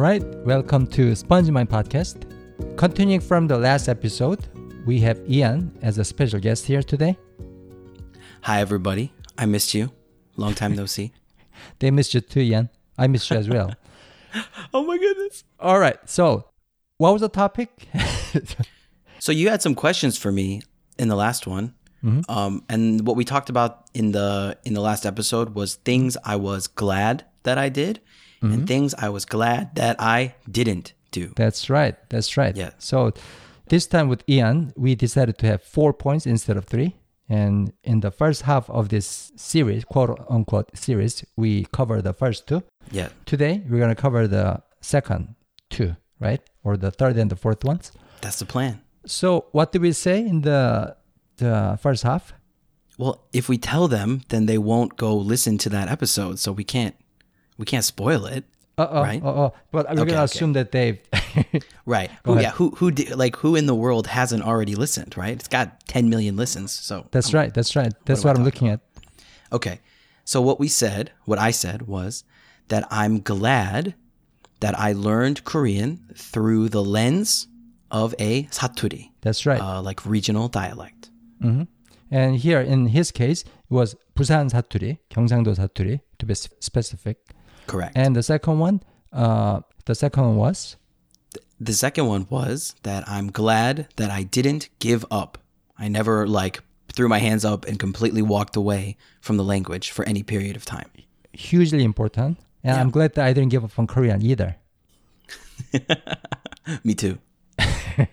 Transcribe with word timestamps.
right, 0.00 0.24
welcome 0.46 0.86
to 0.86 1.12
SpongeMind 1.12 1.68
Podcast. 1.68 2.24
Continuing 2.78 3.20
from 3.20 3.46
the 3.46 3.58
last 3.58 3.86
episode, 3.86 4.48
we 4.86 4.98
have 5.00 5.20
Ian 5.28 5.70
as 5.82 5.98
a 5.98 6.04
special 6.04 6.40
guest 6.40 6.64
here 6.64 6.82
today. 6.82 7.18
Hi, 8.40 8.62
everybody. 8.62 9.12
I 9.36 9.44
missed 9.44 9.74
you. 9.74 9.92
Long 10.36 10.54
time 10.54 10.74
no 10.74 10.86
see. 10.86 11.12
They 11.80 11.90
missed 11.90 12.14
you 12.14 12.22
too, 12.22 12.40
Ian. 12.40 12.70
I 12.96 13.08
missed 13.08 13.30
you 13.30 13.36
as 13.36 13.50
well. 13.50 13.74
oh 14.72 14.84
my 14.84 14.96
goodness. 14.96 15.44
All 15.58 15.78
right, 15.78 15.98
so 16.08 16.46
what 16.96 17.12
was 17.12 17.20
the 17.20 17.28
topic? 17.28 17.88
So 19.18 19.32
you 19.32 19.50
had 19.50 19.60
some 19.60 19.74
questions 19.74 20.16
for 20.16 20.32
me 20.32 20.62
in 20.98 21.08
the 21.08 21.14
last 21.14 21.46
one. 21.46 21.74
Um, 22.30 22.64
and 22.70 23.06
what 23.06 23.16
we 23.16 23.24
talked 23.26 23.50
about 23.50 23.90
in 23.92 24.12
the 24.12 24.56
in 24.64 24.72
the 24.72 24.80
last 24.80 25.04
episode 25.04 25.54
was 25.54 25.74
things 25.74 26.16
I 26.24 26.36
was 26.36 26.66
glad 26.66 27.26
that 27.42 27.58
I 27.58 27.68
did 27.68 28.00
and 28.42 28.52
mm-hmm. 28.52 28.64
things 28.64 28.94
I 28.94 29.08
was 29.08 29.24
glad 29.24 29.74
that 29.74 29.96
I 30.00 30.34
didn't 30.50 30.94
do. 31.10 31.32
That's 31.36 31.68
right. 31.68 31.96
That's 32.08 32.36
right. 32.36 32.56
Yeah. 32.56 32.70
So 32.78 33.12
this 33.68 33.86
time 33.86 34.08
with 34.08 34.22
Ian, 34.28 34.72
we 34.76 34.94
decided 34.94 35.38
to 35.38 35.46
have 35.46 35.62
four 35.62 35.92
points 35.92 36.26
instead 36.26 36.56
of 36.56 36.64
three. 36.64 36.96
And 37.28 37.72
in 37.84 38.00
the 38.00 38.10
first 38.10 38.42
half 38.42 38.68
of 38.68 38.88
this 38.88 39.30
series, 39.36 39.84
quote 39.84 40.18
unquote 40.28 40.76
series, 40.76 41.24
we 41.36 41.66
cover 41.72 42.02
the 42.02 42.12
first 42.12 42.48
two. 42.48 42.62
Yeah. 42.90 43.10
Today, 43.24 43.62
we're 43.68 43.78
going 43.78 43.94
to 43.94 44.00
cover 44.00 44.26
the 44.26 44.62
second 44.80 45.36
two, 45.68 45.94
right? 46.18 46.40
Or 46.64 46.76
the 46.76 46.90
third 46.90 47.16
and 47.16 47.30
the 47.30 47.36
fourth 47.36 47.64
ones. 47.64 47.92
That's 48.20 48.40
the 48.40 48.46
plan. 48.46 48.80
So 49.06 49.46
what 49.52 49.72
did 49.72 49.82
we 49.82 49.92
say 49.92 50.20
in 50.20 50.42
the 50.42 50.96
the 51.36 51.78
first 51.80 52.02
half? 52.02 52.34
Well, 52.98 53.24
if 53.32 53.48
we 53.48 53.56
tell 53.56 53.88
them, 53.88 54.22
then 54.28 54.46
they 54.46 54.58
won't 54.58 54.96
go 54.96 55.16
listen 55.16 55.56
to 55.58 55.68
that 55.70 55.88
episode, 55.88 56.38
so 56.38 56.52
we 56.52 56.64
can't 56.64 56.94
we 57.59 57.65
can't 57.65 57.83
spoil 57.85 58.25
it. 58.25 58.43
Uh 58.77 58.87
oh. 58.91 59.01
Right. 59.01 59.23
Uh 59.23 59.27
oh. 59.27 59.53
But 59.71 59.87
we're 59.87 60.03
Okay, 60.03 60.11
gonna 60.11 60.23
okay. 60.23 60.23
assume 60.23 60.53
that 60.53 60.71
they've. 60.71 60.99
Right. 61.85 62.09
Go 62.23 62.33
Who, 62.33 62.39
ahead. 62.39 62.43
yeah, 62.43 62.51
who 62.51 62.71
who 62.75 62.91
di- 62.91 63.13
like 63.13 63.35
who 63.37 63.55
in 63.55 63.65
the 63.67 63.75
world 63.75 64.07
hasn't 64.07 64.43
already 64.43 64.75
listened, 64.75 65.15
right? 65.15 65.31
It's 65.31 65.47
got 65.47 65.85
10 65.87 66.09
million 66.09 66.35
listens. 66.35 66.71
So 66.73 67.07
that's 67.11 67.33
right. 67.33 67.53
That's 67.53 67.75
right. 67.75 67.93
That's 68.05 68.21
am 68.23 68.27
I 68.27 68.31
what, 68.31 68.37
I'm 68.39 68.43
looking 68.43 68.67
at. 68.69 68.81
Okay. 69.53 69.79
So 70.25 70.41
what 70.41 70.59
we 70.59 70.67
said, 70.67 71.11
what 71.25 71.39
I 71.39 71.51
said 71.51 71.83
was 71.87 72.23
that 72.69 72.87
I'm 72.89 73.21
glad 73.21 73.95
that 74.59 74.77
I 74.79 74.91
learned 74.93 75.43
Korean 75.45 75.99
through 76.15 76.69
the 76.69 76.83
lens 76.83 77.47
of 77.91 78.15
a 78.17 78.43
saturi, 78.49 79.11
That's 79.21 79.45
right. 79.45 79.61
uh, 79.61 79.81
like 79.81 80.03
regional 80.05 80.47
dialect. 80.49 81.11
and 82.11 82.35
here 82.37 82.59
in 82.61 82.87
his 82.87 83.11
case, 83.11 83.41
it 83.43 83.73
was 83.73 83.95
부산 84.15 84.49
사투리, 84.49 84.97
경상도 85.09 85.53
사투리 85.55 85.99
to 86.19 86.25
be 86.25 86.31
s- 86.33 86.49
specific. 86.59 87.17
Correct. 87.66 87.92
And 87.96 88.14
the 88.16 88.22
second 88.22 88.58
one, 88.58 88.82
uh, 89.12 89.60
the 89.84 89.94
second 89.94 90.22
one 90.24 90.36
was 90.36 90.76
the 91.60 91.72
second 91.74 92.06
one 92.06 92.26
was 92.30 92.74
that 92.82 93.06
I'm 93.08 93.30
glad 93.30 93.88
that 93.96 94.10
I 94.10 94.22
didn't 94.22 94.70
give 94.78 95.04
up. 95.10 95.38
I 95.78 95.88
never 95.88 96.26
like 96.26 96.62
threw 96.92 97.08
my 97.08 97.18
hands 97.18 97.44
up 97.44 97.66
and 97.66 97.78
completely 97.78 98.22
walked 98.22 98.56
away 98.56 98.96
from 99.20 99.36
the 99.36 99.44
language 99.44 99.90
for 99.90 100.04
any 100.06 100.22
period 100.22 100.56
of 100.56 100.64
time. 100.64 100.88
hugely 101.32 101.84
important. 101.84 102.38
And 102.64 102.78
I'm 102.78 102.90
glad 102.90 103.14
that 103.14 103.24
I 103.24 103.32
didn't 103.32 103.50
give 103.50 103.64
up 103.64 103.78
on 103.78 103.86
Korean 103.86 104.20
either. 104.22 104.56
Me 106.84 106.94
too. 106.94 107.18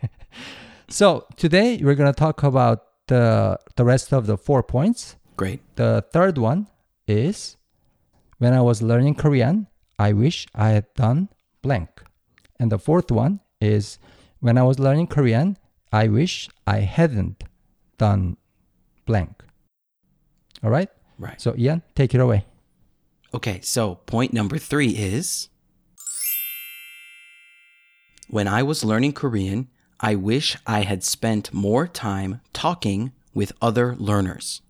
So 0.90 1.26
today 1.36 1.80
we're 1.84 1.96
gonna 1.96 2.14
talk 2.14 2.44
about 2.44 2.84
the 3.08 3.60
the 3.76 3.84
rest 3.84 4.14
of 4.14 4.26
the 4.26 4.38
four 4.38 4.64
points. 4.64 5.18
Great. 5.36 5.60
The 5.76 6.06
third 6.14 6.38
one 6.38 6.68
is 7.08 7.57
when 8.38 8.54
I 8.54 8.62
was 8.62 8.82
learning 8.82 9.16
Korean, 9.16 9.68
I 9.98 10.14
wish 10.14 10.46
I 10.54 10.70
had 10.70 10.94
done 10.96 11.30
blank. 11.62 12.04
And 12.60 12.72
the 12.72 12.80
fourth 12.80 13.12
one 13.12 13.42
is 13.60 13.98
when 14.40 14.58
I 14.58 14.64
was 14.64 14.80
learning 14.80 15.08
Korean, 15.08 15.58
I 15.92 16.08
wish 16.08 16.50
I 16.66 16.82
hadn't 16.82 17.44
done 17.98 18.38
blank. 19.06 19.44
All 20.64 20.70
right? 20.70 20.90
Right. 21.18 21.42
So, 21.42 21.56
Ian, 21.58 21.82
take 21.96 22.14
it 22.14 22.22
away. 22.22 22.46
Okay, 23.34 23.60
so 23.62 23.96
point 23.96 24.34
number 24.34 24.58
three 24.58 24.92
is 24.92 25.50
when 28.30 28.48
I 28.48 28.64
was 28.64 28.84
learning 28.84 29.14
Korean, 29.14 29.70
I 30.00 30.16
wish 30.16 30.58
I 30.68 30.82
had 30.82 31.04
spent 31.04 31.54
more 31.54 31.88
time 31.88 32.42
talking 32.54 33.14
with 33.34 33.52
other 33.62 33.96
learners. 33.96 34.62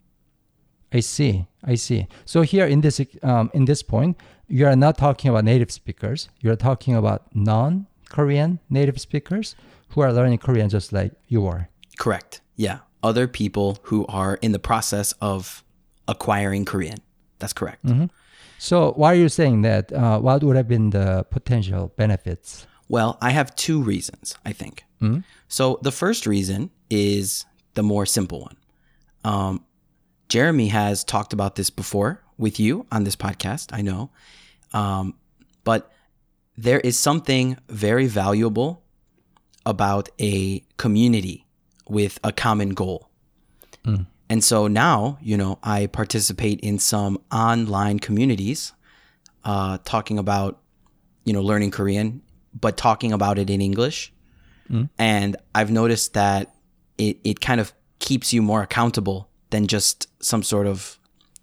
I 0.94 1.02
see. 1.02 1.48
I 1.64 1.76
see. 1.76 2.08
So 2.26 2.42
here 2.42 2.66
in 2.66 2.82
this 2.82 3.02
um, 3.24 3.52
in 3.54 3.66
this 3.66 3.84
point, 3.84 4.18
you 4.48 4.66
are 4.66 4.76
not 4.76 4.98
talking 4.98 5.30
about 5.30 5.44
native 5.44 5.72
speakers. 5.72 6.30
You 6.40 6.52
are 6.52 6.56
talking 6.56 6.96
about 6.96 7.24
non-Korean 7.36 8.60
native 8.70 9.00
speakers 9.00 9.56
who 9.90 10.02
are 10.02 10.14
learning 10.14 10.38
Korean 10.40 10.70
just 10.70 10.94
like 10.94 11.12
you 11.28 11.46
are. 11.46 11.70
Correct. 11.98 12.42
Yeah. 12.56 12.80
Other 13.04 13.28
people 13.28 13.78
who 13.84 14.06
are 14.08 14.36
in 14.42 14.52
the 14.54 14.60
process 14.60 15.14
of 15.22 15.64
acquiring 16.08 16.66
Korean. 16.66 17.00
That's 17.40 17.54
correct. 17.54 17.86
So 18.58 18.94
why 18.94 19.12
are 19.12 19.16
you 19.16 19.30
saying 19.30 19.62
that? 19.64 19.92
Uh, 19.94 20.20
what 20.20 20.44
would 20.44 20.56
have 20.56 20.68
been 20.68 20.90
the 20.90 21.26
potential 21.30 21.92
benefits? 21.96 22.66
Well, 22.90 23.18
I 23.22 23.32
have 23.32 23.56
two 23.56 23.82
reasons, 23.82 24.36
I 24.46 24.54
think. 24.54 24.86
So 25.48 25.80
the 25.84 25.92
first 25.92 26.26
reason 26.26 26.72
is 26.90 27.46
the 27.76 27.84
more 27.84 28.06
simple 28.06 28.42
one. 28.42 28.58
Um, 29.24 29.64
Jeremy 30.30 30.68
has 30.68 31.04
talked 31.04 31.34
about 31.34 31.56
this 31.56 31.70
before 31.70 32.22
with 32.38 32.60
you 32.60 32.86
on 32.92 33.04
this 33.04 33.16
podcast, 33.16 33.70
I 33.74 33.82
know. 33.82 34.10
Um, 34.74 35.16
but 35.64 35.92
there 36.58 36.80
is 36.80 37.00
something 37.00 37.58
very 37.70 38.08
valuable 38.08 38.84
about 39.66 40.10
a 40.20 40.62
community 40.78 41.46
with 41.90 42.20
a 42.24 42.32
common 42.32 42.70
goal. 42.70 43.10
And 44.30 44.44
so 44.44 44.68
now, 44.68 45.18
you 45.22 45.38
know, 45.38 45.60
I 45.64 45.88
participate 45.88 46.60
in 46.60 46.80
some 46.80 47.20
online 47.32 48.00
communities 48.00 48.74
uh, 49.46 49.78
talking 49.86 50.20
about, 50.20 50.60
you 51.24 51.32
know, 51.32 51.42
learning 51.42 51.72
Korean, 51.72 52.22
but 52.54 52.76
talking 52.76 53.14
about 53.14 53.40
it 53.40 53.50
in 53.50 53.62
English. 53.62 54.12
And 54.98 55.38
I've 55.56 55.72
noticed 55.72 56.14
that 56.16 56.54
it, 56.98 57.20
it 57.24 57.40
kind 57.40 57.62
of 57.62 57.72
keeps 58.00 58.34
you 58.34 58.42
more 58.42 58.62
accountable 58.62 59.30
than 59.50 59.68
just 59.68 60.08
some 60.24 60.44
sort 60.44 60.68
of 60.68 61.00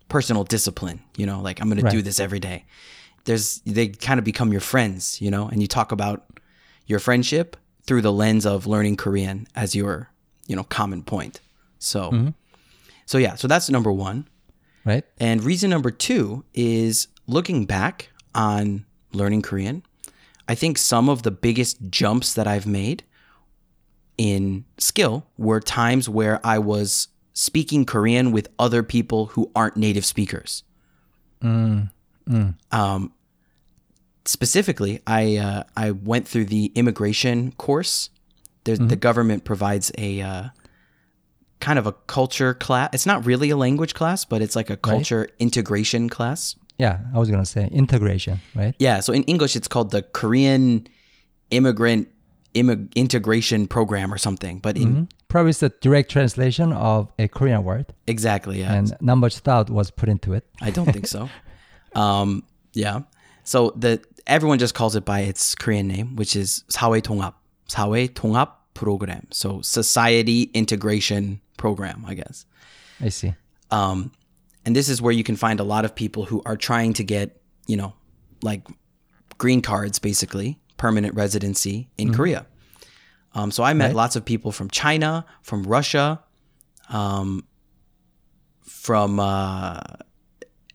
personal 0.09 0.45
discipline, 0.45 1.01
you 1.17 1.27
know, 1.27 1.41
like 1.41 1.61
I'm 1.61 1.69
going 1.69 1.83
to 1.83 1.91
do 1.91 2.03
this 2.03 2.21
every 2.21 2.41
day. 2.41 2.65
There's, 3.25 3.61
they 3.65 3.89
kind 3.89 4.19
of 4.19 4.25
become 4.25 4.53
your 4.53 4.61
friends, 4.61 5.21
you 5.21 5.31
know, 5.31 5.49
and 5.49 5.63
you 5.63 5.67
talk 5.67 5.93
about 5.93 6.25
your 6.87 6.99
friendship 6.99 7.57
through 7.87 8.03
the 8.03 8.13
lens 8.13 8.45
of 8.45 8.67
learning 8.67 8.97
Korean 8.97 9.47
as 9.57 9.75
your, 9.75 10.11
you 10.47 10.55
know, 10.55 10.65
common 10.65 11.03
point. 11.03 11.41
So, 11.79 12.11
mm-hmm. 12.11 12.29
so 13.07 13.19
yeah, 13.19 13.35
so 13.35 13.49
that's 13.49 13.71
number 13.71 13.91
one. 13.91 14.29
Right? 14.85 15.05
And 15.19 15.43
reason 15.43 15.71
number 15.71 15.91
two 15.91 16.45
is 16.53 17.09
looking 17.27 17.65
back 17.65 18.11
on 18.35 18.85
learning 19.13 19.43
Korean. 19.43 19.83
I 20.47 20.55
think 20.55 20.77
some 20.77 21.09
of 21.09 21.23
the 21.23 21.31
biggest 21.31 21.79
jumps 21.89 22.35
that 22.35 22.47
I've 22.47 22.67
made 22.67 23.05
in 24.19 24.65
skill 24.77 25.27
were 25.39 25.61
times 25.61 26.09
where 26.09 26.45
I 26.45 26.59
was 26.59 27.09
speaking 27.35 27.85
Korean 27.85 28.33
with 28.33 28.49
other 28.59 28.83
people 28.83 29.27
who 29.27 29.51
aren't 29.55 29.77
native 29.77 30.05
speakers. 30.05 30.63
Um, 32.71 33.13
specifically, 34.25 35.01
I 35.07 35.37
uh, 35.37 35.65
I 35.77 35.91
went 35.91 36.27
through 36.27 36.47
the 36.47 36.73
immigration 36.75 37.53
course. 37.53 38.09
There's, 38.65 38.79
The 38.79 38.97
government 38.97 39.45
provides 39.45 39.93
a 39.99 40.23
uh, 40.23 40.49
kind 41.61 41.79
of 41.79 41.87
a 41.87 41.93
culture 41.93 42.55
class. 42.55 42.89
It's 42.95 43.05
not 43.05 43.27
really 43.27 43.51
a 43.51 43.57
language 43.57 43.93
class, 43.93 44.25
but 44.25 44.41
it's 44.41 44.57
like 44.57 44.71
a 44.71 44.77
culture 44.79 45.29
integration 45.39 46.09
class. 46.09 46.57
Yeah, 46.79 47.01
I 47.15 47.19
was 47.19 47.31
gonna 47.31 47.45
say 47.45 47.69
integration, 47.71 48.41
right? 48.55 48.75
Yeah. 48.79 49.01
So 49.01 49.13
in 49.13 49.23
English, 49.25 49.55
it's 49.55 49.69
called 49.69 49.91
the 49.91 50.03
Korean 50.03 50.87
Immigrant 51.51 52.09
Immig- 52.56 52.94
Integration 52.96 53.68
Program 53.68 54.14
or 54.14 54.18
something. 54.18 54.60
But 54.60 54.78
in 54.78 55.08
Probably 55.30 55.52
it's 55.52 55.62
a 55.62 55.70
direct 55.70 56.10
translation 56.10 56.74
of 56.74 57.12
a 57.20 57.28
Korean 57.28 57.64
word, 57.64 57.94
exactly, 58.08 58.62
yeah. 58.62 58.74
and 58.74 58.98
not 59.00 59.16
much 59.16 59.38
thought 59.38 59.70
was 59.70 59.92
put 59.92 60.10
into 60.10 60.34
it. 60.34 60.44
I 60.60 60.72
don't 60.72 60.92
think 60.92 61.06
so. 61.06 61.30
um, 61.96 62.44
yeah. 62.74 63.02
So 63.44 63.72
the 63.76 64.02
everyone 64.26 64.58
just 64.58 64.74
calls 64.74 64.96
it 64.96 65.06
by 65.06 65.22
its 65.22 65.54
Korean 65.54 65.88
name, 65.88 66.16
which 66.16 66.36
is 66.36 66.64
사회 66.70 67.02
통합, 67.02 67.36
사회 67.70 68.10
통합 68.10 68.50
program. 68.74 69.28
So 69.32 69.62
society 69.62 70.50
integration 70.56 71.42
program, 71.58 72.04
I 72.08 72.16
guess. 72.16 72.46
I 73.00 73.10
see. 73.10 73.36
Um, 73.70 74.12
and 74.66 74.76
this 74.76 74.90
is 74.90 75.00
where 75.00 75.14
you 75.14 75.24
can 75.24 75.36
find 75.36 75.60
a 75.60 75.64
lot 75.64 75.86
of 75.86 75.94
people 75.94 76.26
who 76.26 76.42
are 76.46 76.58
trying 76.58 76.94
to 76.94 77.04
get, 77.04 77.40
you 77.68 77.78
know, 77.78 77.94
like 78.42 78.68
green 79.38 79.62
cards, 79.62 80.00
basically 80.00 80.60
permanent 80.85 81.15
residency 81.15 81.89
in 81.97 82.13
Korea. 82.13 82.45
Um, 83.35 83.51
so 83.51 83.63
I 83.65 83.73
met 83.73 83.87
Right. 83.87 83.97
lots 83.97 84.17
of 84.17 84.23
people 84.25 84.53
from 84.53 84.69
China, 84.69 85.25
from 85.43 85.63
Russia, 85.63 86.21
um, 86.91 87.45
from 88.61 89.19
uh, 89.19 89.81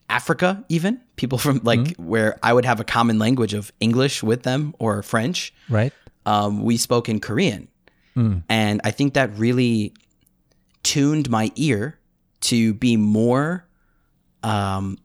Africa, 0.09 0.65
even 0.67 0.99
people 1.15 1.37
from 1.37 1.61
like 1.63 1.95
where 1.97 2.31
I 2.41 2.51
would 2.53 2.65
have 2.65 2.79
a 2.79 2.83
common 2.83 3.19
language 3.19 3.53
of 3.53 3.71
English 3.79 4.23
with 4.23 4.41
them 4.43 4.73
or 4.79 5.03
French. 5.03 5.53
Right. 5.69 5.93
Um, 6.25 6.63
we 6.63 6.77
spoke 6.77 7.07
in 7.07 7.19
Korean, 7.19 7.67
and 8.49 8.81
I 8.83 8.91
think 8.91 9.13
that 9.13 9.29
really 9.37 9.93
tuned 10.83 11.29
my 11.29 11.51
ear 11.55 11.99
to 12.41 12.73
be 12.73 12.97
more 12.97 13.65
um, 14.43 14.97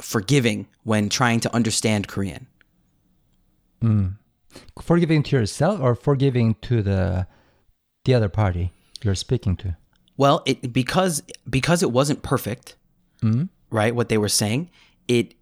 forgiving 0.00 0.66
when 0.84 1.08
trying 1.08 1.40
to 1.40 1.54
understand 1.54 2.08
Korean. 2.08 2.46
Forgiving 4.82 5.22
to 5.24 5.36
yourself 5.36 5.80
or 5.80 5.94
forgiving 5.94 6.54
to 6.62 6.82
the 6.82 7.26
the 8.04 8.14
other 8.14 8.28
party 8.28 8.72
you're 9.02 9.14
speaking 9.14 9.56
to. 9.56 9.76
Well, 10.16 10.42
it 10.46 10.72
because 10.72 11.22
because 11.48 11.82
it 11.82 11.92
wasn't 11.92 12.22
perfect, 12.22 12.76
hmm? 13.20 13.44
right? 13.70 13.94
What 13.94 14.08
they 14.08 14.18
were 14.18 14.28
saying, 14.28 14.70
it. 15.06 15.34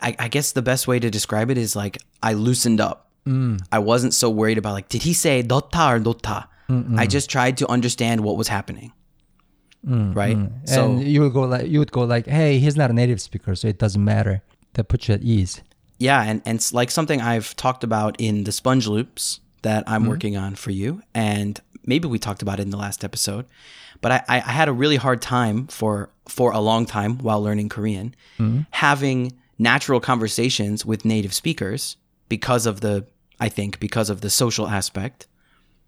I, 0.00 0.14
I 0.16 0.28
guess 0.28 0.52
the 0.52 0.62
best 0.62 0.86
way 0.86 1.00
to 1.00 1.10
describe 1.10 1.50
it 1.50 1.58
is 1.58 1.74
like 1.74 1.98
I 2.22 2.34
loosened 2.34 2.80
up. 2.80 3.10
Hmm. 3.24 3.56
I 3.72 3.80
wasn't 3.80 4.14
so 4.14 4.30
worried 4.30 4.56
about 4.56 4.74
like, 4.74 4.88
did 4.88 5.02
he 5.02 5.12
say 5.12 5.42
dota 5.42 5.96
or 5.96 5.98
dota? 5.98 6.46
I 6.98 7.06
just 7.06 7.30
tried 7.30 7.56
to 7.58 7.68
understand 7.68 8.20
what 8.20 8.36
was 8.36 8.46
happening, 8.46 8.92
right? 10.12 10.36
So 10.64 10.84
and 10.84 11.02
you 11.02 11.22
would 11.22 11.32
go 11.32 11.42
like 11.42 11.66
you 11.66 11.78
would 11.78 11.90
go 11.90 12.02
like, 12.02 12.26
hey, 12.26 12.58
he's 12.58 12.76
not 12.76 12.90
a 12.90 12.92
native 12.92 13.22
speaker, 13.22 13.54
so 13.54 13.68
it 13.68 13.78
doesn't 13.78 14.04
matter. 14.04 14.42
That 14.74 14.84
puts 14.84 15.08
you 15.08 15.14
at 15.14 15.22
ease. 15.22 15.62
Yeah, 15.98 16.22
and 16.22 16.42
and 16.44 16.56
it's 16.56 16.72
like 16.72 16.90
something 16.90 17.20
I've 17.20 17.54
talked 17.56 17.84
about 17.84 18.16
in 18.20 18.44
the 18.44 18.52
sponge 18.52 18.86
loops 18.86 19.40
that 19.62 19.84
I'm 19.86 20.02
mm-hmm. 20.02 20.10
working 20.10 20.36
on 20.36 20.54
for 20.54 20.70
you, 20.70 21.02
and 21.14 21.60
maybe 21.84 22.06
we 22.06 22.18
talked 22.18 22.42
about 22.42 22.60
it 22.60 22.62
in 22.62 22.70
the 22.70 22.76
last 22.76 23.04
episode. 23.04 23.46
But 24.00 24.12
I, 24.12 24.16
I 24.28 24.36
I 24.36 24.52
had 24.52 24.68
a 24.68 24.72
really 24.72 24.96
hard 24.96 25.20
time 25.20 25.66
for 25.66 26.10
for 26.28 26.52
a 26.52 26.60
long 26.60 26.86
time 26.86 27.18
while 27.18 27.42
learning 27.42 27.68
Korean, 27.68 28.14
mm-hmm. 28.38 28.60
having 28.70 29.32
natural 29.58 29.98
conversations 29.98 30.86
with 30.86 31.04
native 31.04 31.34
speakers 31.34 31.96
because 32.28 32.64
of 32.66 32.80
the 32.80 33.06
I 33.40 33.48
think 33.48 33.80
because 33.80 34.08
of 34.08 34.20
the 34.20 34.30
social 34.30 34.68
aspect, 34.68 35.26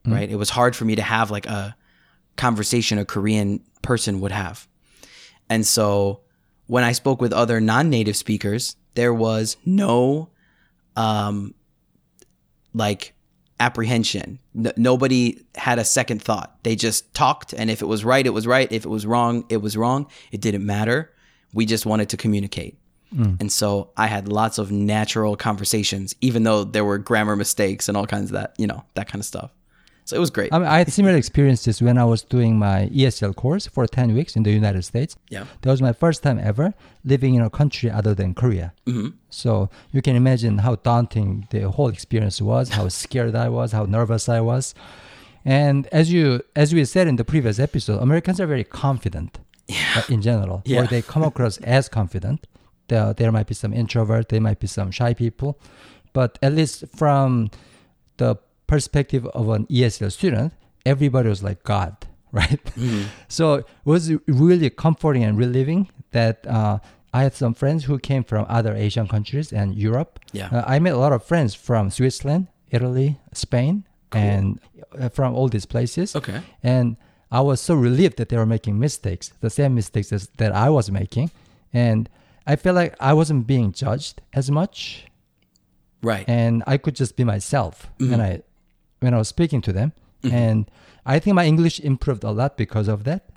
mm-hmm. 0.05 0.15
right? 0.15 0.31
It 0.31 0.37
was 0.37 0.51
hard 0.51 0.75
for 0.75 0.85
me 0.85 0.97
to 0.97 1.03
have 1.03 1.31
like 1.31 1.47
a 1.47 1.77
conversation 2.37 2.99
a 2.99 3.05
Korean 3.05 3.63
person 3.83 4.21
would 4.21 4.33
have. 4.33 4.67
And 5.49 5.67
so 5.67 6.21
when 6.67 6.85
I 6.85 6.93
spoke 6.93 7.21
with 7.21 7.33
other 7.33 7.61
non-native 7.61 8.17
speakers, 8.17 8.77
there 8.95 9.15
was 9.15 9.57
no 9.65 10.31
um 10.97 11.55
like 12.75 13.15
apprehension. 13.59 14.39
Nobody 14.55 15.45
had 15.55 15.79
a 15.79 15.85
second 15.85 16.23
thought. 16.23 16.57
They 16.63 16.77
just 16.77 17.13
talked 17.15 17.53
and 17.53 17.71
if 17.71 17.83
it 17.83 17.87
was 17.87 18.05
right, 18.05 18.27
it 18.27 18.31
was 18.31 18.47
right. 18.47 18.71
If 18.73 18.85
it 18.85 18.89
was 18.89 19.05
wrong, 19.05 19.45
it 19.49 19.59
was 19.59 19.77
wrong. 19.77 20.07
It 20.33 20.41
didn't 20.41 20.65
matter. 20.65 21.13
We 21.53 21.67
just 21.67 21.85
wanted 21.85 22.09
to 22.11 22.17
communicate. 22.17 22.79
And 23.41 23.51
so 23.51 23.91
I 23.97 24.07
had 24.07 24.29
lots 24.29 24.59
of 24.59 24.71
natural 24.71 25.37
conversations 25.37 26.15
even 26.21 26.45
though 26.45 26.63
there 26.65 26.85
were 26.85 26.97
grammar 26.97 27.35
mistakes 27.37 27.89
and 27.89 27.97
all 27.97 28.07
kinds 28.07 28.31
of 28.31 28.35
that, 28.35 28.55
you 28.57 28.67
know, 28.69 28.85
that 28.95 29.09
kind 29.09 29.21
of 29.21 29.27
stuff. 29.27 29.51
So 30.11 30.17
it 30.17 30.19
was 30.21 30.31
great. 30.31 30.53
I, 30.53 30.59
mean, 30.59 30.67
I 30.67 30.79
had 30.79 30.93
similar 30.93 31.17
experiences 31.17 31.81
when 31.81 31.97
I 31.97 32.05
was 32.05 32.23
doing 32.23 32.59
my 32.59 32.89
ESL 32.93 33.35
course 33.37 33.67
for 33.69 33.87
10 33.87 34.13
weeks 34.13 34.35
in 34.35 34.43
the 34.43 34.51
United 34.51 34.83
States. 34.83 35.15
Yeah. 35.29 35.45
That 35.63 35.71
was 35.71 35.81
my 35.81 35.93
first 35.93 36.23
time 36.25 36.39
ever 36.43 36.75
living 37.05 37.35
in 37.37 37.43
a 37.43 37.51
country 37.51 37.89
other 37.91 38.13
than 38.13 38.35
Korea. 38.35 38.73
So 39.31 39.71
you 39.93 40.03
can 40.03 40.17
imagine 40.17 40.59
how 40.59 40.75
daunting 40.77 41.47
the 41.51 41.71
whole 41.71 41.89
experience 41.89 42.43
was, 42.43 42.71
how 42.71 42.89
scared 43.03 43.37
I 43.37 43.49
was, 43.49 43.71
how 43.71 43.85
nervous 43.85 44.29
I 44.29 44.41
was. 44.41 44.75
And 45.45 45.87
as 45.93 46.13
you 46.13 46.43
as 46.57 46.75
we 46.75 46.85
said 46.85 47.07
in 47.07 47.17
the 47.17 47.25
previous 47.25 47.59
episode, 47.61 47.99
Americans 48.03 48.41
are 48.41 48.47
very 48.47 48.65
confident 48.65 49.39
uh, 49.71 50.03
in 50.09 50.21
general, 50.23 50.63
Yeah. 50.65 50.81
or 50.83 50.87
they 50.89 51.03
come 51.03 51.23
across 51.23 51.57
as 51.79 51.89
confident. 51.89 52.47
There, 52.89 53.15
there 53.15 53.31
might 53.31 53.47
be 53.47 53.55
some 53.55 53.73
introvert, 53.73 54.29
there 54.31 54.41
might 54.41 54.59
be 54.59 54.67
some 54.67 54.91
shy 54.91 55.15
people, 55.15 55.59
but 56.13 56.39
at 56.43 56.53
least 56.53 56.85
from 56.97 57.51
the 58.17 58.37
perspective 58.75 59.27
of 59.41 59.49
an 59.57 59.67
ESL 59.67 60.11
student, 60.19 60.53
everybody 60.87 61.29
was 61.29 61.43
like 61.43 61.61
God, 61.75 61.93
right? 62.33 62.61
So 63.29 63.45
it 63.55 63.67
was 63.85 64.03
really 64.27 64.71
comforting 64.71 65.25
and 65.25 65.37
relieving 65.37 65.89
that 66.13 66.47
uh, 66.47 66.79
I 67.13 67.21
had 67.27 67.35
some 67.35 67.55
friends 67.55 67.85
who 67.85 67.99
came 67.99 68.23
from 68.31 68.43
other 68.49 68.73
Asian 68.87 69.07
countries 69.15 69.53
and 69.53 69.75
Europe. 69.75 70.13
Yeah. 70.33 70.49
Uh, 70.55 70.65
I 70.75 70.79
met 70.79 70.95
a 70.95 70.99
lot 71.05 71.13
of 71.13 71.23
friends 71.25 71.55
from 71.67 71.91
Switzerland, 71.91 72.47
Italy, 72.71 73.09
Spain, 73.33 73.85
and 74.13 74.61
uh, 74.99 75.09
from 75.09 75.35
all 75.37 75.49
these 75.49 75.67
places. 75.67 76.15
Okay. 76.17 76.41
And 76.63 76.97
I 77.33 77.41
was 77.41 77.61
so 77.61 77.75
relieved 77.89 78.17
that 78.19 78.29
they 78.31 78.37
were 78.37 78.47
making 78.57 78.79
mistakes, 78.79 79.33
the 79.41 79.51
same 79.51 79.73
mistakes 79.75 80.13
as, 80.13 80.23
that 80.39 80.53
I 80.53 80.69
was 80.71 80.91
making. 80.91 81.31
And 81.73 82.09
I 82.47 82.55
felt 82.57 82.75
like 82.83 82.95
I 83.01 83.13
wasn't 83.21 83.47
being 83.47 83.73
judged 83.73 84.23
as 84.33 84.51
much 84.51 85.07
Right. 86.03 86.25
and 86.29 86.63
I 86.67 86.77
could 86.79 86.97
just 86.97 87.15
be 87.17 87.25
myself 87.25 87.75
Mm-hmm. 87.99 88.11
when 88.11 88.21
I 88.31 88.33
when 89.01 89.15
I 89.15 89.19
was 89.19 89.29
speaking 89.29 89.61
to 89.63 89.73
them. 89.73 89.93
Mm-hmm. 90.23 90.35
And 90.35 90.71
I 91.05 91.19
think 91.19 91.35
my 91.35 91.47
English 91.47 91.81
improved 91.81 92.25
a 92.25 92.31
lot 92.31 92.57
because 92.57 92.89
of 92.89 93.05
that. 93.05 93.31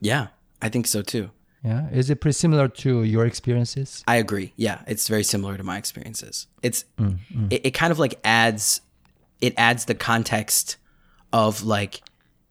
yeah, 0.00 0.28
I 0.62 0.68
think 0.68 0.86
so 0.86 1.02
too. 1.02 1.30
Yeah. 1.64 1.88
Is 1.90 2.08
it 2.08 2.20
pretty 2.20 2.34
similar 2.34 2.68
to 2.68 3.02
your 3.02 3.26
experiences? 3.26 4.04
I 4.06 4.16
agree. 4.16 4.52
Yeah, 4.56 4.82
it's 4.86 5.08
very 5.08 5.24
similar 5.24 5.56
to 5.56 5.64
my 5.64 5.76
experiences. 5.76 6.46
It's 6.62 6.84
mm, 6.98 7.18
mm. 7.32 7.52
it, 7.52 7.66
it 7.66 7.70
kind 7.72 7.90
of 7.90 7.98
like 7.98 8.18
adds 8.24 8.80
it 9.40 9.54
adds 9.56 9.84
the 9.86 9.94
context 9.94 10.76
of 11.32 11.64
like, 11.64 12.02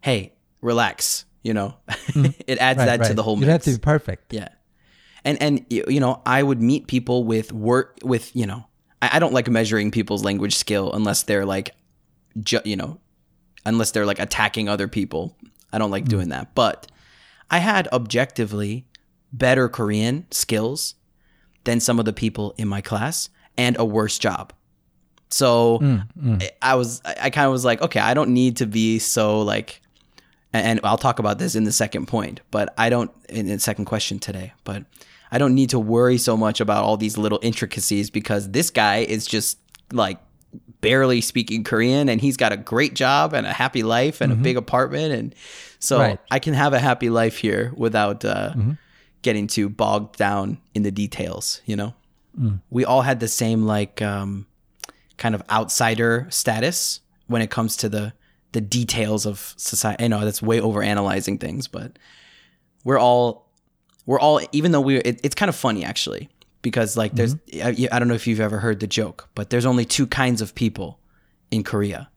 hey, 0.02 0.34
relax. 0.62 1.26
You 1.44 1.54
know, 1.54 1.76
mm. 1.88 2.36
it 2.48 2.58
adds 2.58 2.80
that 2.80 3.04
to 3.06 3.14
the 3.14 3.24
whole 3.24 3.38
You 3.38 3.46
don't 3.46 3.52
have 3.52 3.64
to 3.64 3.72
be 3.72 3.78
perfect. 3.78 4.34
Yeah, 4.34 4.50
and 5.24 5.42
and 5.42 5.66
you 5.70 6.02
know, 6.02 6.22
I 6.26 6.44
would 6.44 6.62
meet 6.62 6.88
people 6.88 7.24
with 7.24 7.54
work 7.54 8.00
with 8.04 8.36
you 8.36 8.46
know, 8.46 8.66
I, 9.02 9.12
I 9.14 9.20
don't 9.20 9.34
like 9.34 9.48
measuring 9.48 9.92
people's 9.92 10.26
language 10.26 10.58
skill 10.58 10.92
unless 10.92 11.24
they're 11.24 11.46
like, 11.46 11.74
ju- 12.42 12.62
you 12.64 12.76
know, 12.76 13.00
unless 13.66 13.92
they're 13.92 14.06
like 14.06 14.20
attacking 14.20 14.70
other 14.70 14.88
people. 14.88 15.36
I 15.72 15.78
don't 15.78 15.92
like 15.92 16.04
hmm. 16.04 16.10
doing 16.10 16.30
that. 16.30 16.56
But 16.56 16.88
I 17.50 17.60
had 17.60 17.88
objectively 17.90 18.88
better 19.32 19.70
Korean 19.70 20.26
skills 20.32 20.96
than 21.64 21.80
some 21.80 22.00
of 22.00 22.06
the 22.06 22.14
people 22.14 22.56
in 22.58 22.68
my 22.68 22.82
class 22.82 23.30
and 23.58 23.78
a 23.78 23.86
worse 23.86 24.18
job. 24.18 24.54
So 25.30 25.80
hmm, 25.80 25.96
hmm. 26.20 26.38
I- 26.42 26.52
I 26.62 26.76
was, 26.76 27.02
I 27.06 27.30
kind 27.30 27.46
of 27.46 27.52
was 27.52 27.66
like, 27.66 27.82
okay, 27.82 28.00
I 28.00 28.14
don't 28.14 28.34
need 28.34 28.58
to 28.58 28.66
be 28.66 29.00
so 29.00 29.42
like, 29.42 29.82
and, 30.54 30.66
and 30.66 30.80
I'll 30.84 30.98
talk 30.98 31.20
about 31.20 31.40
this 31.40 31.56
in 31.56 31.66
the 31.66 31.72
second 31.72 32.08
point, 32.08 32.40
but 32.52 32.74
I 32.78 32.90
don't, 32.90 33.12
in 33.28 33.48
the 33.48 33.60
second 33.60 33.86
question 33.86 34.20
today, 34.20 34.54
but 34.64 34.86
I 35.32 35.38
don't 35.38 35.56
need 35.56 35.72
to 35.72 35.80
worry 35.80 36.18
so 36.18 36.38
much 36.38 36.62
about 36.62 36.86
all 36.86 36.96
these 36.96 37.18
little 37.18 37.40
intricacies 37.42 38.10
because 38.10 38.52
this 38.52 38.70
guy 38.70 39.00
is 39.00 39.28
just 39.28 39.58
like 39.92 40.20
barely 40.82 41.22
speaking 41.22 41.64
Korean 41.64 42.10
and 42.10 42.22
he's 42.22 42.38
got 42.38 42.52
a 42.52 42.58
great 42.58 42.94
job 42.94 43.34
and 43.34 43.48
a 43.48 43.54
happy 43.54 43.84
life 43.84 44.22
and 44.22 44.32
a 44.32 44.36
big 44.36 44.58
apartment. 44.58 45.12
And 45.14 45.36
so 45.80 46.00
Right. 46.00 46.20
I 46.30 46.40
can 46.40 46.54
have 46.54 46.74
a 46.74 46.80
happy 46.80 47.10
life 47.10 47.38
here 47.38 47.74
without 47.76 48.24
uh, 48.24 48.54
getting 49.22 49.48
too 49.48 49.70
bogged 49.70 50.18
down 50.18 50.60
in 50.74 50.84
the 50.84 50.92
details, 50.92 51.62
you 51.66 51.76
know? 51.76 51.94
We 52.70 52.86
all 52.86 53.02
had 53.02 53.20
the 53.20 53.28
same, 53.28 53.66
like, 53.66 54.00
um, 54.02 54.46
kind 55.18 55.34
of 55.34 55.42
outsider 55.50 56.28
status 56.30 57.00
when 57.26 57.42
it 57.42 57.50
comes 57.50 57.76
to 57.78 57.90
the 57.90 58.14
the 58.52 58.62
details 58.62 59.26
of 59.26 59.54
society. 59.58 60.04
I 60.04 60.08
know 60.08 60.24
that's 60.24 60.42
way 60.42 60.62
over 60.62 60.82
analyzing 60.84 61.38
things, 61.40 61.68
but 61.68 61.98
we're 62.84 63.00
all 63.00 63.50
we're 64.06 64.20
all 64.20 64.40
even 64.52 64.72
though 64.72 64.82
we 64.82 64.98
it, 64.98 65.20
it's 65.24 65.36
kind 65.36 65.50
of 65.50 65.56
funny 65.56 65.84
actually 65.84 66.30
because 66.68 66.98
like 66.98 67.14
there's 67.14 67.36
mm-hmm. 67.36 67.84
I, 67.84 67.96
I 67.96 68.00
don't 68.00 68.10
know 68.10 68.14
if 68.14 68.28
you've 68.28 68.42
ever 68.42 68.60
heard 68.60 68.82
the 68.82 68.88
joke, 68.88 69.30
but 69.36 69.50
there's 69.50 69.66
only 69.66 69.86
two 69.86 70.06
kinds 70.06 70.42
of 70.42 70.54
people 70.54 71.00
in 71.50 71.64
Korea. 71.64 72.10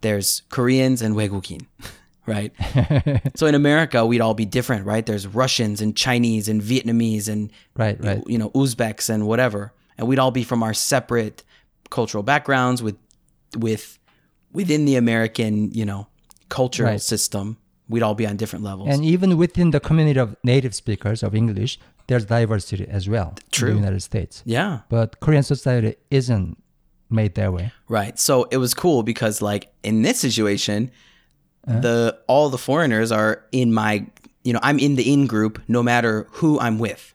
There's 0.00 0.40
Koreans 0.48 1.02
and 1.02 1.14
Wegukin, 1.14 1.66
right? 2.26 2.50
so 3.34 3.46
in 3.46 3.54
America, 3.54 4.06
we'd 4.06 4.22
all 4.22 4.32
be 4.32 4.46
different, 4.46 4.86
right? 4.86 5.04
There's 5.04 5.26
Russians 5.26 5.82
and 5.82 5.94
Chinese 5.94 6.48
and 6.48 6.62
Vietnamese 6.62 7.28
and 7.28 7.50
right, 7.76 8.02
right. 8.02 8.22
you 8.26 8.38
know 8.38 8.48
Uzbeks 8.52 9.10
and 9.10 9.26
whatever, 9.26 9.74
and 9.98 10.08
we'd 10.08 10.18
all 10.18 10.30
be 10.30 10.44
from 10.44 10.62
our 10.62 10.72
separate 10.72 11.44
cultural 11.90 12.22
backgrounds 12.22 12.82
with 12.82 12.96
with 13.54 13.98
within 14.50 14.86
the 14.86 14.96
American, 14.96 15.70
you 15.72 15.84
know, 15.84 16.06
cultural 16.48 16.92
right. 16.92 17.02
system 17.02 17.58
we'd 17.88 18.02
all 18.02 18.14
be 18.14 18.26
on 18.26 18.36
different 18.36 18.64
levels. 18.64 18.88
And 18.88 19.04
even 19.04 19.36
within 19.36 19.70
the 19.70 19.80
community 19.80 20.18
of 20.18 20.36
native 20.42 20.74
speakers 20.74 21.22
of 21.22 21.34
English, 21.34 21.78
there's 22.06 22.24
diversity 22.26 22.86
as 22.88 23.08
well 23.08 23.34
True. 23.50 23.70
in 23.70 23.74
the 23.74 23.80
United 23.80 24.00
States. 24.00 24.42
yeah, 24.44 24.80
But 24.88 25.20
Korean 25.20 25.42
society 25.42 25.96
isn't 26.10 26.58
made 27.10 27.34
that 27.36 27.52
way. 27.52 27.72
right. 27.88 28.18
So 28.18 28.44
it 28.50 28.58
was 28.58 28.74
cool 28.74 29.02
because 29.02 29.40
like 29.40 29.72
in 29.82 30.02
this 30.02 30.18
situation, 30.18 30.90
uh-huh. 31.66 31.80
the 31.80 32.18
all 32.26 32.50
the 32.50 32.58
foreigners 32.58 33.12
are 33.12 33.44
in 33.52 33.72
my 33.72 34.06
you 34.42 34.52
know 34.52 34.60
I'm 34.62 34.78
in 34.78 34.96
the 34.96 35.12
in 35.12 35.26
group 35.26 35.62
no 35.68 35.82
matter 35.82 36.26
who 36.32 36.58
I'm 36.60 36.78
with. 36.78 37.14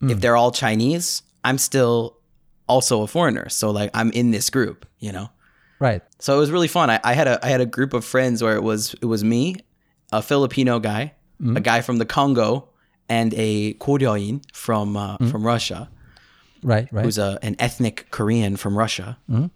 If 0.00 0.12
hmm. 0.12 0.18
they're 0.20 0.36
all 0.36 0.52
Chinese, 0.52 1.22
I'm 1.42 1.58
still 1.58 2.18
also 2.68 3.02
a 3.02 3.08
foreigner. 3.08 3.48
So 3.48 3.70
like 3.70 3.90
I'm 3.94 4.12
in 4.12 4.30
this 4.30 4.48
group, 4.50 4.86
you 5.00 5.10
know. 5.10 5.30
Right. 5.80 6.02
So 6.18 6.36
it 6.36 6.38
was 6.38 6.50
really 6.50 6.68
fun. 6.68 6.90
I, 6.90 7.00
I 7.02 7.14
had 7.14 7.26
a 7.26 7.44
I 7.44 7.48
had 7.48 7.60
a 7.60 7.66
group 7.66 7.94
of 7.94 8.04
friends 8.04 8.42
where 8.42 8.54
it 8.54 8.62
was 8.62 8.94
it 9.00 9.06
was 9.06 9.24
me, 9.24 9.56
a 10.12 10.22
Filipino 10.22 10.78
guy, 10.78 11.14
hmm. 11.40 11.56
a 11.56 11.60
guy 11.60 11.80
from 11.80 11.96
the 11.98 12.06
Congo, 12.06 12.68
and 13.08 13.34
a 13.36 13.74
Koryoin 13.74 14.42
from 14.52 14.96
uh, 14.96 15.18
mm. 15.18 15.30
from 15.30 15.46
Russia, 15.46 15.88
Right, 16.62 16.88
right, 16.92 17.04
who's 17.04 17.18
a 17.18 17.38
an 17.42 17.56
ethnic 17.58 18.06
Korean 18.10 18.56
from 18.56 18.76
Russia. 18.76 19.18
Mm-hmm. 19.30 19.46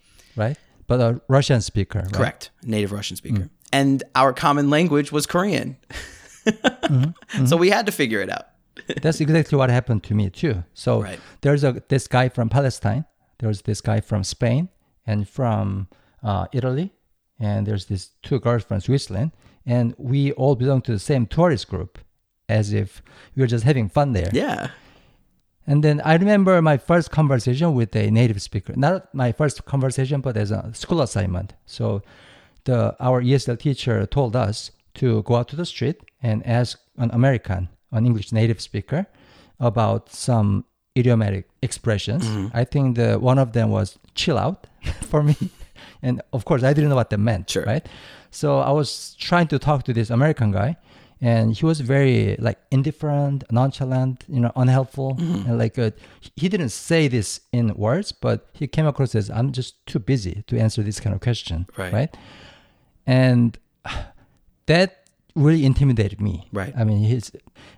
right. 0.41 0.57
But 0.89 1.01
a 1.01 1.21
Russian 1.29 1.61
speaker, 1.61 2.01
right? 2.01 2.13
Correct. 2.13 2.51
Native 2.65 2.93
Russian 2.93 3.15
mm. 3.15 3.19
speaker. 3.19 3.49
And 3.73 4.03
our 4.15 4.33
common 4.33 4.69
language 4.69 5.13
was 5.13 5.27
Korean. 5.27 5.77
Mm-hmm. 5.89 6.01
Mm-hmm. 6.45 7.47
So 7.47 7.57
we 7.57 7.71
had 7.71 7.87
to 7.87 7.93
figure 7.93 8.21
it 8.21 8.29
out. 8.29 8.47
That's 9.01 9.21
exactly 9.21 9.57
what 9.57 9.71
happened 9.71 10.03
to 10.05 10.15
me 10.15 10.29
too. 10.29 10.65
So 10.75 11.01
Right. 11.01 11.21
there's 11.41 11.63
a 11.63 11.83
this 11.89 12.09
guy 12.09 12.29
from 12.29 12.49
Palestine, 12.49 13.05
there's 13.39 13.63
this 13.63 13.81
guy 13.81 14.01
from 14.01 14.25
Spain, 14.25 14.69
and 15.07 15.29
from 15.29 15.87
uh, 16.23 16.47
Italy, 16.53 16.93
and 17.39 17.67
there's 17.67 17.87
these 17.87 18.11
two 18.23 18.41
girls 18.41 18.65
from 18.65 18.81
Switzerland, 18.81 19.31
and 19.67 19.95
we 19.99 20.33
all 20.33 20.57
belong 20.57 20.83
to 20.83 20.93
the 20.93 20.99
same 20.99 21.27
tourist 21.27 21.69
group, 21.69 21.99
as 22.59 22.73
if 22.73 23.03
we 23.35 23.41
were 23.43 23.47
just 23.47 23.65
having 23.65 23.89
fun 23.89 24.13
there. 24.13 24.31
Yeah. 24.33 24.71
And 25.67 25.83
then 25.85 26.01
I 26.05 26.15
remember 26.15 26.61
my 26.61 26.77
first 26.77 27.11
conversation 27.11 27.75
with 27.75 27.95
a 27.95 28.11
native 28.11 28.41
speaker. 28.43 28.75
Not 28.77 29.15
my 29.15 29.31
first 29.33 29.65
conversation, 29.65 30.21
but 30.21 30.37
as 30.37 30.51
a 30.51 30.71
school 30.75 31.01
assignment. 31.01 31.55
So 31.67 32.03
the 32.65 32.79
our 33.01 33.23
ESL 33.23 33.59
teacher 33.59 34.07
told 34.07 34.35
us 34.37 34.71
to 34.95 35.23
go 35.23 35.37
out 35.37 35.49
to 35.49 35.57
the 35.57 35.67
street 35.75 35.99
and 36.23 36.47
ask 36.47 36.79
an 36.99 37.11
American, 37.13 37.69
an 37.93 38.07
English 38.07 38.33
native 38.33 38.61
speaker, 38.61 39.07
about 39.61 40.11
some 40.11 40.65
idiomatic 40.99 41.49
expressions. 41.63 42.25
Mm-hmm. 42.25 42.57
I 42.57 42.65
think 42.65 42.97
the 42.97 43.19
one 43.31 43.39
of 43.39 43.53
them 43.53 43.71
was 43.71 43.99
chill 44.15 44.39
out 44.39 44.67
for 45.11 45.23
me. 45.23 45.37
And 46.03 46.21
of 46.33 46.45
course 46.45 46.63
I 46.65 46.73
didn't 46.75 46.91
know 46.91 46.97
what 46.97 47.11
that 47.11 47.19
meant. 47.19 47.51
Sure. 47.51 47.65
Right. 47.65 47.87
So 48.31 48.59
I 48.59 48.73
was 48.73 49.15
trying 49.19 49.49
to 49.49 49.59
talk 49.59 49.85
to 49.85 49.93
this 49.93 50.11
American 50.11 50.51
guy 50.51 50.77
and 51.31 51.55
he 51.57 51.65
was 51.65 51.79
very 51.81 52.37
like 52.47 52.59
indifferent, 52.71 53.45
nonchalant, 53.51 54.25
you 54.29 54.41
know, 54.41 54.53
unhelpful, 54.57 55.15
Mm-hmm. 55.15 55.49
and 55.49 55.59
like 55.65 55.79
uh, 55.79 55.91
he 56.37 56.49
didn't 56.49 56.71
say 56.89 57.09
this 57.09 57.41
in 57.53 57.73
words, 57.87 58.13
but 58.13 58.39
he 58.61 58.67
came 58.67 58.87
across 58.93 59.15
as 59.15 59.31
I'm 59.31 59.53
just 59.53 59.73
too 59.87 60.01
busy 60.01 60.43
to 60.49 60.59
answer 60.59 60.83
this 60.83 60.99
kind 61.01 61.15
of 61.15 61.21
question, 61.21 61.67
Right. 61.79 61.93
Right, 61.93 62.17
and 63.07 63.57
that 64.67 64.99
really 65.35 65.65
intimidated 65.65 66.21
me. 66.21 66.47
Right. 66.53 66.75
I 66.77 66.85
mean, 66.85 67.05
he's 67.05 67.31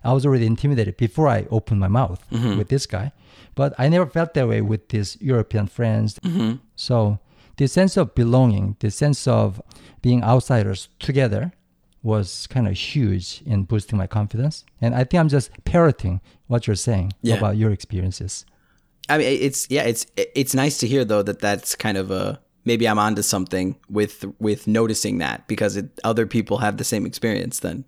I 0.02 0.12
was 0.12 0.26
already 0.26 0.46
intimidated 0.46 0.96
before 0.96 1.28
I 1.28 1.46
opened 1.50 1.80
my 1.80 1.88
mouth 1.88 2.20
Mm-hmm. 2.30 2.58
with 2.58 2.68
this 2.68 2.86
guy, 2.86 3.12
but 3.54 3.72
I 3.78 3.88
never 3.88 4.06
felt 4.06 4.34
that 4.34 4.48
way 4.48 4.60
with 4.60 4.88
these 4.88 5.16
European 5.20 5.66
friends. 5.66 6.18
Mm-hmm. 6.20 6.52
So 6.76 7.18
the 7.56 7.68
sense 7.68 7.96
of 7.96 8.14
belonging, 8.14 8.76
the 8.80 8.90
sense 8.90 9.28
of 9.28 9.60
being 10.02 10.22
outsiders 10.24 10.88
together 10.98 11.52
was 12.04 12.46
kind 12.48 12.68
of 12.68 12.74
huge 12.74 13.42
in 13.46 13.64
boosting 13.64 13.98
my 13.98 14.06
confidence. 14.06 14.64
And 14.80 14.94
I 14.94 15.04
think 15.04 15.20
I'm 15.20 15.28
just 15.28 15.50
parroting 15.64 16.20
what 16.46 16.66
you're 16.66 16.76
saying 16.76 17.12
Yeah. 17.22 17.36
about 17.38 17.56
your 17.56 17.72
experiences. 17.72 18.44
I 19.08 19.18
mean, 19.18 19.26
it's 19.42 19.66
yeah, 19.70 19.82
it's 19.82 20.06
it's 20.16 20.54
nice 20.54 20.78
to 20.78 20.86
hear 20.86 21.04
though 21.04 21.22
that 21.22 21.38
that's 21.40 21.74
kind 21.74 21.98
of 21.98 22.10
a 22.10 22.40
maybe 22.64 22.86
I'm 22.88 22.98
onto 22.98 23.22
something 23.22 23.76
with 23.88 24.24
with 24.38 24.66
noticing 24.66 25.18
that 25.18 25.46
because 25.48 25.76
it, 25.76 25.86
other 26.04 26.26
people 26.26 26.58
have 26.58 26.76
the 26.76 26.84
same 26.84 27.04
experience. 27.06 27.58
Then, 27.60 27.84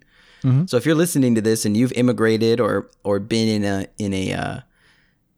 so 0.66 0.76
if 0.76 0.87
you're 0.87 0.94
listening 0.94 1.35
to 1.35 1.40
this 1.40 1.64
and 1.66 1.76
you've 1.76 1.92
immigrated 1.92 2.61
or 2.61 2.88
or 3.02 3.18
been 3.18 3.49
in 3.49 3.64
a 3.64 3.87
in 3.99 4.12
a 4.14 4.32
uh, 4.32 4.61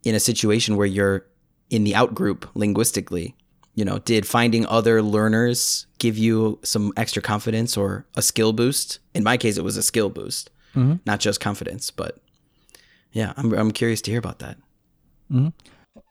in 0.05 0.15
a 0.15 0.21
situation 0.21 0.77
where 0.77 0.87
you're 0.87 1.25
in 1.71 1.85
the 1.85 1.95
out 1.95 2.15
group 2.15 2.47
linguistically, 2.55 3.35
you 3.79 3.85
know, 3.85 4.01
did 4.01 4.27
finding 4.27 4.67
other 4.67 5.01
learners 5.03 5.87
give 6.01 6.19
you 6.19 6.59
some 6.65 6.93
extra 6.97 7.23
confidence 7.23 7.77
or 7.77 8.05
a 8.17 8.23
skill 8.23 8.53
boost? 8.53 8.99
In 9.15 9.23
my 9.23 9.37
case, 9.37 9.57
it 9.57 9.63
was 9.63 9.77
a 9.77 9.85
skill 9.85 10.11
boost, 10.11 10.51
not 10.75 11.21
just 11.21 11.39
confidence. 11.39 11.93
But 11.93 12.19
yeah, 13.13 13.35
I'm 13.37 13.53
I'm 13.55 13.71
curious 13.71 14.03
to 14.03 14.11
hear 14.11 14.19
about 14.19 14.41
that. 14.41 14.57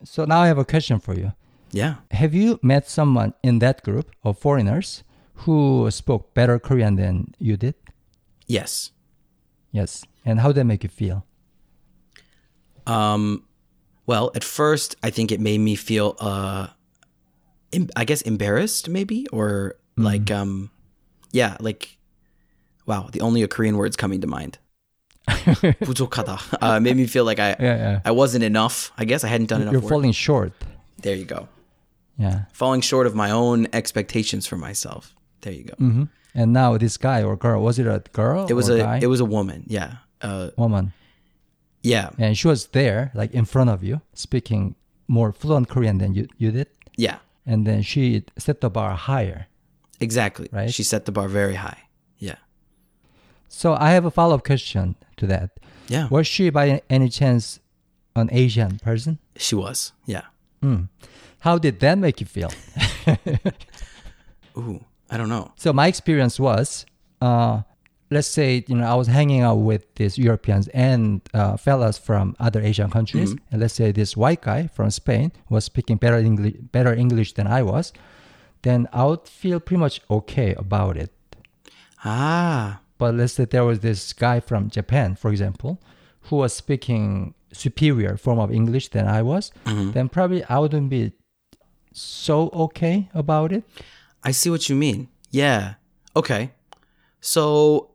So 0.05 0.23
now 0.23 0.39
I 0.39 0.47
have 0.47 0.57
a 0.57 0.63
question 0.63 0.99
for 0.99 1.13
you. 1.13 1.33
Yeah. 1.71 1.95
Have 2.11 2.33
you 2.33 2.57
met 2.63 2.87
someone 2.89 3.33
in 3.43 3.59
that 3.59 3.83
group 3.83 4.11
of 4.23 4.39
foreigners 4.39 5.03
who 5.43 5.91
spoke 5.91 6.33
better 6.33 6.59
Korean 6.59 6.95
than 6.95 7.33
you 7.37 7.57
did? 7.57 7.75
Yes. 8.47 8.91
Yes. 9.73 10.05
And 10.23 10.39
how 10.39 10.49
did 10.49 10.55
that 10.55 10.65
make 10.71 10.83
you 10.83 10.89
feel? 10.89 11.25
Um, 12.85 13.43
well, 14.05 14.31
at 14.35 14.43
first, 14.45 14.95
I 15.03 15.09
think 15.09 15.31
it 15.33 15.41
made 15.41 15.59
me 15.59 15.75
feel, 15.75 16.15
uh, 16.19 16.67
I 17.96 18.04
guess, 18.04 18.20
embarrassed, 18.22 18.88
maybe, 18.88 19.26
or 19.32 19.76
like, 19.96 20.30
um, 20.30 20.70
yeah, 21.32 21.56
like, 21.60 21.96
wow, 22.86 23.08
the 23.12 23.20
only 23.22 23.46
Korean 23.46 23.76
words 23.76 23.96
coming 23.96 24.20
to 24.20 24.26
mind. 24.26 24.58
부족하다. 25.28 26.38
Uh, 26.60 26.80
made 26.80 26.96
me 26.96 27.06
feel 27.06 27.24
like 27.24 27.38
I, 27.38 27.50
Yeah, 27.58 27.76
yeah. 27.76 28.00
I 28.04 28.10
wasn't 28.10 28.44
enough. 28.44 28.92
I 28.98 29.04
guess 29.04 29.24
I 29.24 29.28
hadn't 29.28 29.46
done 29.48 29.62
enough 29.62 29.72
You're 29.72 29.80
work. 29.80 29.90
falling 29.90 30.12
short. 30.12 30.52
there 31.00 31.14
you 31.16 31.24
go. 31.24 31.48
Yeah. 32.18 32.44
Falling 32.52 32.80
short 32.80 33.06
of 33.06 33.14
my 33.14 33.30
own 33.30 33.66
expectations 33.72 34.46
for 34.46 34.56
myself. 34.56 35.14
There 35.40 35.52
you 35.52 35.64
go. 35.64 35.74
hmm 35.78 36.04
And 36.34 36.52
now 36.52 36.76
this 36.78 36.96
guy 36.96 37.22
or 37.22 37.36
girl, 37.36 37.62
was 37.62 37.78
it 37.78 37.86
a 37.86 38.02
girl 38.12 38.46
It 38.48 38.54
was 38.54 38.68
or 38.70 38.76
a, 38.76 38.78
guy? 38.82 38.98
it 39.02 39.06
was 39.08 39.20
a 39.20 39.24
woman. 39.24 39.64
Yeah. 39.66 39.96
Uh, 40.20 40.50
woman. 40.56 40.92
yeah. 41.82 42.10
And 42.18 42.36
she 42.38 42.46
was 42.48 42.66
there, 42.76 43.10
like 43.14 43.32
in 43.34 43.44
front 43.44 43.70
of 43.70 43.82
you, 43.82 44.00
speaking 44.14 44.74
more 45.08 45.32
fluent 45.32 45.68
Korean 45.68 45.98
than 45.98 46.14
you, 46.14 46.28
you 46.38 46.50
did. 46.52 46.68
Yeah. 46.96 47.18
And 47.47 47.65
then 47.65 47.81
she 47.81 48.23
set 48.37 48.61
the 48.61 48.69
bar 48.69 48.93
higher. 48.95 49.47
Exactly. 49.99 50.49
Right. 50.51 50.71
She 50.71 50.83
set 50.83 51.05
the 51.05 51.11
bar 51.11 51.27
very 51.27 51.55
high. 51.55 51.79
Yeah. 52.19 52.35
So 53.47 53.73
I 53.73 53.91
have 53.91 54.05
a 54.05 54.11
follow 54.11 54.35
up 54.35 54.43
question 54.43 54.95
to 55.15 55.25
that. 55.27 55.51
Yeah. 55.87 56.07
Was 56.09 56.27
she 56.27 56.49
by 56.49 56.81
any 56.89 57.09
chance 57.09 57.59
an 58.15 58.29
Asian 58.31 58.79
person? 58.79 59.17
She 59.37 59.55
was. 59.55 59.93
Yeah. 60.05 60.23
How 61.39 61.57
did 61.57 61.79
that 61.79 61.97
make 61.97 62.19
you 62.19 62.25
feel? 62.27 62.51
Ooh, 64.57 64.83
I 65.09 65.15
don't 65.17 65.29
know. 65.29 65.53
So 65.55 65.71
my 65.71 65.87
experience 65.87 66.39
was, 66.39 66.85
uh, 67.21 67.61
let's 68.09 68.27
say 68.27 68.63
you 68.67 68.75
know 68.75 68.85
I 68.85 68.95
was 68.95 69.07
hanging 69.07 69.41
out 69.41 69.55
with 69.55 69.83
these 69.95 70.17
Europeans 70.17 70.67
and 70.69 71.21
uh, 71.33 71.57
fellas 71.57 71.97
from 71.97 72.35
other 72.39 72.61
Asian 72.61 72.89
countries, 72.89 73.31
and 73.51 73.61
let's 73.61 73.73
say 73.73 73.91
this 73.91 74.15
white 74.17 74.41
guy 74.41 74.67
from 74.67 74.89
Spain 74.91 75.31
was 75.49 75.65
speaking 75.65 75.97
better 75.97 76.17
English, 76.17 76.55
better 76.71 76.93
English 76.93 77.33
than 77.33 77.47
I 77.47 77.61
was, 77.63 77.93
then 78.61 78.87
I 78.93 79.03
would 79.05 79.27
feel 79.27 79.59
pretty 79.59 79.79
much 79.79 80.01
okay 80.09 80.53
about 80.55 80.97
it. 80.97 81.11
Ah, 82.03 82.79
But 82.97 83.13
let's 83.15 83.33
say 83.33 83.45
there 83.45 83.65
was 83.65 83.79
this 83.79 84.13
guy 84.13 84.39
from 84.39 84.69
Japan, 84.69 85.15
for 85.15 85.29
example, 85.31 85.79
who 86.29 86.37
was 86.37 86.53
speaking 86.53 87.33
superior 87.53 88.17
form 88.17 88.39
of 88.39 88.51
English 88.51 88.89
than 88.89 89.07
I 89.07 89.21
was, 89.21 89.51
then 89.93 90.09
probably 90.09 90.43
I 90.45 90.57
wouldn't 90.59 90.89
be 90.89 91.11
so 91.93 92.49
okay 92.53 93.09
about 93.13 93.51
it. 93.51 93.63
I 94.23 94.31
see 94.31 94.49
what 94.49 94.67
you 94.69 94.75
mean. 94.75 95.07
Yeah. 95.31 95.75
Okay. 96.15 96.51
So 97.21 97.91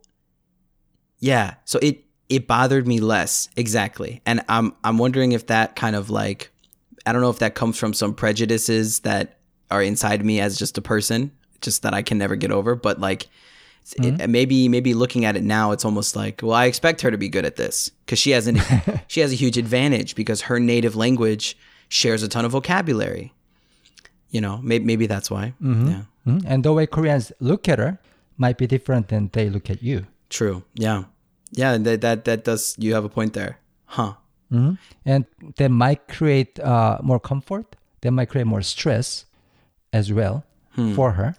yeah, 1.22 1.54
so 1.64 1.78
it 1.80 2.04
it 2.28 2.46
bothered 2.46 2.86
me 2.86 2.98
less 3.00 3.48
exactly. 3.56 4.20
And 4.26 4.42
I'm 4.48 4.74
I'm 4.84 4.98
wondering 4.98 5.32
if 5.32 5.46
that 5.46 5.76
kind 5.76 5.94
of 5.96 6.10
like 6.10 6.50
I 7.06 7.12
don't 7.12 7.22
know 7.22 7.30
if 7.30 7.38
that 7.38 7.54
comes 7.54 7.78
from 7.78 7.94
some 7.94 8.12
prejudices 8.14 9.00
that 9.00 9.38
are 9.70 9.82
inside 9.82 10.24
me 10.24 10.40
as 10.40 10.58
just 10.58 10.76
a 10.78 10.82
person, 10.82 11.30
just 11.60 11.82
that 11.82 11.94
I 11.94 12.02
can 12.02 12.18
never 12.18 12.36
get 12.36 12.50
over, 12.50 12.74
but 12.74 12.98
like 13.00 13.28
it, 13.96 14.28
maybe 14.28 14.68
maybe 14.68 14.94
looking 14.94 15.24
at 15.24 15.36
it 15.36 15.42
now 15.42 15.72
it's 15.72 15.84
almost 15.84 16.14
like 16.14 16.40
well 16.42 16.52
I 16.54 16.66
expect 16.66 17.00
her 17.02 17.10
to 17.10 17.18
be 17.18 17.28
good 17.28 17.44
at 17.44 17.56
this 17.56 17.90
cuz 18.06 18.18
she 18.18 18.30
has 18.32 18.46
an 18.46 18.60
she 19.08 19.20
has 19.20 19.32
a 19.32 19.36
huge 19.36 19.58
advantage 19.58 20.14
because 20.14 20.42
her 20.42 20.58
native 20.60 20.94
language 20.96 21.56
shares 21.88 22.22
a 22.22 22.28
ton 22.28 22.44
of 22.44 22.52
vocabulary. 22.52 23.32
You 24.30 24.40
know, 24.40 24.58
maybe 24.62 24.84
maybe 24.84 25.06
that's 25.06 25.30
why. 25.30 25.54
Yeah. 25.60 26.02
Mhm. 26.26 26.42
And 26.46 26.64
the 26.64 26.72
way 26.72 26.86
Koreans 26.86 27.32
look 27.40 27.68
at 27.68 27.78
her 27.78 27.98
might 28.36 28.56
be 28.58 28.66
different 28.66 29.08
than 29.08 29.30
they 29.32 29.50
look 29.50 29.68
at 29.70 29.82
you. 29.82 30.06
True. 30.30 30.62
Yeah. 30.74 31.04
Yeah. 31.52 31.78
That 31.78 32.00
that 32.00 32.24
that 32.24 32.44
does. 32.44 32.74
You 32.78 32.94
have 32.94 33.04
a 33.04 33.08
point 33.08 33.32
there. 33.34 33.58
Huh. 33.86 34.14
Mhm. 34.50 34.78
And 35.04 35.24
that 35.56 35.70
might 35.70 36.08
create 36.08 36.58
uh, 36.60 36.98
more 37.02 37.20
comfort. 37.20 37.76
That 38.00 38.10
might 38.12 38.28
create 38.28 38.46
more 38.46 38.62
stress 38.62 39.24
as 39.92 40.12
well 40.12 40.44
for 40.94 41.12
her. 41.12 41.34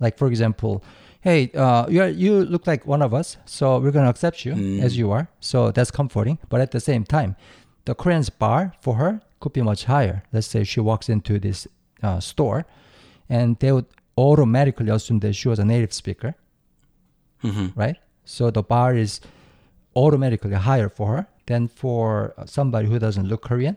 Like 0.00 0.16
for 0.18 0.28
example, 0.28 0.82
hey, 1.20 1.50
uh, 1.54 1.86
you 1.88 2.00
are, 2.02 2.08
you 2.08 2.44
look 2.44 2.66
like 2.66 2.86
one 2.86 3.02
of 3.02 3.12
us, 3.12 3.36
so 3.44 3.78
we're 3.78 3.90
gonna 3.92 4.08
accept 4.10 4.44
you 4.46 4.54
as 4.82 4.96
you 4.96 5.10
are. 5.12 5.28
So 5.40 5.70
that's 5.70 5.90
comforting. 5.90 6.38
But 6.48 6.60
at 6.60 6.70
the 6.70 6.80
same 6.80 7.04
time, 7.04 7.36
the 7.84 7.94
Korean's 7.94 8.30
bar 8.30 8.72
for 8.80 8.94
her 8.96 9.20
could 9.40 9.52
be 9.52 9.62
much 9.62 9.84
higher. 9.84 10.22
Let's 10.32 10.46
say 10.46 10.64
she 10.64 10.80
walks 10.80 11.08
into 11.08 11.38
this 11.38 11.66
uh, 12.02 12.20
store, 12.20 12.64
and 13.28 13.58
they 13.60 13.72
would 13.72 13.86
automatically 14.16 14.90
assume 14.90 15.20
that 15.20 15.34
she 15.34 15.48
was 15.48 15.58
a 15.58 15.64
native 15.64 15.92
speaker, 15.92 16.34
right? 17.76 17.96
So 18.24 18.50
the 18.50 18.62
bar 18.62 18.96
is 18.96 19.20
automatically 20.04 20.54
higher 20.54 20.88
for 20.88 21.06
her 21.16 21.26
than 21.46 21.68
for 21.68 22.34
somebody 22.46 22.86
who 22.88 22.98
doesn't 22.98 23.26
look 23.26 23.42
Korean. 23.42 23.76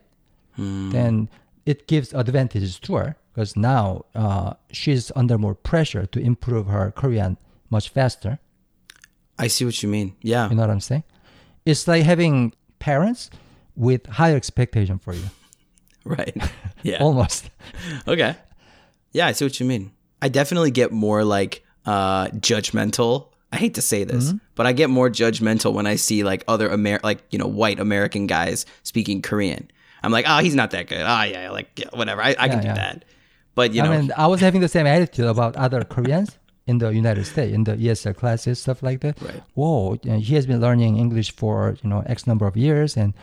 Then 0.58 1.30
it 1.66 1.88
gives 1.88 2.13
advantages 2.13 2.78
to 2.82 2.96
her 2.96 3.16
because 3.34 3.56
now 3.56 4.06
uh, 4.13 4.54
she's 4.72 5.12
under 5.16 5.38
more 5.38 5.56
pressure 5.56 6.06
to 6.06 6.20
improve 6.20 6.68
her 6.68 6.92
Korean 6.92 7.38
much 7.70 7.90
faster. 7.90 8.38
I 9.40 9.48
see 9.48 9.66
what 9.66 9.82
you 9.82 9.90
mean. 9.90 10.13
Yeah. 10.22 10.50
You 10.50 10.56
know 10.56 10.62
what 10.62 10.70
I'm 10.70 10.82
saying? 10.82 11.04
It's 11.66 11.88
like 11.88 12.04
having 12.04 12.54
parents 12.78 13.32
with 13.75 14.06
higher 14.06 14.36
expectation 14.36 15.00
for 15.00 15.13
you. 15.13 15.24
Right. 16.04 16.36
Yeah. 16.84 16.98
Almost. 17.00 17.50
Okay. 18.08 18.36
Yeah, 19.13 19.28
I 19.28 19.34
see 19.34 19.46
what 19.46 19.60
you 19.60 19.66
mean. 19.68 19.92
I 20.22 20.30
definitely 20.30 20.72
get 20.72 20.92
more 20.92 21.24
like 21.24 21.63
uh 21.86 22.28
judgmental. 22.50 23.30
I 23.51 23.58
hate 23.58 23.74
to 23.75 23.81
say 23.81 24.03
this, 24.03 24.29
mm-hmm. 24.29 24.38
but 24.55 24.65
I 24.65 24.72
get 24.72 24.89
more 24.89 25.10
judgmental 25.10 25.74
when 25.74 25.86
I 25.86 25.96
see 25.96 26.24
like 26.24 26.43
other 26.48 26.72
Amer 26.72 27.00
like, 27.03 27.24
you 27.31 27.38
know, 27.38 27.48
white 27.48 27.79
American 27.79 28.27
guys 28.27 28.65
speaking 28.84 29.22
Korean. 29.22 29.70
I'm 30.03 30.12
like, 30.12 30.25
oh, 30.27 30.39
he's 30.39 30.55
not 30.55 30.72
that 30.72 30.88
good. 30.88 31.01
Oh, 31.01 31.24
yeah, 31.24 31.51
like, 31.51 31.70
yeah, 31.77 31.89
whatever. 31.93 32.22
I, 32.22 32.36
I 32.39 32.48
can 32.48 32.62
do 32.62 32.67
yeah. 32.67 32.74
that. 32.74 33.05
But, 33.53 33.74
you 33.74 33.84
know, 33.84 33.91
I 33.91 34.01
mean, 34.01 34.12
I 34.17 34.27
was 34.27 34.39
having 34.39 34.62
the 34.62 34.67
same 34.67 34.88
attitude 34.88 35.25
about 35.25 35.55
other 35.58 35.84
Koreans 35.84 36.38
in 36.65 36.77
the 36.77 36.89
United 36.89 37.25
States, 37.25 37.53
in 37.53 37.65
the 37.65 37.75
ESL 37.75 38.15
classes, 38.15 38.60
stuff 38.60 38.81
like 38.81 39.01
that. 39.01 39.22
Right. 39.22 39.43
Whoa, 39.53 40.00
you 40.03 40.12
know, 40.12 40.20
he 40.20 40.36
has 40.36 40.46
been 40.46 40.62
learning 40.62 40.98
English 40.98 41.36
for 41.36 41.75
you 41.84 41.89
know 41.89 42.01
X 42.05 42.25
number 42.25 42.48
of 42.48 42.55
years, 42.55 42.96
and 42.96 43.13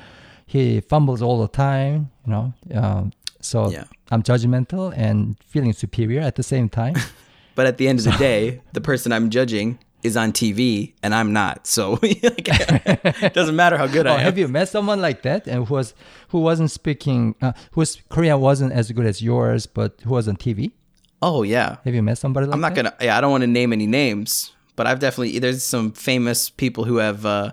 he 0.47 0.80
fumbles 0.80 1.23
all 1.23 1.40
the 1.40 1.49
time. 1.49 2.11
You 2.26 2.32
know, 2.32 2.54
um, 2.75 3.12
so 3.40 3.70
Yeah. 3.70 3.85
I'm 4.11 4.23
judgmental 4.23 4.92
and 4.97 5.37
feeling 5.47 5.73
superior 5.73 6.20
at 6.20 6.35
the 6.37 6.42
same 6.42 6.68
time. 6.68 6.94
but 7.54 7.66
at 7.66 7.78
the 7.78 7.88
end 7.88 7.99
of 8.00 8.04
the 8.04 8.12
day, 8.12 8.61
the 8.73 8.80
person 8.80 9.12
I'm 9.12 9.30
judging 9.30 9.78
is 10.02 10.17
on 10.17 10.33
TV 10.33 10.93
and 11.02 11.14
I'm 11.14 11.33
not. 11.33 11.67
So 11.67 11.99
it 12.02 13.35
doesn't 13.35 13.57
matter 13.57 13.76
how 13.76 13.87
good 13.87 14.07
Oh, 14.07 14.12
I 14.12 14.14
am. 14.14 14.21
have 14.21 14.38
you 14.38 14.49
met 14.49 14.69
someone 14.69 15.00
like 15.00 15.23
that 15.23 15.47
and 15.47 15.67
who 15.67 15.75
was 15.75 15.95
who 16.28 16.40
wasn't 16.40 16.71
speaking, 16.71 17.35
uh, 17.43 17.52
whose 17.73 18.00
Korean 18.09 18.40
wasn't 18.40 18.73
as 18.73 18.90
good 18.93 19.07
as 19.07 19.21
yours, 19.23 19.67
but 19.67 20.00
who 20.05 20.11
was 20.11 20.28
on 20.28 20.37
TV? 20.37 20.73
Oh, 21.21 21.43
yeah. 21.43 21.76
Have 21.85 21.95
you 21.95 22.02
met 22.02 22.19
somebody 22.19 22.47
like 22.47 22.55
I'm 22.55 22.61
not 22.61 22.75
that? 22.75 22.85
gonna. 22.85 22.95
Yeah, 23.00 23.19
I 23.19 23.21
don't 23.21 23.31
want 23.33 23.43
to 23.43 23.49
name 23.49 23.73
any 23.73 23.87
names, 23.88 24.52
but 24.76 24.87
I've 24.87 25.00
definitely 25.00 25.38
there's 25.40 25.64
some 25.64 25.90
famous 25.93 26.49
people 26.50 26.85
who 26.85 26.97
have 26.99 27.26
uh, 27.26 27.52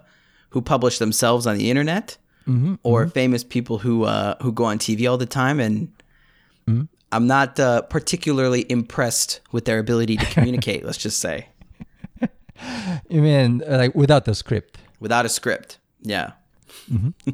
who 0.50 0.62
publish 0.62 1.00
themselves 1.00 1.48
on 1.48 1.58
the 1.58 1.70
internet, 1.72 2.18
Mm-hmm, 2.48 2.75
or 2.84 3.08
famous 3.08 3.44
people 3.44 3.80
who 3.80 4.04
uh, 4.04 4.36
who 4.44 4.52
go 4.52 4.66
on 4.66 4.78
TV 4.78 5.10
all 5.10 5.18
the 5.18 5.25
time, 5.25 5.60
and 5.60 5.88
Mm-hmm. 6.70 6.84
I'm 7.12 7.28
not 7.28 7.60
uh, 7.60 7.82
particularly 7.84 8.66
impressed 8.70 9.40
with 9.52 9.66
their 9.66 9.80
ability 9.80 10.18
to 10.18 10.25
communicate. 10.25 10.84
let's 10.88 10.98
just 10.98 11.20
say 11.20 11.48
You 13.09 13.23
mean 13.23 13.62
uh, 13.66 13.78
like 13.78 13.95
without 13.95 14.25
the 14.25 14.35
script? 14.35 14.78
without 15.00 15.25
a 15.25 15.28
script. 15.30 15.78
Yeah. 16.02 16.33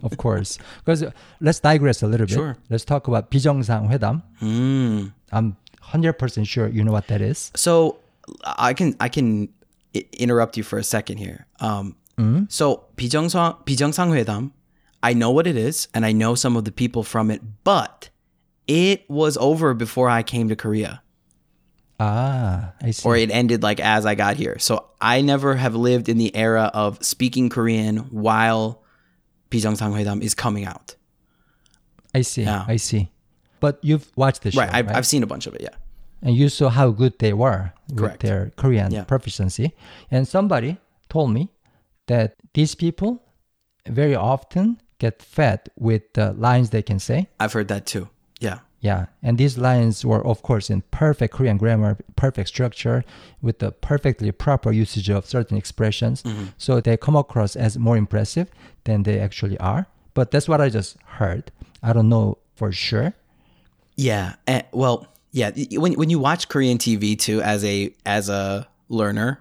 of 0.02 0.16
course. 0.16 0.58
Because 0.85 1.02
uh, 1.02 1.11
let's 1.40 1.61
digress 1.61 2.02
a 2.02 2.06
little 2.06 2.26
bit. 2.26 2.35
Sure. 2.35 2.56
Let's 2.70 2.85
talk 2.85 3.08
about 3.08 3.30
비정상 3.30 3.88
회담. 3.90 4.23
Mm. 4.40 5.12
I'm 5.32 5.56
100% 5.82 6.46
sure 6.46 6.68
you 6.68 6.82
know 6.85 6.92
what 6.92 7.08
that 7.08 7.20
is. 7.20 7.50
So 7.54 7.99
I 8.44 8.73
can 8.75 8.94
I 9.00 9.08
can 9.08 9.49
I- 9.94 10.06
interrupt 10.18 10.56
you 10.56 10.62
for 10.62 10.78
a 10.78 10.85
second 10.85 11.18
here. 11.18 11.46
Um, 11.61 11.96
So 12.49 12.85
비정상 12.96 13.62
비정상회담, 13.66 14.52
I 15.02 15.12
know 15.12 15.30
what 15.30 15.46
it 15.46 15.56
is, 15.56 15.88
and 15.92 16.06
I 16.06 16.12
know 16.12 16.35
some 16.35 16.56
of 16.56 16.64
the 16.64 16.73
people 16.73 17.02
from 17.02 17.30
it, 17.30 17.42
but 17.62 18.08
it 18.66 19.04
was 19.11 19.37
over 19.37 19.75
before 19.75 20.08
I 20.08 20.23
came 20.23 20.49
to 20.49 20.56
Korea, 20.56 21.02
Ah, 22.03 22.74
I 22.81 22.89
see. 22.89 23.08
Or 23.08 23.15
it 23.15 23.29
ended 23.29 23.62
like 23.62 23.79
as 23.79 24.08
I 24.08 24.15
got 24.15 24.36
here. 24.36 24.58
So 24.58 24.89
I 25.00 25.22
never 25.22 25.55
have 25.55 25.75
lived 25.75 26.10
in 26.10 26.17
the 26.17 26.36
era 26.36 26.72
of 26.74 26.98
speaking 27.05 27.48
Korean 27.50 27.98
while 28.10 28.81
Bijeongsang 29.51 29.93
Hwaedam 29.93 30.24
is 30.24 30.34
coming 30.34 30.65
out. 30.65 30.96
I 32.15 32.22
see. 32.24 32.41
Yeah. 32.41 32.65
I 32.67 32.77
see. 32.77 33.12
But 33.60 33.77
you've 33.84 34.12
watched 34.15 34.41
the 34.41 34.50
show, 34.50 34.62
right? 34.62 34.74
I've, 34.74 34.88
right? 34.88 34.96
I've 34.96 35.05
seen 35.05 35.22
a 35.22 35.27
bunch 35.27 35.46
of 35.46 35.53
it. 35.53 35.62
Yeah. 35.62 35.75
And 36.24 36.36
you 36.36 36.50
saw 36.50 36.70
how 36.70 36.89
good 36.89 37.20
they 37.20 37.34
were 37.34 37.72
Correct. 37.96 38.24
with 38.24 38.29
their 38.29 38.51
Korean 38.55 38.91
yeah. 38.91 39.03
proficiency. 39.03 39.75
And 40.10 40.27
somebody 40.27 40.79
told 41.08 41.31
me 41.31 41.51
that 42.08 42.34
these 42.55 42.74
people 42.74 43.22
very 43.88 44.15
often 44.15 44.81
get 44.98 45.22
fed 45.22 45.70
with 45.77 46.01
the 46.13 46.34
lines 46.34 46.72
they 46.72 46.81
can 46.81 46.98
say. 46.98 47.29
I've 47.39 47.53
heard 47.53 47.67
that 47.67 47.86
too. 47.86 48.10
Yeah. 48.39 48.60
Yeah, 48.81 49.05
and 49.21 49.38
these 49.38 49.59
lines 49.59 50.03
were, 50.03 50.25
of 50.25 50.41
course, 50.41 50.71
in 50.71 50.82
perfect 50.89 51.36
Korean 51.36 51.58
grammar, 51.58 51.97
perfect 52.15 52.47
structure, 52.49 53.03
with 53.39 53.60
the 53.60 53.71
perfectly 53.71 54.32
proper 54.32 54.71
usage 54.71 55.08
of 55.10 55.25
certain 55.27 55.56
expressions. 55.56 56.23
So 56.58 56.82
they 56.82 56.97
come 56.97 57.15
across 57.15 57.56
as 57.56 57.77
more 57.77 57.95
impressive 57.95 58.49
than 58.86 59.03
they 59.03 59.19
actually 59.19 59.58
are. 59.60 59.86
But 60.15 60.32
that's 60.32 60.49
what 60.49 60.60
I 60.62 60.69
just 60.69 60.97
heard. 61.06 61.51
I 61.84 61.93
don't 61.93 62.10
know 62.10 62.39
for 62.56 62.71
sure. 62.71 63.13
Yeah. 63.95 64.34
eh, 64.47 64.63
well, 64.71 65.08
yeah. 65.32 65.51
When 65.73 65.93
when 65.93 66.10
you 66.10 66.19
watch 66.19 66.49
Korean 66.49 66.77
TV 66.77 67.15
too, 67.17 67.39
as 67.41 67.63
a 67.63 67.93
as 68.06 68.29
a 68.29 68.67
learner 68.89 69.39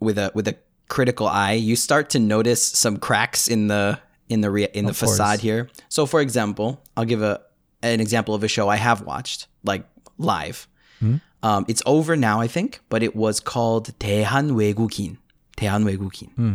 with 0.00 0.18
a 0.18 0.30
with 0.34 0.46
a 0.48 0.56
critical 0.88 1.26
eye, 1.26 1.52
you 1.54 1.76
start 1.76 2.10
to 2.10 2.18
notice 2.18 2.62
some 2.62 2.98
cracks 2.98 3.48
in 3.48 3.68
the 3.68 3.98
in 4.28 4.42
the 4.42 4.50
rea- 4.50 4.68
in 4.74 4.84
the 4.84 4.90
Of 4.90 4.98
course. 5.00 5.12
facade 5.12 5.40
here. 5.40 5.68
So, 5.88 6.06
for 6.06 6.20
example, 6.20 6.82
I'll 6.96 7.06
give 7.06 7.22
a 7.22 7.40
an 7.81 7.99
example 7.99 8.33
of 8.33 8.43
a 8.43 8.47
show 8.47 8.69
I 8.69 8.77
have 8.77 9.01
watched 9.01 9.47
like 9.63 9.85
live. 10.17 10.67
Hmm? 10.99 11.17
Um, 11.43 11.65
it's 11.67 11.83
over 11.85 12.15
now, 12.15 12.41
I 12.41 12.47
think, 12.47 12.81
but 12.89 13.03
it 13.03 13.15
was 13.15 13.39
called 13.39 13.93
대한 13.99 14.51
외국인. 14.51 15.17
대한 15.55 15.83
외국인. 15.83 16.33
Hmm. 16.35 16.53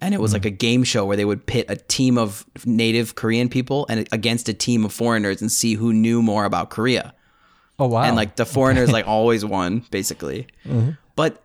And 0.00 0.14
it 0.14 0.20
was 0.20 0.32
like 0.32 0.44
a 0.44 0.50
game 0.50 0.84
show 0.84 1.04
where 1.04 1.16
they 1.16 1.24
would 1.24 1.44
pit 1.46 1.66
a 1.68 1.74
team 1.74 2.18
of 2.18 2.46
native 2.64 3.16
Korean 3.16 3.48
people 3.48 3.84
and 3.88 4.06
against 4.12 4.48
a 4.48 4.54
team 4.54 4.84
of 4.84 4.92
foreigners 4.92 5.40
and 5.40 5.50
see 5.50 5.74
who 5.74 5.92
knew 5.92 6.22
more 6.22 6.44
about 6.44 6.70
Korea 6.70 7.14
Oh 7.80 7.86
wow! 7.86 8.02
and 8.02 8.16
like 8.16 8.36
the 8.36 8.44
foreigners 8.46 8.90
like 8.90 9.06
always 9.06 9.44
won 9.44 9.84
basically 9.90 10.46
but 11.16 11.42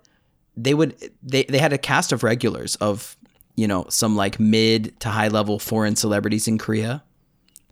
they 0.57 0.73
would 0.73 0.95
they, 1.21 1.43
they 1.43 1.57
had 1.59 1.73
a 1.73 1.77
cast 1.77 2.11
of 2.11 2.23
regulars 2.23 2.75
of 2.77 3.17
you 3.55 3.67
know 3.67 3.85
some 3.89 4.15
like 4.15 4.39
mid 4.39 4.99
to 4.99 5.09
high 5.09 5.27
level 5.29 5.57
foreign 5.59 5.95
celebrities 5.95 6.47
in 6.47 6.57
korea 6.57 7.03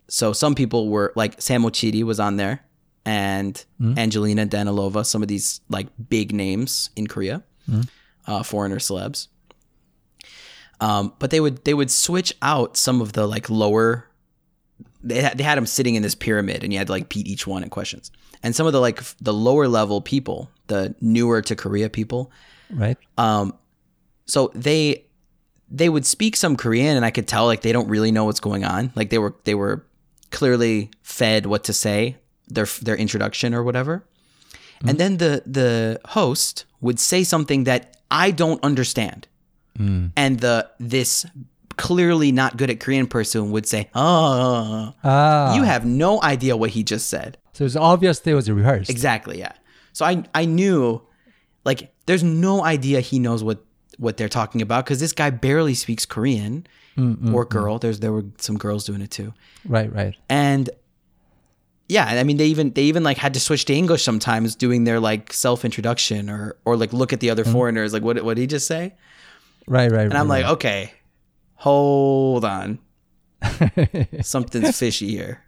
so 0.09 0.33
some 0.33 0.55
people 0.55 0.89
were 0.89 1.11
like 1.15 1.37
samo 1.39 1.69
chidi 1.69 2.03
was 2.03 2.19
on 2.19 2.37
there 2.37 2.61
and 3.05 3.65
angelina 3.97 4.45
danilova 4.45 5.05
some 5.05 5.21
of 5.21 5.27
these 5.27 5.61
like 5.69 5.87
big 6.09 6.33
names 6.33 6.89
in 6.95 7.07
korea 7.07 7.43
uh, 8.27 8.43
foreigner 8.43 8.77
celebs. 8.77 9.27
Um, 10.79 11.13
but 11.17 11.31
they 11.31 11.39
would 11.39 11.63
they 11.65 11.73
would 11.73 11.89
switch 11.89 12.33
out 12.41 12.77
some 12.77 13.01
of 13.01 13.13
the 13.13 13.25
like 13.27 13.49
lower 13.49 14.07
they 15.03 15.21
had, 15.21 15.37
they 15.37 15.43
had 15.43 15.57
them 15.57 15.65
sitting 15.65 15.95
in 15.95 16.03
this 16.03 16.13
pyramid 16.15 16.63
and 16.63 16.71
you 16.71 16.77
had 16.77 16.87
to 16.87 16.93
like 16.93 17.09
beat 17.09 17.25
each 17.27 17.47
one 17.47 17.63
in 17.63 17.69
questions. 17.69 18.11
And 18.43 18.55
some 18.55 18.67
of 18.67 18.73
the 18.73 18.79
like 18.79 19.01
the 19.19 19.33
lower 19.33 19.67
level 19.67 20.01
people 20.01 20.51
the 20.67 20.93
newer 21.01 21.41
to 21.41 21.55
korea 21.55 21.89
people 21.89 22.31
right? 22.69 22.97
um 23.17 23.53
so 24.27 24.51
they 24.53 25.03
they 25.71 25.89
would 25.89 26.05
speak 26.05 26.35
some 26.35 26.55
korean 26.55 26.95
and 26.95 27.05
i 27.05 27.09
could 27.09 27.27
tell 27.27 27.45
like 27.45 27.61
they 27.61 27.71
don't 27.71 27.89
really 27.89 28.11
know 28.11 28.25
what's 28.25 28.39
going 28.41 28.63
on. 28.63 28.91
Like 28.95 29.09
they 29.09 29.17
were 29.17 29.33
they 29.45 29.55
were 29.55 29.83
clearly 30.31 30.89
fed 31.01 31.45
what 31.45 31.63
to 31.65 31.73
say 31.73 32.17
their 32.47 32.65
their 32.81 32.95
introduction 32.95 33.53
or 33.53 33.63
whatever. 33.63 34.03
And 34.85 34.99
then 34.99 35.17
the 35.17 35.41
the 35.45 35.99
host 36.09 36.65
would 36.81 36.99
say 36.99 37.23
something 37.23 37.63
that 37.65 37.97
i 38.11 38.31
don't 38.31 38.63
understand. 38.63 39.27
And 40.15 40.39
the 40.39 40.69
this 40.79 41.25
clearly 41.77 42.31
not 42.31 42.57
good 42.57 42.71
at 42.71 42.79
korean 42.79 43.05
person 43.05 43.51
would 43.51 43.67
say 43.67 43.89
oh 43.93 44.93
Ah, 45.03 45.55
you 45.55 45.61
have 45.63 45.85
no 45.85 46.19
idea 46.23 46.57
what 46.57 46.71
he 46.71 46.83
just 46.83 47.07
said. 47.09 47.37
So 47.53 47.65
it's 47.65 47.75
obvious 47.75 48.19
they 48.19 48.33
was 48.33 48.47
a 48.47 48.53
rehearsed. 48.53 48.89
Exactly, 48.89 49.37
yeah. 49.39 49.53
So 49.93 50.05
I 50.05 50.23
I 50.33 50.45
knew 50.45 51.01
like 51.65 51.91
there's 52.05 52.23
no 52.23 52.63
idea 52.63 53.01
he 53.01 53.19
knows 53.19 53.43
what 53.43 53.59
what 53.97 54.17
they're 54.17 54.29
talking 54.29 54.61
about 54.61 54.85
because 54.85 54.99
this 54.99 55.13
guy 55.13 55.29
barely 55.31 55.73
speaks 55.73 56.05
Korean 56.05 56.65
or 56.97 57.45
girl. 57.45 57.79
There's 57.79 57.99
there 57.99 58.11
were 58.11 58.25
some 58.37 58.57
girls 58.57 58.85
doing 58.85 59.01
it 59.01 59.11
too. 59.11 59.33
Right, 59.65 59.93
right. 59.93 60.15
And 60.29 60.69
yeah, 61.89 62.05
I 62.05 62.23
mean 62.23 62.37
they 62.37 62.47
even 62.47 62.71
they 62.71 62.83
even 62.83 63.03
like 63.03 63.17
had 63.17 63.33
to 63.35 63.39
switch 63.39 63.65
to 63.65 63.73
English 63.73 64.03
sometimes 64.03 64.55
doing 64.55 64.83
their 64.83 64.99
like 64.99 65.31
self 65.31 65.63
introduction 65.63 66.29
or 66.29 66.57
or 66.65 66.75
like 66.75 66.93
look 66.93 67.13
at 67.13 67.19
the 67.19 67.29
other 67.29 67.45
foreigners 67.45 67.93
like 67.93 68.03
what 68.03 68.21
what 68.23 68.35
did 68.35 68.41
he 68.41 68.47
just 68.47 68.67
say? 68.67 68.95
Right, 69.67 69.91
right. 69.91 70.05
And 70.05 70.13
I'm 70.13 70.27
like, 70.27 70.45
okay, 70.45 70.93
hold 71.55 72.45
on. 72.45 72.79
Something's 74.21 74.77
fishy 74.77 75.09
here. 75.09 75.43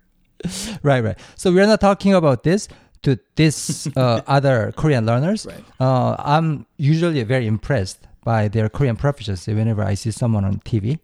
right, 0.84 1.04
right. 1.04 1.18
So 1.36 1.52
we're 1.52 1.66
not 1.66 1.82
talking 1.82 2.14
about 2.14 2.44
this 2.44 2.68
to 3.04 3.18
this 3.36 3.88
uh, 3.96 4.22
other 4.28 4.74
Korean 4.76 5.06
learners. 5.06 5.46
Right. 5.46 5.64
Uh, 5.80 6.16
I'm 6.20 6.66
usually 6.78 7.24
very 7.24 7.48
impressed 7.48 8.08
by 8.24 8.48
their 8.50 8.70
Korean 8.70 8.96
proficiency 8.96 9.54
whenever 9.54 9.84
I 9.84 9.94
see 9.96 10.12
someone 10.12 10.46
on 10.46 10.60
TV 10.60 11.00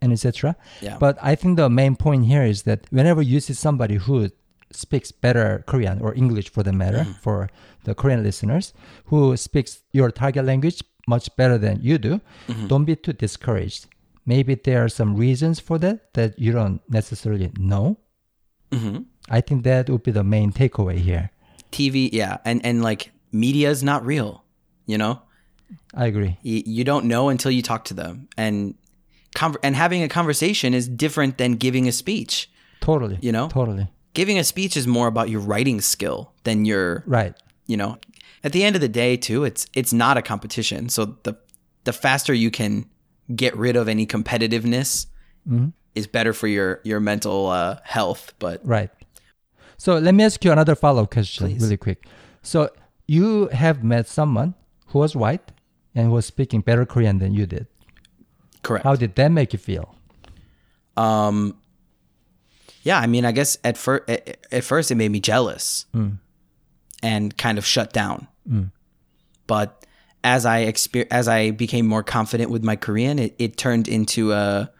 and 0.00 0.12
etc. 0.12 0.56
Yeah. 0.80 0.96
But 0.98 1.18
I 1.22 1.34
think 1.34 1.56
the 1.56 1.68
main 1.68 1.96
point 1.96 2.24
here 2.26 2.44
is 2.44 2.62
that 2.62 2.86
whenever 2.90 3.22
you 3.22 3.40
see 3.40 3.52
somebody 3.54 3.96
who 3.96 4.30
speaks 4.72 5.12
better 5.12 5.62
Korean 5.66 6.00
or 6.00 6.14
English 6.14 6.48
for 6.50 6.62
the 6.62 6.72
matter 6.72 6.98
Mm-hmm. 7.04 7.20
for 7.22 7.48
the 7.84 7.94
Korean 7.94 8.22
listeners 8.22 8.72
who 9.06 9.36
speaks 9.36 9.80
your 9.92 10.10
target 10.10 10.44
language 10.44 10.82
much 11.06 11.28
better 11.36 11.56
than 11.58 11.78
you 11.82 11.98
do, 11.98 12.20
Mm-hmm. 12.48 12.66
don't 12.66 12.84
be 12.84 12.96
too 12.96 13.12
discouraged. 13.12 13.86
Maybe 14.26 14.54
there 14.56 14.82
are 14.84 14.88
some 14.88 15.14
reasons 15.16 15.60
for 15.60 15.78
that 15.78 16.12
that 16.14 16.38
you 16.38 16.50
don't 16.52 16.80
necessarily 16.90 17.50
know. 17.58 17.96
hmm 18.72 18.98
I 19.28 19.40
think 19.40 19.64
that 19.64 19.90
would 19.90 20.02
be 20.04 20.12
the 20.12 20.22
main 20.24 20.52
takeaway 20.52 20.98
here. 20.98 21.30
TV, 21.72 22.08
yeah, 22.12 22.38
and 22.44 22.60
and 22.64 22.82
like 22.82 23.10
media 23.32 23.70
is 23.70 23.82
not 23.82 24.06
real, 24.06 24.42
you 24.86 24.96
know. 24.98 25.20
I 25.94 26.06
agree. 26.06 26.38
you, 26.42 26.62
you 26.64 26.84
don't 26.84 27.06
know 27.06 27.28
until 27.28 27.50
you 27.50 27.60
talk 27.62 27.84
to 27.86 27.94
them 27.94 28.28
and 28.36 28.74
And 29.62 29.76
having 29.76 30.02
a 30.02 30.08
conversation 30.08 30.74
is 30.74 30.88
different 30.88 31.38
than 31.38 31.56
giving 31.56 31.86
a 31.88 31.92
speech. 31.92 32.50
Totally. 32.80 33.18
You 33.20 33.32
know? 33.32 33.48
Totally. 33.48 33.88
Giving 34.14 34.38
a 34.38 34.44
speech 34.44 34.76
is 34.76 34.86
more 34.86 35.08
about 35.08 35.28
your 35.28 35.40
writing 35.40 35.80
skill 35.80 36.32
than 36.44 36.64
your 36.64 37.02
Right. 37.06 37.34
you 37.66 37.76
know 37.76 37.98
at 38.44 38.52
the 38.52 38.62
end 38.64 38.76
of 38.76 38.80
the 38.80 38.88
day 38.88 39.16
too 39.16 39.44
it's 39.44 39.66
it's 39.74 39.92
not 39.92 40.16
a 40.16 40.22
competition 40.22 40.88
so 40.88 41.04
the 41.24 41.34
the 41.84 41.92
faster 41.92 42.32
you 42.32 42.50
can 42.50 42.86
get 43.34 43.54
rid 43.56 43.76
of 43.76 43.88
any 43.88 44.06
competitiveness 44.06 45.06
is 45.94 46.06
better 46.06 46.32
for 46.32 46.46
your 46.48 46.80
your 46.84 47.00
mental 47.00 47.48
uh, 47.48 47.76
health 47.84 48.32
but 48.38 48.60
Right. 48.64 48.90
So 49.78 49.98
let 49.98 50.14
me 50.14 50.24
ask 50.24 50.42
you 50.44 50.52
another 50.52 50.74
follow-up 50.74 51.10
question 51.10 51.46
Please. 51.46 51.60
really 51.62 51.76
quick. 51.76 52.06
So 52.42 52.70
you 53.06 53.48
have 53.48 53.84
met 53.84 54.08
someone 54.08 54.54
who 54.88 54.98
was 55.00 55.14
white 55.14 55.52
and 55.94 56.10
was 56.10 56.24
speaking 56.26 56.60
better 56.62 56.86
Korean 56.86 57.18
than 57.18 57.34
you 57.34 57.46
did. 57.46 57.66
Correct. 58.62 58.84
How 58.84 58.96
did 58.96 59.14
that 59.16 59.30
make 59.30 59.52
you 59.52 59.58
feel? 59.58 59.96
um 60.96 61.56
yeah 62.82 62.98
i 62.98 63.06
mean 63.06 63.24
i 63.24 63.32
guess 63.32 63.58
at 63.64 63.76
first 63.76 64.08
at, 64.08 64.38
at 64.50 64.64
first 64.64 64.90
it 64.90 64.94
made 64.94 65.10
me 65.10 65.20
jealous 65.20 65.86
mm. 65.94 66.16
and 67.02 67.36
kind 67.36 67.58
of 67.58 67.66
shut 67.66 67.92
down. 67.92 68.26
Mm. 68.50 68.70
But 69.46 69.84
as 70.24 70.46
i 70.46 70.64
exper- 70.64 71.06
as 71.10 71.28
i 71.28 71.50
became 71.50 71.86
more 71.86 72.02
confident 72.02 72.50
with 72.50 72.64
my 72.64 72.76
korean 72.76 73.18
it, 73.18 73.34
it 73.38 73.56
turned 73.56 73.88
into 73.88 74.32
a 74.32 74.70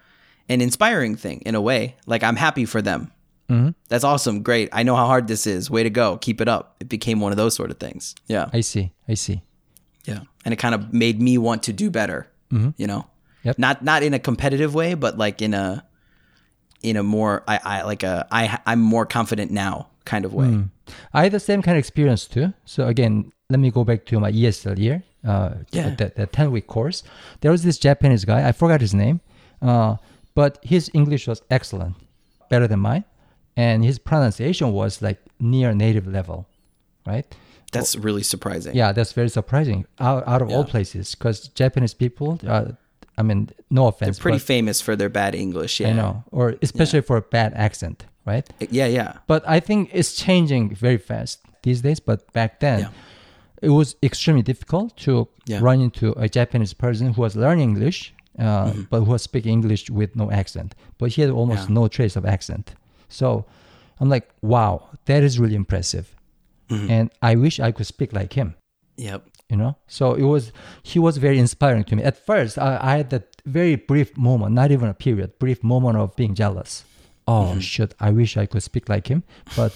an 0.49 0.61
inspiring 0.61 1.17
thing 1.17 1.43
in 1.45 1.55
a 1.55 1.61
way. 1.61 1.97
Like 2.07 2.23
i'm 2.23 2.37
happy 2.37 2.65
for 2.65 2.81
them. 2.81 3.13
Mm-hmm. 3.49 3.71
That's 3.89 4.03
awesome. 4.03 4.43
Great. 4.43 4.71
I 4.73 4.83
know 4.83 4.97
how 4.97 5.07
hard 5.07 5.29
this 5.29 5.47
is. 5.47 5.71
Way 5.71 5.85
to 5.85 5.91
go. 5.91 6.17
Keep 6.17 6.41
it 6.41 6.49
up. 6.49 6.75
It 6.81 6.89
became 6.89 7.21
one 7.21 7.31
of 7.31 7.37
those 7.37 7.55
sort 7.55 7.71
of 7.71 7.79
things. 7.79 8.17
Yeah. 8.27 8.51
I 8.53 8.61
see. 8.61 8.91
I 9.07 9.15
see. 9.15 9.41
yeah. 10.05 10.23
And 10.45 10.53
it 10.53 10.57
kind 10.57 10.75
of 10.75 10.93
made 10.93 11.23
me 11.23 11.39
want 11.39 11.63
to 11.65 11.73
do 11.73 11.89
better 11.89 12.29
mm-hmm. 12.53 12.71
you 12.77 12.87
know 12.87 13.07
Yep. 13.47 13.59
not 13.59 13.83
not 13.83 14.03
in 14.03 14.13
a 14.15 14.19
competitive 14.19 14.75
way 14.75 14.95
but 14.95 15.17
like 15.17 15.41
in 15.47 15.55
a 15.55 15.85
in 16.83 16.97
a 16.97 17.03
more 17.03 17.43
i 17.49 17.57
i 17.65 17.83
like 17.83 18.03
a 18.03 18.27
i 18.31 18.59
i'm 18.67 18.81
more 18.81 19.07
confident 19.07 19.51
now 19.51 19.89
kind 20.05 20.25
of 20.25 20.33
way 20.35 20.65
I 21.13 21.25
had 21.25 21.33
the 21.33 21.41
same 21.41 21.63
kind 21.63 21.77
of 21.77 21.81
experience 21.81 22.27
too. 22.27 22.53
So 22.65 22.87
again, 22.87 23.33
let 23.51 23.59
me 23.59 23.73
go 23.73 23.83
back 23.83 24.05
to 24.07 24.21
my 24.21 24.31
ESL 24.31 24.79
year, 24.79 25.03
uh, 25.27 25.55
Yeah. 25.73 25.91
that, 25.99 26.15
that 26.15 26.33
10 26.33 26.53
week 26.53 26.69
course. 26.69 27.03
There 27.41 27.51
was 27.51 27.63
this 27.65 27.77
Japanese 27.79 28.25
guy, 28.25 28.47
I 28.49 28.53
forgot 28.53 28.81
his 28.81 28.95
name, 28.95 29.21
uh, 29.61 29.97
but 30.35 30.59
his 30.63 30.89
English 30.95 31.27
was 31.27 31.43
excellent, 31.51 31.97
better 32.51 32.69
than 32.69 32.79
mine. 32.81 33.05
And 33.57 33.85
his 33.85 33.99
pronunciation 33.99 34.73
was 34.73 35.03
like 35.03 35.19
near 35.41 35.75
native 35.75 36.07
level, 36.07 36.47
right? 37.05 37.27
that's 37.73 37.97
really 37.97 38.23
surprising 38.23 38.75
Yeah, 38.77 38.93
that's 38.93 39.13
very 39.13 39.29
surprising 39.29 39.87
out, 39.99 40.23
out 40.29 40.41
of 40.41 40.49
all 40.51 40.65
places 40.65 41.17
because 41.17 41.49
Japanese 41.49 41.95
people, 41.95 42.39
uh, 42.47 42.67
I 43.19 43.23
mean, 43.23 43.49
no 43.71 43.87
offense, 43.89 44.19
They're 44.19 44.23
pretty 44.23 44.39
famous 44.39 44.81
for 44.83 44.97
their 44.97 45.09
bad 45.09 45.35
english 45.35 45.81
yeah 45.81 45.91
I 45.91 45.93
know, 45.93 46.23
or 46.33 46.55
especially 46.63 47.01
for 47.03 47.17
a 47.17 47.23
bad 47.23 47.53
accent, 47.55 48.07
right? 48.27 48.47
yeah 48.71 48.87
yeah 48.87 49.13
But 49.27 49.43
I 49.57 49.61
think 49.61 49.91
it's 49.93 50.15
changing 50.15 50.75
very 50.75 50.99
fast 50.99 51.41
these 51.63 51.81
days. 51.83 52.01
But 52.01 52.19
back 52.33 52.61
then, 52.61 52.79
Yeah. 52.81 52.91
it 53.63 53.71
was 53.71 53.97
extremely 54.03 54.43
difficult 54.43 54.97
to 55.05 55.29
Yeah. 55.47 55.61
run 55.63 55.81
into 55.81 56.07
a 56.17 56.29
Japanese 56.29 56.75
person 56.75 57.13
who 57.15 57.23
was 57.23 57.35
learning 57.35 57.69
English, 57.71 58.13
uh, 58.39 58.43
Mm-hmm. 58.45 58.83
but 58.91 58.99
who 59.05 59.11
was 59.13 59.23
speaking 59.23 59.53
English 59.53 59.91
with 59.91 60.15
no 60.15 60.31
accent. 60.31 60.75
But 60.99 61.09
he 61.15 61.23
had 61.23 61.31
almost 61.31 61.69
Yeah. 61.69 61.75
no 61.75 61.89
trace 61.89 62.17
of 62.19 62.25
accent. 62.27 62.75
So 63.09 63.27
I'm 64.01 64.11
like, 64.11 64.27
wow, 64.43 64.75
that 65.07 65.23
is 65.23 65.39
really 65.39 65.55
impressive. 65.57 66.05
Mm-hmm. 66.69 66.91
And 66.91 67.11
I 67.23 67.35
wish 67.37 67.61
I 67.61 67.73
could 67.73 67.87
speak 67.87 68.13
like 68.13 68.33
him 68.41 68.55
yep 68.99 69.23
you 69.51 69.57
know? 69.57 69.77
So 69.87 70.15
it 70.15 70.23
was 70.25 70.53
he 70.83 70.99
was 70.99 71.17
very 71.19 71.39
inspiring 71.39 71.85
to 71.85 71.97
me. 71.97 72.03
At 72.03 72.17
first 72.17 72.59
i, 72.59 72.79
I 72.81 72.97
had 72.99 73.11
that 73.11 73.27
very 73.45 73.77
brief 73.77 74.17
moment 74.17 74.55
not 74.55 74.71
even 74.73 74.89
a 74.89 74.95
period 74.95 75.39
brief 75.39 75.63
moment 75.63 75.97
of 75.99 76.15
being 76.17 76.35
jealous. 76.35 76.85
Oh 77.29 77.33
Mm-hmm. 77.51 77.59
shit 77.61 77.95
i 78.01 78.11
wish 78.11 78.37
i 78.37 78.47
could 78.47 78.63
speak 78.63 78.89
like 78.89 79.07
him. 79.09 79.23
But 79.57 79.73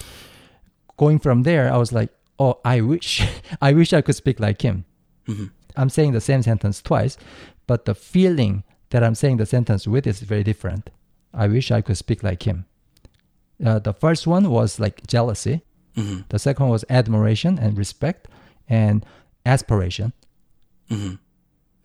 going 0.97 1.19
from 1.19 1.43
there 1.43 1.73
i 1.73 1.77
was 1.77 1.93
like 1.93 2.11
oh 2.39 2.59
i 2.65 2.81
wish 2.81 3.27
i 3.61 3.73
wish 3.73 3.93
i 3.93 4.01
could 4.03 4.17
speak 4.17 4.39
like 4.41 4.61
him. 4.63 4.85
Mm-hmm. 5.29 5.47
i'm 5.77 5.91
saying 5.91 6.13
the 6.13 6.21
same 6.21 6.43
sentence 6.43 6.83
twice 6.83 7.17
but 7.69 7.85
the 7.85 7.95
feeling 7.95 8.65
that 8.91 9.03
i'm 9.05 9.15
saying 9.15 9.37
the 9.37 9.47
sentence 9.47 9.87
with 9.87 10.07
is 10.07 10.21
very 10.21 10.43
different. 10.43 10.91
I 11.33 11.47
wish 11.47 11.71
i 11.71 11.81
could 11.81 11.97
speak 11.97 12.23
like 12.25 12.43
him. 12.43 12.67
Uh, 13.65 13.79
the 13.79 13.93
first 13.93 14.27
one 14.27 14.51
was 14.51 14.81
like 14.81 15.07
jealousy. 15.07 15.63
Mm-hmm. 15.97 16.21
the 16.29 16.39
second 16.39 16.69
was 16.69 16.85
admiration 16.89 17.59
and 17.59 17.77
respect. 17.79 18.27
And 18.69 19.05
aspiration. 19.47 20.13
Mm-hmm. 20.91 21.15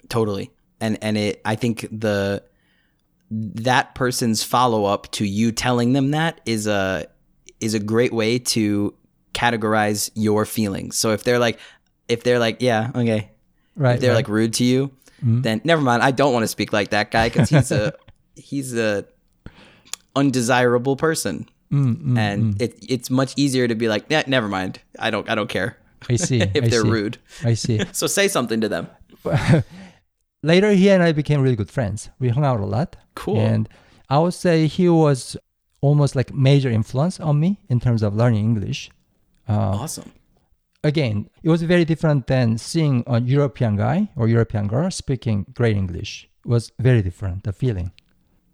totally. 0.10 0.52
And 0.82 0.98
and 1.02 1.18
it 1.18 1.42
i 1.46 1.56
think 1.56 1.88
the 1.92 2.44
that 3.32 3.96
person's 3.96 4.44
follow-up 4.44 5.12
to 5.12 5.26
you 5.26 5.52
telling 5.52 5.94
them 5.94 6.12
that 6.12 6.42
is 6.46 6.68
a 6.68 7.08
is 7.60 7.74
a 7.74 7.80
great 7.80 8.14
way 8.14 8.40
to 8.40 8.94
categorize 9.34 10.12
your 10.16 10.46
feelings. 10.46 10.98
So 10.98 11.12
if 11.12 11.24
they're 11.24 11.40
like 11.40 11.60
if 12.08 12.24
they're 12.24 12.40
like 12.40 12.58
yeah 12.62 12.92
okay. 12.96 13.32
Right. 13.76 13.96
if 13.96 14.02
they're 14.02 14.12
right. 14.12 14.16
like 14.16 14.28
rude 14.28 14.54
to 14.56 14.64
you 14.64 14.92
mm-hmm. 15.18 15.42
then 15.42 15.62
never 15.64 15.82
mind. 15.82 16.04
I 16.04 16.12
don't 16.12 16.34
want 16.34 16.44
to 16.44 16.48
speak 16.48 16.74
like 16.74 16.90
that 16.90 17.12
guy 17.12 17.30
because 17.30 17.50
he's 17.50 17.72
a 17.72 17.94
he's 18.36 18.78
a 18.78 19.06
undesirable 20.16 20.96
person. 20.96 21.48
Mm, 21.72 21.96
mm 21.96 22.18
and 22.18 22.56
mm. 22.56 22.62
it 22.62 22.78
it's 22.88 23.10
much 23.10 23.34
easier 23.38 23.68
to 23.68 23.76
be 23.76 23.88
like 23.88 24.06
yeah, 24.10 24.24
never 24.28 24.48
mind. 24.48 24.80
I 25.00 25.10
don't 25.10 25.30
i 25.30 25.36
don't 25.36 25.50
care 25.50 25.78
I 26.10 26.16
see. 26.16 26.42
if 26.54 26.64
I 26.64 26.68
they're 26.68 26.82
see, 26.82 26.90
rude 26.90 27.18
I 27.44 27.54
see. 27.54 27.82
so 27.92 28.08
say 28.08 28.28
something 28.28 28.62
to 28.62 28.70
them 28.70 28.88
Later, 30.44 30.72
he 30.74 30.90
and 30.92 31.02
I 31.02 31.12
became 31.12 31.42
really 31.42 31.56
good 31.56 31.72
friends. 31.72 32.12
We 32.20 32.30
hung 32.30 32.46
out 32.46 32.60
a 32.60 32.66
lot. 32.66 32.96
Cool. 33.16 33.40
And 33.40 33.68
I 34.10 34.20
would 34.20 34.36
say 34.36 34.68
he 34.68 34.88
was 34.88 35.36
almost 35.82 36.16
like 36.16 36.36
major 36.36 36.70
influence 36.70 37.20
on 37.20 37.40
me 37.40 37.60
in 37.68 37.80
terms 37.80 38.04
of 38.04 38.16
learning 38.16 38.44
English. 38.44 38.92
awesome 39.48 40.12
Again, 40.84 41.32
it 41.42 41.50
was 41.50 41.64
very 41.64 41.84
different 41.84 42.28
than 42.28 42.60
seeing 42.60 43.04
a 43.08 43.20
European 43.20 43.76
guy 43.76 44.10
or 44.16 44.28
European 44.28 44.68
girl 44.68 44.92
speaking 44.92 45.48
great 45.56 45.76
English. 45.76 46.30
It 46.46 46.50
was 46.50 46.72
very 46.78 47.02
different. 47.02 47.44
The 47.44 47.54
feeling. 47.54 47.92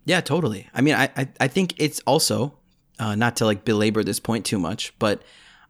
Yeah, 0.05 0.21
totally. 0.21 0.69
I 0.73 0.79
mean, 0.79 0.95
I 0.95 1.09
I, 1.17 1.27
I 1.41 1.47
think 1.49 1.73
it's 1.77 1.99
also 2.05 2.53
uh, 2.99 3.15
not 3.15 3.35
to 3.37 3.45
like 3.45 3.65
belabor 3.65 4.01
this 4.01 4.21
point 4.21 4.45
too 4.45 4.59
much, 4.59 4.93
but 4.97 5.23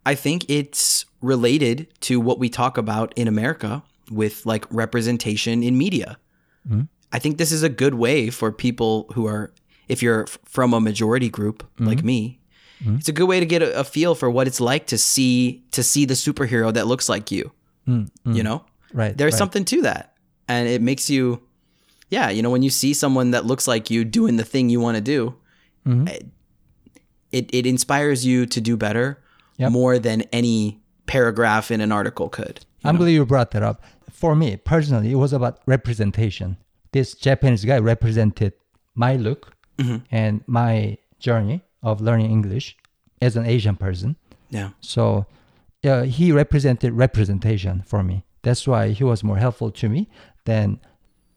I 0.06 0.16
think 0.16 0.50
it's 0.50 1.06
related 1.22 1.88
to 2.02 2.20
what 2.20 2.40
we 2.40 2.50
talk 2.50 2.78
about 2.78 3.14
in 3.16 3.28
America 3.28 3.84
with 4.10 4.46
like 4.46 4.66
representation 4.72 5.64
in 5.64 5.78
media. 5.78 6.18
Mm-hmm. 6.68 6.82
I 7.14 7.20
think 7.20 7.38
this 7.38 7.52
is 7.52 7.64
a 7.64 7.70
good 7.70 7.94
way 7.94 8.30
for 8.30 8.52
people 8.52 9.08
who 9.14 9.28
are, 9.28 9.54
if 9.88 10.02
you're 10.02 10.24
f- 10.24 10.40
from 10.46 10.74
a 10.74 10.80
majority 10.80 11.30
group 11.30 11.64
like 11.78 12.00
mm-hmm. 12.00 12.08
me, 12.08 12.40
mm-hmm. 12.84 12.96
it's 12.96 13.10
a 13.10 13.12
good 13.14 13.28
way 13.28 13.40
to 13.40 13.46
get 13.46 13.62
a, 13.62 13.80
a 13.80 13.84
feel 13.84 14.16
for 14.16 14.30
what 14.30 14.48
it's 14.48 14.60
like 14.62 14.88
to 14.88 14.98
see 14.98 15.64
to 15.72 15.84
see 15.84 16.06
the 16.06 16.14
superhero 16.16 16.74
that 16.74 16.88
looks 16.88 17.08
like 17.10 17.32
you. 17.32 17.52
You 18.26 18.44
know, 18.44 18.64
Right. 18.94 19.18
there's 19.18 19.34
right. 19.34 19.38
something 19.38 19.66
to 19.66 19.82
that 19.84 20.14
and 20.48 20.68
it 20.68 20.82
makes 20.82 21.10
you 21.10 21.42
yeah 22.10 22.30
you 22.30 22.42
know 22.42 22.50
when 22.50 22.62
you 22.64 22.70
see 22.70 22.94
someone 22.94 23.32
that 23.32 23.46
looks 23.46 23.68
like 23.68 23.90
you 23.90 24.04
doing 24.06 24.38
the 24.38 24.44
thing 24.44 24.70
you 24.70 24.80
want 24.80 24.96
to 24.96 25.02
do 25.02 25.36
Mm-hmm. 25.86 26.08
it, 27.32 27.50
it 27.54 27.66
inspires 27.66 28.26
you 28.26 28.46
to 28.46 28.62
do 28.62 28.78
better 28.78 29.18
Yep. 29.58 29.72
more 29.72 30.00
than 30.00 30.22
any 30.34 30.80
paragraph 31.06 31.70
in 31.72 31.82
an 31.82 31.92
article 31.92 32.30
could 32.30 32.66
I'm 32.84 32.98
glad 32.98 33.10
you 33.10 33.26
brought 33.26 33.52
that 33.52 33.62
up. 33.64 33.84
For 34.12 34.36
me 34.36 34.58
personally, 34.58 35.12
it 35.12 35.16
was 35.16 35.34
about 35.34 35.60
representation. 35.68 36.58
This 36.94 37.14
Japanese 37.14 37.64
guy 37.66 37.78
represented 37.80 38.54
my 38.96 39.16
look 39.18 39.54
and 40.12 40.44
my 40.48 40.98
journey 41.20 41.62
of 41.84 42.02
learning 42.02 42.30
English 42.32 42.78
as 43.22 43.36
an 43.36 43.46
Asian 43.46 43.76
person. 43.76 44.16
yeah 44.50 44.70
So 44.82 45.26
uh, 45.84 46.04
he 46.04 46.32
represented 46.32 46.94
representation 46.94 47.84
for 47.86 48.04
me. 48.04 48.24
That's 48.44 48.68
why 48.68 48.90
he 48.90 49.04
was 49.04 49.24
more 49.24 49.38
helpful 49.38 49.72
to 49.72 49.90
me 49.90 50.08
than 50.46 50.80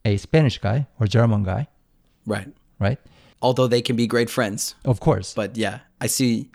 a 0.05 0.17
Spanish 0.19 0.59
guy 0.59 0.87
or 1.01 1.07
German 1.07 1.43
guy, 1.43 1.69
right 2.27 2.49
right? 2.79 2.99
although 3.43 3.67
they 3.69 3.83
can 3.83 3.97
be 3.97 4.07
great 4.07 4.31
friends 4.31 4.75
Of 4.85 5.01
course. 5.01 5.35
but 5.35 5.57
yeah 5.57 5.79
i 6.01 6.07
see 6.09 6.51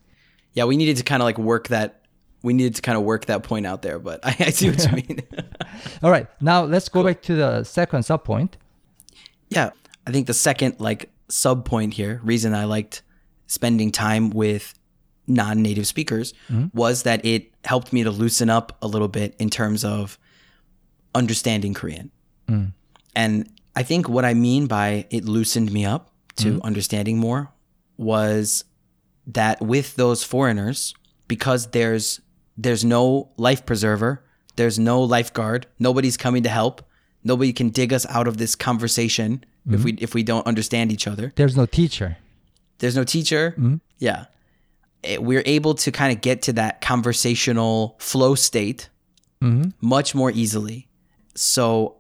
yeah 0.54 0.64
we 0.66 0.78
needed 0.78 0.98
to 0.98 1.04
kind 1.04 1.22
of 1.22 1.26
like 1.26 1.38
work 1.38 1.68
that 1.70 2.02
we 2.42 2.54
needed 2.54 2.76
to 2.76 2.82
kind 2.82 2.98
of 2.98 3.04
work 3.04 3.26
that 3.26 3.44
point 3.44 3.66
out 3.66 3.82
there 3.82 4.00
but 4.00 4.20
i, 4.24 4.36
I 4.40 4.50
see 4.50 4.70
what 4.70 4.84
you 4.86 4.92
mean. 4.92 5.20
All 6.04 6.12
right, 6.12 6.28
now 6.42 6.64
let's 6.64 6.90
go 6.90 7.04
back 7.04 7.22
to 7.24 7.36
the 7.36 7.64
second 7.64 8.04
sub 8.04 8.24
point. 8.24 8.58
Yeah, 9.50 9.72
I 10.08 10.12
think 10.12 10.28
the 10.28 10.34
second 10.34 10.76
like 10.80 11.10
sub 11.28 11.66
point 11.66 11.94
here, 11.94 12.20
reason 12.24 12.54
I 12.54 12.66
liked 12.66 13.02
spending 13.48 13.92
time 13.92 14.30
with 14.30 14.74
non-native 15.28 15.86
speakers 15.86 16.34
mm-hmm. 16.50 16.76
was 16.78 17.04
that 17.04 17.24
it 17.26 17.52
helped 17.66 17.94
me 17.94 18.04
to 18.04 18.12
loosen 18.12 18.50
up 18.50 18.78
a 18.82 18.88
little 18.88 19.08
bit 19.08 19.36
in 19.40 19.50
terms 19.50 19.84
of 19.84 20.18
understanding 21.14 21.74
Korean. 21.74 22.12
Mm. 22.48 22.74
And 23.16 23.50
I 23.76 23.84
think 23.84 24.10
what 24.10 24.26
I 24.26 24.34
mean 24.34 24.68
by 24.68 25.06
it 25.12 25.26
loosened 25.26 25.72
me 25.72 25.86
up 25.86 26.12
to 26.38 26.54
mm-hmm. 26.54 26.62
understanding 26.62 27.18
more 27.18 27.52
was 27.98 28.64
that 29.34 29.62
with 29.62 29.96
those 29.96 30.24
foreigners 30.24 30.94
because 31.28 31.68
there's 31.68 32.22
there's 32.58 32.84
no 32.84 33.30
life 33.38 33.66
preserver, 33.66 34.24
there's 34.56 34.78
no 34.78 35.02
lifeguard, 35.02 35.68
nobody's 35.78 36.18
coming 36.18 36.44
to 36.44 36.50
help, 36.50 36.82
nobody 37.24 37.54
can 37.54 37.70
dig 37.70 37.94
us 37.94 38.06
out 38.08 38.28
of 38.28 38.38
this 38.38 38.56
conversation 38.56 39.44
if 39.70 39.84
we 39.84 39.94
if 39.94 40.14
we 40.14 40.24
don't 40.24 40.46
understand 40.48 40.92
each 40.92 41.08
other. 41.08 41.32
There's 41.36 41.56
no 41.56 41.66
teacher. 41.66 42.18
There's 42.80 42.96
no 42.96 43.04
teacher. 43.04 43.52
Mm-hmm. 43.52 43.76
Yeah. 44.00 44.26
It- 45.04 45.24
we're 45.24 45.44
able 45.46 45.76
to 45.76 45.92
kind 45.92 46.16
of 46.16 46.22
get 46.22 46.42
to 46.44 46.54
that 46.54 46.82
conversational 46.82 47.96
flow 48.00 48.36
state 48.36 48.90
mm-hmm. 49.42 49.70
much 49.80 50.16
more 50.16 50.32
easily. 50.32 50.88
So 51.36 51.98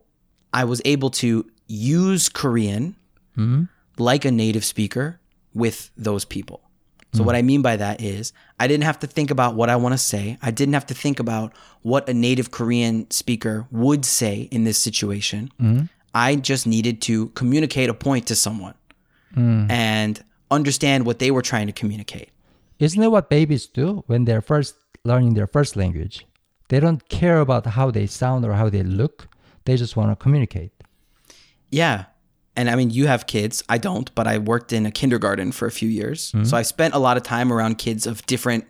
I 0.51 0.63
was 0.63 0.81
able 0.83 1.11
to 1.11 1.45
use 1.67 2.27
Korean 2.27 2.95
mm-hmm. 3.37 3.63
like 3.97 4.25
a 4.25 4.31
native 4.31 4.65
speaker 4.65 5.19
with 5.53 5.91
those 5.95 6.25
people. 6.25 6.68
So 7.13 7.23
what 7.23 7.33
hmm. 7.33 7.39
I 7.39 7.41
mean 7.41 7.61
by 7.61 7.75
that 7.75 8.01
is 8.01 8.33
I 8.59 8.67
didn't 8.67 8.83
have 8.83 8.99
to 8.99 9.07
think 9.07 9.31
about 9.31 9.55
what 9.55 9.69
I 9.69 9.75
want 9.75 9.93
to 9.93 9.97
say. 9.97 10.37
I 10.41 10.51
didn't 10.51 10.73
have 10.73 10.85
to 10.87 10.93
think 10.93 11.19
about 11.19 11.53
what 11.81 12.07
a 12.07 12.13
native 12.13 12.51
Korean 12.51 13.09
speaker 13.09 13.65
would 13.71 14.05
say 14.05 14.47
in 14.51 14.63
this 14.63 14.77
situation. 14.77 15.51
Hmm. 15.59 15.81
I 16.13 16.35
just 16.35 16.67
needed 16.67 17.01
to 17.03 17.27
communicate 17.29 17.89
a 17.89 17.93
point 17.93 18.27
to 18.27 18.35
someone 18.35 18.75
hmm. 19.33 19.69
and 19.69 20.23
understand 20.51 21.05
what 21.05 21.19
they 21.19 21.31
were 21.31 21.41
trying 21.41 21.67
to 21.67 21.73
communicate. 21.73 22.29
Isn't 22.79 23.01
it 23.01 23.11
what 23.11 23.29
babies 23.29 23.65
do 23.67 24.03
when 24.07 24.25
they're 24.25 24.41
first 24.41 24.75
learning 25.03 25.33
their 25.33 25.47
first 25.47 25.75
language? 25.75 26.25
They 26.69 26.79
don't 26.79 27.07
care 27.09 27.39
about 27.39 27.65
how 27.65 27.91
they 27.91 28.05
sound 28.05 28.45
or 28.45 28.53
how 28.53 28.69
they 28.69 28.83
look. 28.83 29.27
They 29.65 29.75
just 29.75 29.97
want 29.97 30.11
to 30.11 30.15
communicate. 30.15 30.71
Yeah 31.71 32.05
and 32.55 32.69
I 32.69 32.75
mean, 32.75 32.89
you 32.89 33.07
have 33.07 33.27
kids. 33.27 33.63
I 33.69 33.77
don't, 33.77 34.13
but 34.15 34.27
I 34.27 34.37
worked 34.37 34.73
in 34.73 34.85
a 34.85 34.91
kindergarten 34.91 35.51
for 35.51 35.65
a 35.65 35.71
few 35.71 35.89
years, 35.89 36.31
mm-hmm. 36.31 36.43
so 36.43 36.57
I 36.57 36.61
spent 36.63 36.93
a 36.93 36.99
lot 36.99 37.17
of 37.17 37.23
time 37.23 37.53
around 37.53 37.77
kids 37.77 38.05
of 38.05 38.25
different 38.25 38.65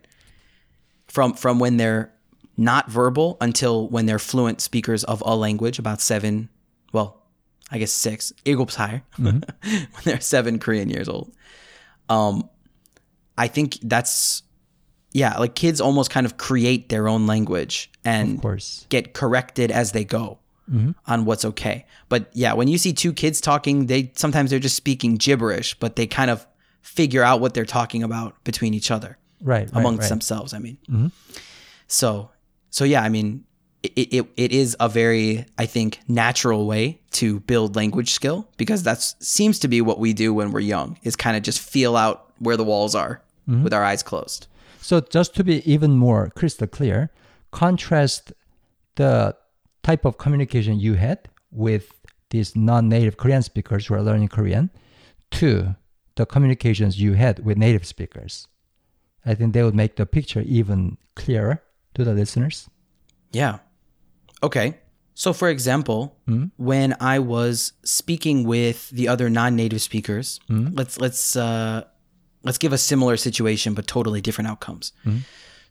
from 1.08 1.34
from 1.34 1.60
when 1.60 1.78
they're 1.78 2.14
not 2.58 2.90
verbal 2.90 3.38
until 3.42 3.88
when 3.88 4.06
they're 4.06 4.20
fluent 4.20 4.62
speakers 4.62 5.04
of 5.04 5.24
a 5.26 5.36
language. 5.36 5.80
About 5.80 6.02
seven, 6.02 6.50
well, 6.94 7.24
I 7.72 7.78
guess 7.78 7.92
six. 7.92 8.34
Eagles 8.46 8.76
higher 8.76 9.04
mm-hmm. 9.18 9.40
when 9.70 10.04
they're 10.04 10.22
seven 10.22 10.60
Korean 10.60 10.90
years 10.90 11.10
old. 11.10 11.34
Um, 12.10 12.50
I 13.38 13.48
think 13.48 13.78
that's 13.82 14.44
yeah, 15.12 15.38
like 15.38 15.56
kids 15.56 15.82
almost 15.82 16.12
kind 16.12 16.26
of 16.26 16.38
create 16.38 16.90
their 16.90 17.08
own 17.08 17.26
language 17.26 17.90
and 18.06 18.42
get 18.90 19.14
corrected 19.14 19.72
as 19.72 19.92
they 19.92 20.04
go. 20.04 20.40
Mm-hmm. 20.72 20.92
on 21.08 21.26
what's 21.26 21.46
okay. 21.46 21.86
But 22.10 22.30
yeah, 22.34 22.54
when 22.54 22.68
you 22.68 22.78
see 22.78 22.94
two 22.94 23.12
kids 23.12 23.42
talking, 23.42 23.88
they 23.88 24.12
sometimes 24.16 24.52
they're 24.52 24.60
just 24.60 24.76
speaking 24.76 25.16
gibberish, 25.16 25.74
but 25.80 25.96
they 25.96 26.06
kind 26.06 26.30
of 26.30 26.46
figure 26.82 27.24
out 27.24 27.42
what 27.42 27.54
they're 27.56 27.66
talking 27.66 28.04
about 28.04 28.44
between 28.44 28.74
each 28.74 28.92
other, 28.92 29.18
Right. 29.42 29.62
right, 29.62 29.80
amongst 29.80 30.02
right. 30.02 30.10
themselves. 30.10 30.54
I 30.54 30.60
mean, 30.60 30.78
mm-hmm. 30.88 31.08
so 31.88 32.30
so 32.70 32.84
yeah, 32.86 33.02
I 33.02 33.10
mean, 33.10 33.46
it, 33.82 34.14
it 34.14 34.28
it 34.38 34.52
is 34.52 34.76
a 34.80 34.88
very 34.90 35.46
I 35.58 35.66
think 35.66 36.00
natural 36.08 36.68
way 36.68 37.02
to 37.12 37.40
build 37.42 37.76
language 37.76 38.12
skill 38.12 38.48
because 38.58 38.84
that 38.84 39.02
seems 39.02 39.60
to 39.60 39.68
be 39.68 39.82
what 39.82 40.00
we 40.00 40.14
do 40.14 40.34
when 40.34 40.52
we're 40.52 40.60
young 40.60 40.98
is 41.04 41.16
kind 41.16 41.36
of 41.36 41.44
just 41.44 41.60
feel 41.60 41.96
out 41.96 42.32
where 42.40 42.58
the 42.58 42.64
walls 42.64 42.96
are 42.96 43.22
mm-hmm. 43.48 43.64
with 43.64 43.74
our 43.74 43.84
eyes 43.84 44.04
closed. 44.04 44.48
So 44.82 45.02
just 45.02 45.36
to 45.36 45.44
be 45.44 45.70
even 45.72 45.98
more 45.98 46.32
crystal 46.36 46.68
clear, 46.68 47.12
contrast 47.52 48.34
the 48.96 49.36
type 49.84 50.06
of 50.06 50.18
communication 50.18 50.80
you 50.80 50.96
had 50.96 51.30
with 51.52 51.94
these 52.30 52.56
non-native 52.56 53.18
Korean 53.18 53.42
speakers 53.42 53.88
who 53.88 53.96
are 53.96 54.02
learning 54.02 54.28
Korean 54.28 54.70
to 55.32 55.76
the 56.16 56.26
communications 56.26 57.00
you 57.00 57.14
had 57.14 57.46
with 57.46 57.58
native 57.58 57.86
speakers. 57.86 58.48
I 59.26 59.36
think 59.36 59.54
they 59.54 59.64
would 59.64 59.76
make 59.76 59.96
the 59.96 60.06
picture 60.06 60.42
even 60.42 60.98
clearer 61.16 61.62
to 61.96 62.04
the 62.04 62.14
listeners. 62.14 62.70
Yeah. 63.32 63.60
Okay. 64.42 64.78
So, 65.14 65.34
for 65.34 65.50
example, 65.50 66.16
hmm? 66.26 66.46
when 66.58 66.96
I 67.02 67.20
was 67.20 67.74
speaking 67.84 68.46
with 68.46 68.90
the 68.90 69.08
other 69.08 69.30
non-native 69.30 69.82
speakers, 69.82 70.40
hmm? 70.48 70.70
let's 70.72 71.00
let's 71.00 71.36
uh, 71.36 71.84
let's 72.44 72.58
give 72.58 72.72
a 72.72 72.78
similar 72.78 73.18
situation 73.18 73.74
but 73.74 73.86
totally 73.86 74.22
different 74.22 74.50
outcomes. 74.50 74.94
Hmm? 75.04 75.18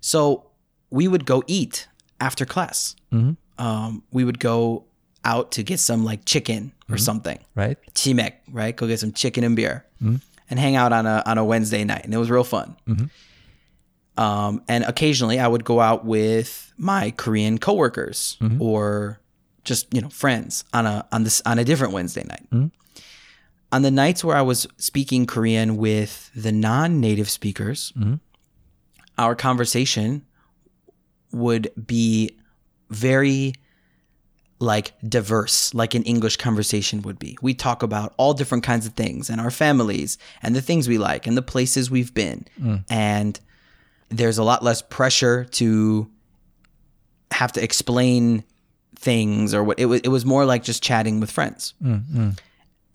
So, 0.01 0.51
we 0.90 1.09
would 1.09 1.25
go 1.25 1.42
eat 1.47 1.88
after 2.21 2.44
class. 2.44 2.94
Mm-hmm. 3.12 3.33
Um, 3.59 4.03
we 4.12 4.25
would 4.25 4.38
go 4.38 4.85
out 5.25 5.53
to 5.53 5.62
get 5.62 5.81
some 5.81 6.05
like 6.05 6.25
chicken 6.25 6.73
or 6.88 6.94
mm-hmm. 6.94 7.03
something, 7.03 7.38
Right? 7.55 7.77
chimek, 7.94 8.35
right? 8.51 8.75
Go 8.75 8.87
get 8.87 9.01
some 9.01 9.12
chicken 9.12 9.44
and 9.44 9.57
beer, 9.57 9.85
mm-hmm. 10.03 10.16
and 10.49 10.59
hang 10.59 10.77
out 10.77 10.92
on 10.92 11.07
a 11.07 11.23
on 11.27 11.38
a 11.38 11.44
Wednesday 11.44 11.85
night, 11.85 12.05
and 12.05 12.14
it 12.14 12.18
was 12.18 12.31
real 12.31 12.44
fun. 12.44 12.77
Mm-hmm. 12.87 13.07
Um, 14.21 14.62
and 14.68 14.85
occasionally, 14.85 15.38
I 15.38 15.47
would 15.47 15.64
go 15.64 15.81
out 15.81 16.05
with 16.05 16.73
my 16.77 17.12
Korean 17.12 17.59
coworkers 17.59 18.37
or 18.61 19.21
just 19.64 19.92
you 19.94 20.01
know 20.01 20.09
friends 20.09 20.64
on 20.73 20.87
a 20.87 21.07
on 21.12 21.25
this 21.25 21.40
on 21.47 21.59
a 21.59 21.64
different 21.64 21.92
Wednesday 21.92 22.25
night. 22.25 22.71
On 23.71 23.83
the 23.83 23.90
nights 23.90 24.25
where 24.25 24.37
I 24.37 24.42
was 24.42 24.66
speaking 24.79 25.27
Korean 25.27 25.77
with 25.77 26.31
the 26.35 26.51
non-native 26.53 27.29
speakers, 27.29 27.92
our 29.18 29.37
conversation 29.37 30.25
would 31.33 31.71
be 31.87 32.31
very 32.90 33.55
like 34.61 34.92
diverse, 35.09 35.72
like 35.72 35.94
an 35.94 36.03
English 36.03 36.37
conversation 36.37 37.03
would 37.03 37.18
be. 37.18 37.38
We 37.40 37.55
talk 37.55 37.83
about 37.83 38.12
all 38.16 38.35
different 38.35 38.64
kinds 38.64 38.87
of 38.87 38.94
things 38.94 39.31
and 39.31 39.40
our 39.40 39.51
families 39.51 40.18
and 40.42 40.55
the 40.55 40.62
things 40.62 40.88
we 40.88 40.98
like 40.98 41.27
and 41.27 41.37
the 41.37 41.42
places 41.42 41.90
we've 41.90 42.12
been. 42.12 42.44
Mm. 42.61 42.85
And 42.90 43.38
there's 44.09 44.38
a 44.38 44.42
lot 44.42 44.64
less 44.64 44.83
pressure 44.83 45.44
to 45.44 46.11
have 47.31 47.53
to 47.53 47.62
explain 47.62 48.42
things 48.96 49.55
or 49.55 49.62
what 49.62 49.79
it 49.79 49.87
was 49.87 50.01
it 50.01 50.09
was 50.09 50.24
more 50.24 50.44
like 50.44 50.64
just 50.64 50.83
chatting 50.83 51.20
with 51.20 51.31
friends. 51.31 51.74
Mm, 51.83 52.05
mm. 52.07 52.38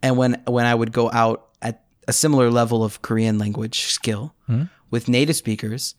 And 0.02 0.18
when 0.18 0.42
when 0.46 0.66
I 0.66 0.76
would 0.76 0.92
go 0.92 1.10
out 1.12 1.48
at 1.62 1.84
a 2.08 2.14
similar 2.14 2.52
level 2.52 2.84
of 2.84 3.02
Korean 3.02 3.38
language 3.38 3.84
skill 3.84 4.36
hmm? 4.48 4.64
with 4.92 5.08
native 5.08 5.38
speakers, 5.38 5.96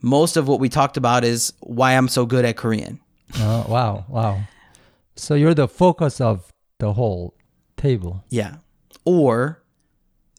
most 0.00 0.38
of 0.38 0.48
what 0.48 0.60
we 0.60 0.70
talked 0.70 0.96
about 0.96 1.24
is 1.24 1.52
why 1.60 1.92
I'm 1.92 2.08
so 2.08 2.24
good 2.24 2.44
at 2.46 2.56
Korean. 2.56 3.00
Oh, 3.38 3.66
wow, 3.68 4.04
wow. 4.08 4.40
So 5.16 5.34
you're 5.34 5.54
the 5.54 5.68
focus 5.68 6.20
of 6.20 6.50
the 6.78 6.92
whole 6.92 7.34
table. 7.76 8.24
Yeah. 8.30 8.56
Or 9.04 9.62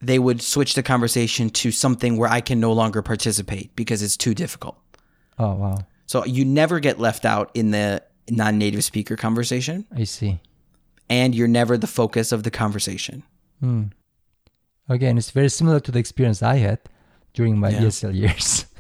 they 0.02 0.20
would 0.20 0.42
switch 0.42 0.74
the 0.76 0.84
conversation 0.84 1.50
to 1.50 1.72
something 1.72 2.18
where 2.18 2.30
I 2.30 2.42
can 2.42 2.60
no 2.60 2.72
longer 2.74 3.02
participate 3.02 3.76
because 3.76 4.02
it's 4.02 4.18
too 4.18 4.34
difficult. 4.34 4.78
Oh, 5.40 5.56
wow. 5.56 5.80
So 6.06 6.26
you 6.26 6.46
never 6.46 6.80
get 6.80 7.00
left 7.00 7.26
out 7.26 7.50
in 7.54 7.72
the 7.72 8.04
non 8.30 8.58
native 8.58 8.84
speaker 8.84 9.16
conversation, 9.16 9.86
I 9.96 10.04
see. 10.04 10.40
and 11.10 11.34
you're 11.34 11.48
never 11.48 11.78
the 11.78 11.88
focus 11.88 12.32
of 12.32 12.44
the 12.44 12.52
conversation. 12.52 13.24
Hmm. 13.60 13.84
Again, 14.88 15.18
it's 15.18 15.32
very 15.32 15.50
similar 15.50 15.80
to 15.80 15.92
the 15.92 16.00
experience 16.00 16.44
I 16.44 16.56
had 16.58 16.80
during 17.34 17.58
my 17.58 17.70
Yeah. 17.70 17.82
ESL 17.82 18.14
years. 18.16 18.66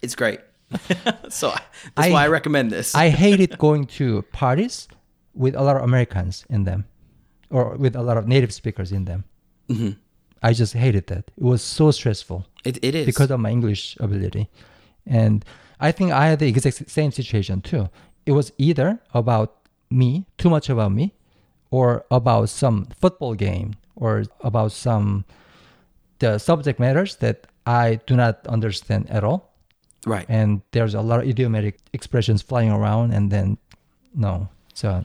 It's 0.00 0.14
great. 0.14 0.40
so 1.28 1.50
that's 1.94 2.08
I- 2.08 2.10
why 2.10 2.24
I 2.24 2.28
recommend 2.28 2.70
this. 2.70 2.94
I 2.94 3.08
hated 3.08 3.58
going 3.58 3.86
to 3.98 4.22
parties 4.32 4.88
with 5.34 5.54
a 5.54 5.62
lot 5.62 5.76
of 5.76 5.82
Americans 5.82 6.44
in 6.50 6.64
them 6.64 6.84
or 7.50 7.76
with 7.76 7.96
a 7.96 8.02
lot 8.02 8.16
of 8.16 8.26
native 8.26 8.52
speakers 8.52 8.92
in 8.92 9.04
them. 9.04 9.24
Mm-hmm. 9.68 9.90
I 10.42 10.52
just 10.52 10.72
hated 10.74 11.06
that. 11.08 11.30
It 11.36 11.42
was 11.42 11.62
so 11.62 11.90
stressful 11.90 12.46
it, 12.64 12.78
it 12.82 12.94
is. 12.94 13.06
because 13.06 13.30
of 13.30 13.40
my 13.40 13.50
English 13.50 13.96
ability. 13.98 14.48
And 15.06 15.44
I 15.80 15.92
think 15.92 16.12
I 16.12 16.26
had 16.28 16.38
the 16.38 16.48
exact 16.48 16.90
same 16.90 17.10
situation 17.12 17.60
too. 17.60 17.88
It 18.26 18.32
was 18.32 18.52
either 18.58 19.00
about 19.14 19.56
me, 19.90 20.26
too 20.36 20.50
much 20.50 20.68
about 20.68 20.92
me, 20.92 21.14
or 21.70 22.04
about 22.10 22.48
some 22.50 22.86
football 23.00 23.34
game 23.34 23.74
or 23.96 24.24
about 24.40 24.72
some 24.72 25.24
the 26.18 26.38
subject 26.38 26.80
matters 26.80 27.16
that 27.16 27.46
I 27.66 28.00
do 28.06 28.16
not 28.16 28.46
understand 28.46 29.08
at 29.10 29.22
all. 29.22 29.52
Right. 30.06 30.26
And 30.28 30.62
there's 30.72 30.94
a 30.94 31.00
lot 31.00 31.20
of 31.20 31.28
idiomatic 31.28 31.78
expressions 31.92 32.42
flying 32.42 32.70
around 32.70 33.12
and 33.12 33.30
then 33.30 33.58
no. 34.14 34.48
So 34.74 35.04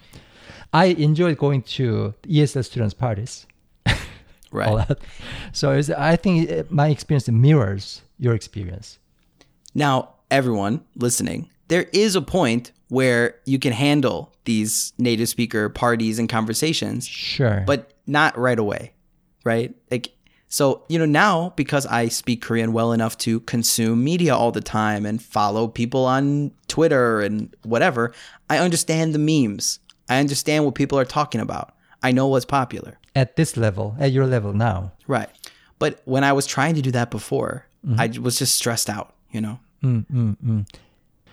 I 0.72 0.86
enjoyed 0.86 1.38
going 1.38 1.62
to 1.78 2.14
ESL 2.24 2.64
students 2.66 2.94
parties 2.94 3.46
Right. 4.52 4.68
a 4.70 4.72
lot. 4.74 5.00
So 5.52 5.80
I 5.98 6.16
think 6.16 6.50
it- 6.50 6.72
my 6.72 6.90
experience 6.90 7.28
mirrors 7.30 8.02
your 8.20 8.34
experience. 8.36 9.00
Now, 9.74 10.10
everyone 10.30 10.82
listening, 10.96 11.50
there 11.68 11.88
is 11.94 12.16
a 12.16 12.22
point 12.22 12.72
where 12.90 13.36
you 13.46 13.58
can 13.58 13.74
handle 13.74 14.32
these 14.46 14.94
native 15.00 15.28
speaker 15.30 15.70
parties 15.70 16.20
and 16.20 16.30
conversations, 16.30 17.08
Sure. 17.08 17.64
but 17.66 17.94
not 18.06 18.38
right 18.38 18.60
away, 18.60 18.94
right? 19.44 19.74
Like, 19.90 20.12
so, 20.54 20.84
you 20.88 21.00
know, 21.00 21.06
now 21.06 21.52
because 21.56 21.88
I 21.88 22.10
speak 22.10 22.44
Korean 22.44 22.74
well 22.74 22.92
enough 22.92 23.18
to 23.26 23.40
consume 23.40 24.04
media 24.04 24.36
all 24.36 24.52
the 24.52 24.62
time 24.62 25.04
and 25.04 25.20
follow 25.20 25.68
people 25.68 26.06
on 26.06 26.52
Twitter 26.68 27.22
and 27.22 27.52
whatever, 27.64 28.14
I 28.52 28.60
understand 28.60 29.16
the 29.16 29.18
memes. 29.18 29.80
I 30.08 30.20
understand 30.20 30.64
what 30.64 30.76
people 30.76 31.00
are 31.00 31.06
talking 31.06 31.42
about. 31.42 31.74
I 32.04 32.12
know 32.12 32.28
what's 32.28 32.46
popular. 32.46 33.00
at 33.16 33.36
this 33.36 33.58
level, 33.58 33.96
at 34.00 34.12
your 34.12 34.28
level 34.28 34.54
now. 34.54 34.92
Right. 35.08 35.30
But 35.80 36.04
when 36.06 36.24
I 36.24 36.34
was 36.34 36.46
trying 36.46 36.76
to 36.76 36.84
do 36.84 36.92
that 36.92 37.10
before, 37.10 37.66
mm-hmm. 37.84 38.00
I 38.00 38.14
was 38.22 38.38
just 38.38 38.54
stressed 38.54 38.92
out, 38.92 39.16
you 39.32 39.42
know? 39.42 39.60
Mm, 39.84 40.06
mm, 40.06 40.38
mm. 40.38 40.68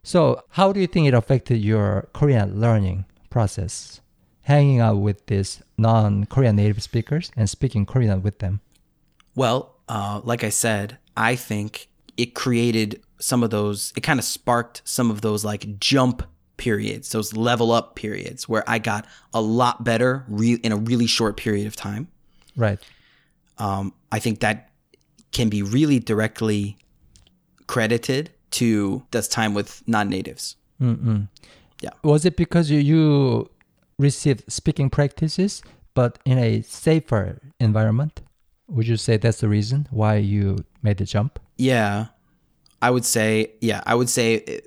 So 0.03 0.43
how 0.49 0.73
do 0.73 0.81
you 0.81 0.87
think 0.87 1.09
it 1.09 1.13
affected 1.13 1.59
your 1.59 2.09
Korean 2.15 2.59
learning 2.59 3.05
process? 3.29 4.01
hanging 4.45 4.81
out 4.81 4.97
with 4.97 5.27
these 5.27 5.63
non-Korean 5.79 6.57
native 6.57 6.83
speakers 6.83 7.31
and 7.37 7.49
speaking 7.49 7.87
Korean 7.87 8.23
with 8.23 8.39
them? 8.39 8.61
Well, 9.41 9.75
uh, 9.89 10.21
like 10.23 10.45
I 10.45 10.51
said, 10.51 10.99
I 11.17 11.35
think 11.35 11.89
it 12.19 12.35
created 12.35 13.03
some 13.21 13.43
of 13.43 13.49
those, 13.49 13.91
it 13.97 14.03
kind 14.03 14.19
of 14.19 14.25
sparked 14.27 14.83
some 14.85 15.11
of 15.11 15.23
those 15.23 15.47
like 15.47 15.79
jump 15.81 16.23
periods, 16.59 17.13
those 17.13 17.35
level 17.35 17.73
up 17.73 17.97
periods 17.97 18.51
where 18.51 18.63
I 18.69 18.79
got 18.79 19.07
a 19.33 19.41
lot 19.41 19.83
better 19.83 20.27
re- 20.29 20.61
in 20.63 20.73
a 20.73 20.77
really 20.77 21.07
short 21.07 21.39
period 21.39 21.67
of 21.67 21.75
time. 21.75 22.09
Right. 22.55 22.81
Um, 23.57 23.95
I 24.13 24.19
think 24.19 24.41
that 24.41 24.73
can 25.33 25.49
be 25.49 25.63
really 25.63 25.99
directly 25.99 26.77
credited 27.67 28.29
to 28.51 29.03
this 29.11 29.27
time 29.27 29.55
with 29.55 29.83
non 29.87 30.11
natives. 30.11 30.57
Yeah. 31.81 31.93
Was 32.03 32.27
it 32.27 32.37
because 32.37 32.71
you, 32.71 32.79
you 32.79 33.49
received 33.99 34.53
speaking 34.53 34.91
practices, 34.91 35.63
but 35.95 36.19
in 36.27 36.37
a 36.37 36.61
safer 36.61 37.41
environment? 37.59 38.21
Would 38.71 38.87
you 38.87 38.97
say 38.97 39.17
that's 39.17 39.41
the 39.41 39.49
reason 39.49 39.87
why 39.91 40.17
you 40.17 40.65
made 40.83 40.99
the 40.99 41.05
jump? 41.05 41.39
Yeah, 41.59 42.07
I 42.81 42.91
would 42.91 43.05
say, 43.05 43.53
yeah, 43.61 43.83
I 43.85 43.95
would 43.95 44.09
say 44.09 44.63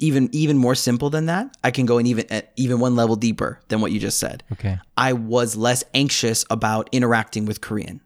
even 0.00 0.28
even 0.32 0.56
more 0.58 0.74
simple 0.74 1.10
than 1.10 1.26
that. 1.26 1.56
I 1.62 1.70
can 1.70 1.86
go 1.86 1.98
in 1.98 2.06
even 2.06 2.26
uh, 2.30 2.42
even 2.56 2.80
one 2.80 2.96
level 2.96 3.16
deeper 3.16 3.60
than 3.68 3.80
what 3.80 3.92
you 3.92 4.00
just 4.00 4.18
said. 4.18 4.42
Okay. 4.52 4.78
I 4.96 5.12
was 5.12 5.56
less 5.56 5.84
anxious 5.92 6.44
about 6.50 6.88
interacting 6.92 7.46
with 7.46 7.60
Korean 7.60 8.00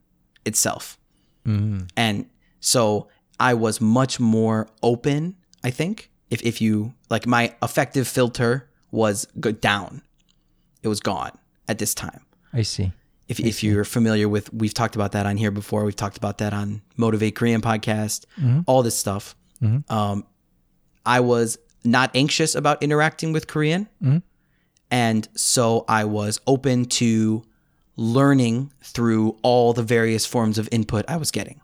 itself. 0.44 0.98
And 1.96 2.27
so 2.61 3.09
I 3.40 3.55
was 3.55 3.81
much 3.81 4.20
more 4.20 4.68
open, 4.83 5.37
I 5.64 5.70
think. 5.70 6.11
If, 6.29 6.42
if 6.42 6.61
you 6.61 6.92
like 7.09 7.27
my 7.27 7.55
effective 7.62 8.07
filter 8.07 8.68
was 8.90 9.27
go 9.40 9.53
down, 9.53 10.03
it 10.83 10.88
was 10.88 11.01
gone 11.01 11.33
at 11.66 11.79
this 11.79 11.94
time. 11.94 12.20
I 12.53 12.62
see. 12.62 12.92
If, 13.28 13.38
if 13.40 13.62
you're 13.62 13.84
familiar 13.84 14.28
with, 14.28 14.52
we've 14.52 14.74
talked 14.74 14.94
about 14.94 15.12
that 15.12 15.26
on 15.26 15.36
here 15.36 15.50
before. 15.50 15.84
We've 15.84 15.94
talked 15.94 16.16
about 16.16 16.38
that 16.38 16.54
on 16.54 16.80
Motivate 16.96 17.36
Korean 17.36 17.60
podcast, 17.60 18.24
mm-hmm. 18.40 18.60
all 18.66 18.82
this 18.82 18.96
stuff. 18.96 19.36
Mm-hmm. 19.62 19.92
Um, 19.92 20.26
I 21.04 21.20
was 21.20 21.58
not 21.84 22.10
anxious 22.14 22.54
about 22.54 22.82
interacting 22.82 23.32
with 23.32 23.46
Korean. 23.46 23.88
Mm-hmm. 24.02 24.18
And 24.90 25.28
so 25.34 25.84
I 25.88 26.04
was 26.04 26.40
open 26.46 26.86
to 26.86 27.44
learning 27.96 28.72
through 28.82 29.36
all 29.42 29.72
the 29.72 29.82
various 29.82 30.24
forms 30.24 30.56
of 30.56 30.68
input 30.70 31.04
I 31.08 31.16
was 31.16 31.30
getting 31.30 31.60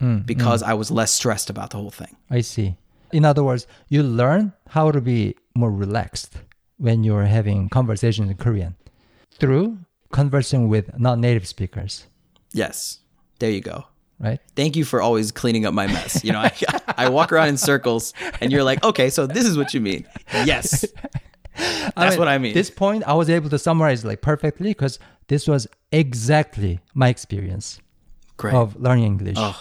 mm, 0.00 0.20
mm. 0.20 0.26
because 0.26 0.62
I 0.62 0.74
was 0.74 0.90
less 0.90 1.12
stressed 1.12 1.50
about 1.50 1.70
the 1.70 1.76
whole 1.76 1.90
thing. 1.90 2.16
I 2.30 2.40
see. 2.40 2.76
In 3.12 3.24
other 3.24 3.44
words, 3.44 3.66
you 3.88 4.02
learn 4.02 4.52
how 4.68 4.90
to 4.90 5.00
be 5.00 5.36
more 5.54 5.70
relaxed 5.70 6.36
when 6.78 7.04
you're 7.04 7.24
having 7.24 7.68
conversations 7.68 8.30
in 8.30 8.36
Korean 8.36 8.76
through 9.38 9.78
conversing 10.12 10.68
with 10.68 10.96
non-native 10.98 11.46
speakers, 11.48 12.06
Yes. 12.52 12.98
There 13.38 13.50
you 13.50 13.60
go. 13.62 13.86
right? 14.20 14.38
Thank 14.54 14.76
you 14.76 14.84
for 14.84 15.02
always 15.02 15.32
cleaning 15.32 15.66
up 15.66 15.74
my 15.74 15.86
mess. 15.88 16.22
You 16.22 16.32
know, 16.32 16.38
I, 16.40 16.52
I 16.96 17.08
walk 17.08 17.32
around 17.32 17.48
in 17.48 17.56
circles 17.56 18.14
and 18.40 18.52
you're 18.52 18.62
like, 18.62 18.84
okay, 18.84 19.10
so 19.10 19.26
this 19.26 19.44
is 19.46 19.56
what 19.56 19.74
you 19.74 19.80
mean. 19.80 20.06
Yes. 20.44 20.84
That's 21.96 22.16
what 22.16 22.28
I 22.28 22.38
mean. 22.38 22.54
This 22.54 22.70
point, 22.70 23.02
I 23.04 23.14
was 23.14 23.28
able 23.28 23.50
to 23.50 23.58
summarize 23.58 24.04
like 24.04 24.20
perfectly 24.22 24.68
because 24.70 24.98
this 25.28 25.48
was 25.48 25.66
exactly 25.90 26.78
my 26.94 27.08
experience 27.08 27.80
Great. 28.36 28.54
of 28.54 28.76
learning 28.80 29.04
English. 29.06 29.36
Oh, 29.38 29.58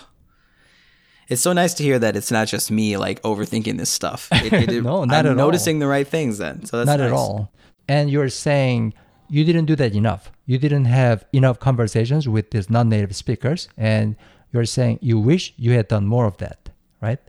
It's 1.27 1.41
so 1.41 1.53
nice 1.53 1.73
to 1.75 1.83
hear 1.83 1.97
that 1.99 2.15
it's 2.15 2.31
not 2.31 2.47
just 2.47 2.69
me 2.71 2.97
like 2.97 3.21
overthinking 3.23 3.77
this 3.77 3.89
stuff. 3.89 4.27
It, 4.31 4.53
it- 4.69 4.83
No, 4.91 5.05
not 5.05 5.25
I'm 5.25 5.25
at 5.25 5.25
all. 5.31 5.35
noticing 5.47 5.79
the 5.79 5.87
right 5.87 6.07
things 6.07 6.37
then. 6.37 6.65
So 6.65 6.77
that's 6.77 6.87
Not 6.87 7.01
at 7.01 7.11
all. 7.11 7.51
And 7.87 8.09
you're 8.09 8.29
saying 8.29 8.93
you 9.29 9.43
didn't 9.43 9.65
do 9.65 9.75
that 9.77 9.93
enough. 9.95 10.31
You 10.51 10.57
didn't 10.57 10.83
have 10.83 11.23
enough 11.31 11.61
conversations 11.61 12.27
with 12.27 12.51
these 12.51 12.69
non-native 12.69 13.15
speakers, 13.15 13.69
and 13.77 14.17
you're 14.51 14.65
saying 14.65 14.99
you 15.01 15.17
wish 15.17 15.53
you 15.55 15.71
had 15.71 15.87
done 15.87 16.05
more 16.05 16.25
of 16.25 16.35
that, 16.39 16.67
right? 16.99 17.19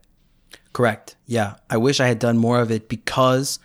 Correct. 0.73 1.15
Yeah. 1.27 1.55
I 1.71 1.77
wish 1.77 2.01
I 2.01 2.09
had 2.09 2.19
done 2.19 2.37
more 2.37 2.59
of 2.59 2.73
it 2.73 2.89
because, 2.89 3.61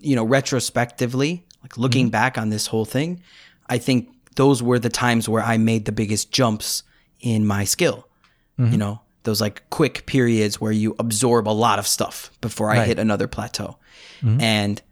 you 0.00 0.16
know, 0.16 0.24
retrospectively, 0.24 1.44
like 1.62 1.76
looking 1.76 2.06
mm-hmm. 2.06 2.12
back 2.12 2.38
on 2.38 2.48
this 2.48 2.66
whole 2.66 2.86
thing, 2.86 3.22
I 3.68 3.76
think 3.76 4.08
those 4.36 4.62
were 4.62 4.78
the 4.78 4.88
times 4.88 5.28
where 5.28 5.42
I 5.42 5.58
made 5.58 5.84
the 5.84 5.92
biggest 5.92 6.32
jumps 6.32 6.82
in 7.20 7.46
my 7.46 7.64
skill. 7.64 8.08
You 8.56 8.64
mm-hmm. 8.64 8.76
know, 8.78 9.00
those 9.24 9.42
like 9.42 9.68
quick 9.68 10.06
periods 10.06 10.58
where 10.62 10.72
you 10.72 10.96
absorb 10.98 11.46
a 11.46 11.52
lot 11.52 11.78
of 11.78 11.86
stuff 11.86 12.30
before 12.40 12.70
I 12.70 12.78
Right. 12.78 12.88
hit 12.88 12.98
another 12.98 13.28
plateau. 13.28 13.76
Mm-hmm. 14.22 14.40
And 14.40 14.82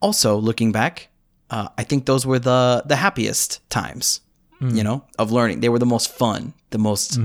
also 0.00 0.36
looking 0.36 0.70
back, 0.70 1.08
uh, 1.54 1.68
I 1.80 1.84
think 1.88 2.00
those 2.06 2.24
were 2.30 2.40
the 2.50 2.82
the 2.90 2.96
happiest 2.96 3.48
times, 3.70 4.20
you 4.78 4.82
know, 4.88 4.98
of 5.18 5.30
learning. 5.30 5.60
They 5.60 5.68
were 5.68 5.78
the 5.86 5.92
most 5.96 6.08
fun, 6.22 6.52
the 6.70 6.78
most, 6.78 7.18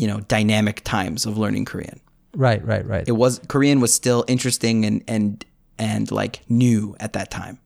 you 0.00 0.06
know, 0.10 0.18
dynamic 0.36 0.76
times 0.84 1.26
of 1.26 1.32
learning 1.42 1.64
Korean 1.70 1.98
Right, 2.46 2.62
right, 2.72 2.84
right. 2.92 3.04
it 3.08 3.16
was 3.22 3.40
Korean 3.48 3.78
was 3.80 3.92
still 3.92 4.22
interesting 4.28 4.84
and 4.88 5.02
and 5.14 5.44
and 5.78 6.10
like 6.20 6.34
new 6.48 6.94
at 7.00 7.12
that 7.12 7.28
time. 7.30 7.56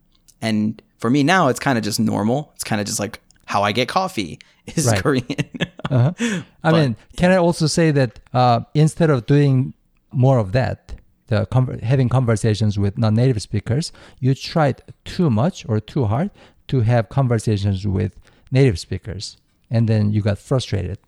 And 0.40 0.80
for 1.02 1.10
me 1.10 1.22
now, 1.22 1.48
it's 1.50 1.60
kind 1.60 1.76
of 1.78 1.84
just 1.84 2.00
normal. 2.00 2.38
It's 2.54 2.64
kind 2.64 2.80
of 2.80 2.86
just 2.86 3.00
like 3.00 3.20
how 3.46 3.60
I 3.68 3.72
get 3.72 3.88
coffee 3.88 4.38
is 4.76 4.86
Right. 4.86 5.02
Korean. 5.02 5.50
I 5.90 6.72
mean, 6.72 6.96
can 7.16 7.30
I 7.30 7.36
also 7.36 7.66
say 7.66 7.90
that 7.92 8.20
uh, 8.32 8.60
instead 8.74 9.10
of 9.10 9.26
doing 9.26 9.74
more 10.12 10.38
of 10.38 10.52
that, 10.52 10.89
the 11.30 11.46
conver- 11.46 11.80
having 11.82 12.08
conversations 12.08 12.78
with 12.78 12.98
non-native 12.98 13.40
speakers, 13.40 13.92
you 14.20 14.34
tried 14.34 14.82
too 15.04 15.30
much 15.30 15.64
or 15.68 15.80
too 15.80 16.04
hard 16.04 16.30
to 16.68 16.80
have 16.82 17.08
conversations 17.08 17.86
with 17.86 18.12
native 18.52 18.78
speakers, 18.78 19.36
and 19.70 19.88
then 19.88 20.12
you 20.12 20.20
got 20.22 20.38
frustrated. 20.38 20.98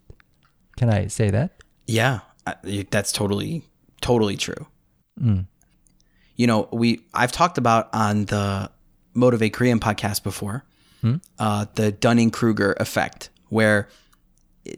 Can 0.77 0.89
I 0.89 1.07
say 1.07 1.29
that? 1.29 1.51
yeah, 1.85 2.19
that's 2.89 3.11
totally 3.11 3.63
totally 4.01 4.37
true. 4.37 4.65
You 6.35 6.47
know, 6.47 6.67
we 6.71 7.01
I've 7.13 7.31
talked 7.31 7.57
about 7.57 7.89
on 7.93 8.25
the 8.25 8.71
Motivate 9.13 9.53
Korean 9.53 9.79
podcast 9.79 10.23
before 10.23 10.63
uh, 11.37 11.65
the 11.75 11.91
Dunning 11.91 12.31
Kruger 12.31 12.73
effect, 12.79 13.29
where 13.49 13.87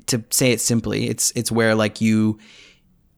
to 0.07 0.23
say 0.31 0.51
it 0.51 0.59
simply, 0.61 1.07
it's 1.07 1.31
it's 1.35 1.51
where 1.51 1.73
like 1.75 2.01
you 2.01 2.37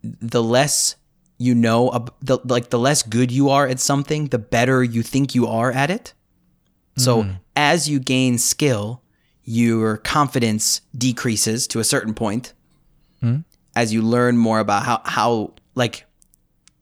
the 0.03 0.43
less 0.43 0.95
you 1.37 1.53
know 1.53 1.91
ab- 1.93 2.13
the 2.21 2.39
like 2.45 2.69
the 2.69 2.79
less 2.79 3.03
good 3.03 3.31
you 3.31 3.49
are 3.49 3.67
at 3.67 3.79
something 3.79 4.27
the 4.27 4.39
better 4.39 4.83
you 4.83 5.03
think 5.03 5.35
you 5.35 5.47
are 5.47 5.71
at 5.71 5.89
it. 5.89 6.13
So 6.97 7.23
hmm. 7.23 7.31
as 7.55 7.87
you 7.87 7.99
gain 7.99 8.37
skill 8.37 9.03
your 9.43 9.97
confidence 9.97 10.81
decreases 10.97 11.67
to 11.67 11.79
a 11.79 11.83
certain 11.83 12.13
point 12.13 12.53
hmm. 13.21 13.37
as 13.75 13.93
you 13.93 14.01
learn 14.01 14.37
more 14.37 14.59
about 14.59 14.83
how 14.83 15.01
how 15.05 15.53
like 15.75 16.05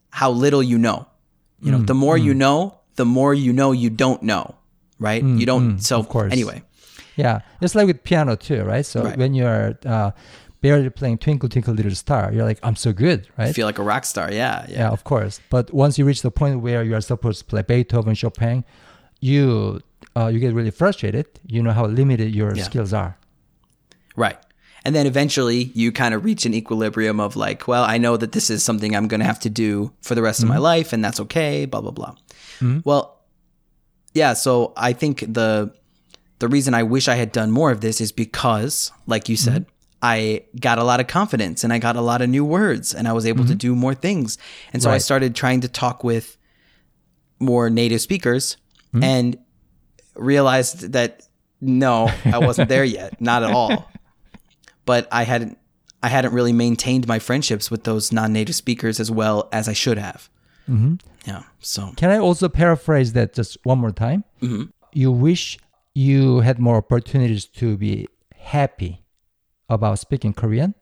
how 0.10 0.32
little 0.32 0.64
you 0.64 0.78
know. 0.78 1.08
You 1.62 1.72
know 1.72 1.80
hmm. 1.80 1.86
the 1.86 1.96
more 1.96 2.18
you 2.18 2.34
know 2.34 2.80
the 2.96 3.06
more 3.06 3.34
you 3.34 3.52
know 3.52 3.72
you 3.72 3.90
don't 3.90 4.22
know 4.24 4.56
right? 5.00 5.24
You 5.24 5.46
don't 5.46 5.80
so 5.80 6.00
of 6.00 6.10
course. 6.10 6.32
anyway. 6.32 6.64
Yeah, 7.16 7.42
it's 7.62 7.76
like 7.76 7.88
with 7.88 8.04
piano 8.04 8.36
too, 8.36 8.64
right? 8.64 8.86
So 8.86 9.04
Right. 9.04 9.18
when 9.18 9.34
you're 9.34 9.78
uh, 9.86 10.12
barely 10.66 10.90
playing 11.00 11.18
"Twinkle 11.26 11.50
Twinkle 11.54 11.74
Little 11.80 11.96
Star," 12.06 12.24
you're 12.34 12.48
like, 12.52 12.60
"I'm 12.68 12.78
so 12.86 12.90
good," 13.06 13.20
right? 13.38 13.54
feel 13.60 13.68
like 13.72 13.80
a 13.86 13.88
rock 13.94 14.04
star 14.14 14.28
yeah 14.42 14.66
yeah 14.70 14.80
Yeah, 14.82 14.90
of 14.98 15.02
course. 15.12 15.36
But 15.56 15.66
once 15.84 15.94
you 16.00 16.04
reach 16.10 16.22
the 16.28 16.32
point 16.42 16.56
where 16.66 16.82
you 16.88 16.94
are 16.98 17.02
supposed 17.14 17.40
to 17.42 17.46
play 17.52 17.62
Beethoven, 17.72 18.16
Chopin, 18.22 18.58
you 19.30 19.40
uh, 20.18 20.28
you 20.34 20.40
get 20.46 20.52
really 20.60 20.72
frustrated. 20.82 21.26
You 21.54 21.60
know 21.66 21.74
how 21.80 21.86
limited 22.02 22.30
your 22.40 22.52
Yeah. 22.56 22.64
skills 22.70 22.92
are. 22.94 23.12
Right. 24.24 24.40
And 24.86 24.94
then 24.96 25.06
eventually 25.14 25.62
you 25.82 25.88
kind 25.92 26.14
of 26.16 26.20
reach 26.30 26.46
an 26.46 26.54
equilibrium 26.54 27.20
of 27.20 27.36
like, 27.36 27.68
well, 27.72 27.84
I 27.84 27.98
know 27.98 28.16
that 28.22 28.32
this 28.32 28.50
is 28.56 28.64
something 28.64 28.92
I'm 28.96 29.08
going 29.12 29.24
to 29.26 29.30
have 29.34 29.40
to 29.48 29.50
do 29.66 29.92
for 30.08 30.14
the 30.18 30.22
rest 30.22 30.40
of 30.44 30.48
my 30.56 30.60
life 30.72 30.94
and 30.94 31.04
that's 31.04 31.20
okay, 31.26 31.66
blah, 31.66 31.82
blah, 31.82 31.96
blah. 32.00 32.14
Well, 32.90 33.04
yeah. 34.14 34.34
So 34.36 34.74
I 34.90 34.94
think 34.94 35.16
the, 35.40 35.74
the 36.40 36.48
reason 36.48 36.74
I 36.82 36.84
wish 36.84 37.08
I 37.08 37.16
had 37.24 37.32
done 37.32 37.50
more 37.60 37.72
of 37.72 37.80
this 37.82 38.00
is 38.00 38.12
because, 38.14 38.92
like 39.08 39.28
you 39.28 39.36
said, 39.38 39.66
I 40.02 40.44
got 40.60 40.78
a 40.78 40.84
lot 40.84 41.00
of 41.00 41.08
confidence 41.08 41.64
and 41.64 41.74
I 41.74 41.80
got 41.80 41.96
a 41.96 42.02
lot 42.02 42.22
of 42.22 42.30
new 42.30 42.46
words 42.46 42.94
and 42.94 43.08
I 43.08 43.14
was 43.14 43.26
able 43.26 43.44
to 43.46 43.52
mm-hmm. 43.52 43.58
do 43.58 43.76
more 43.76 43.96
things. 43.96 44.38
And 44.72 44.84
so 44.84 44.92
I 44.92 45.00
started 45.00 45.36
trying 45.36 45.62
to 45.62 45.68
talk 45.68 46.04
with 46.04 46.38
more 47.40 47.70
native 47.70 48.02
speakers 48.02 48.58
mm-hmm. 48.94 49.04
and 49.04 49.38
realized 50.16 50.94
that 50.94 51.28
no, 51.62 52.12
I 52.26 52.38
wasn't 52.40 52.70
there 52.70 52.84
yet, 52.84 53.20
not 53.22 53.44
at 53.44 53.52
all. 53.52 53.92
But 54.86 55.08
I 55.12 55.24
hadn't 55.24 55.58
I 56.04 56.10
hadn't 56.10 56.34
really 56.34 56.54
maintained 56.54 57.08
my 57.08 57.18
friendships 57.18 57.72
with 57.72 57.84
those 57.84 58.12
non-native 58.12 58.54
speakers 58.54 59.00
as 59.00 59.10
well 59.10 59.50
as 59.52 59.68
I 59.68 59.74
should 59.74 59.98
have. 59.98 60.30
Mm-hmm. 60.70 60.96
Yeah. 61.26 61.44
So 61.60 61.94
Can 61.98 62.12
I 62.12 62.20
also 62.20 62.48
paraphrase 62.48 63.14
that 63.14 63.34
just 63.34 63.58
one 63.64 63.80
more 63.80 63.92
time? 63.92 64.24
Mm-hmm. 64.42 64.66
You 64.94 65.12
wish 65.12 65.58
you 65.96 66.42
had 66.42 66.60
more 66.60 66.78
opportunities 66.78 67.46
to 67.46 67.78
be 67.78 68.08
happy 68.36 69.05
about 69.70 70.00
speaking 70.00 70.34
Korean 70.34 70.76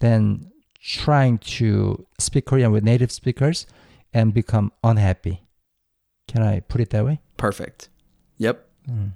than 0.00 0.50
trying 0.82 1.38
to 1.38 2.06
speak 2.18 2.46
Korean 2.46 2.72
with 2.72 2.82
native 2.84 3.12
speakers 3.12 3.66
and 4.12 4.32
become 4.34 4.72
unhappy. 4.82 5.46
Can 6.26 6.42
I 6.42 6.60
put 6.60 6.80
it 6.80 6.90
that 6.90 7.04
way? 7.04 7.20
perfect. 7.40 7.88
Yep. 8.36 8.66
Hmm. 8.86 9.06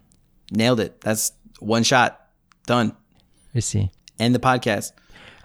Nailed 0.51 0.81
it. 0.81 1.01
That's 1.01 1.33
one 1.61 1.83
shot. 1.83 2.21
Done. 2.67 2.97
You 3.53 3.61
see. 3.61 3.91
End 4.19 4.35
the 4.35 4.39
podcast. 4.39 4.93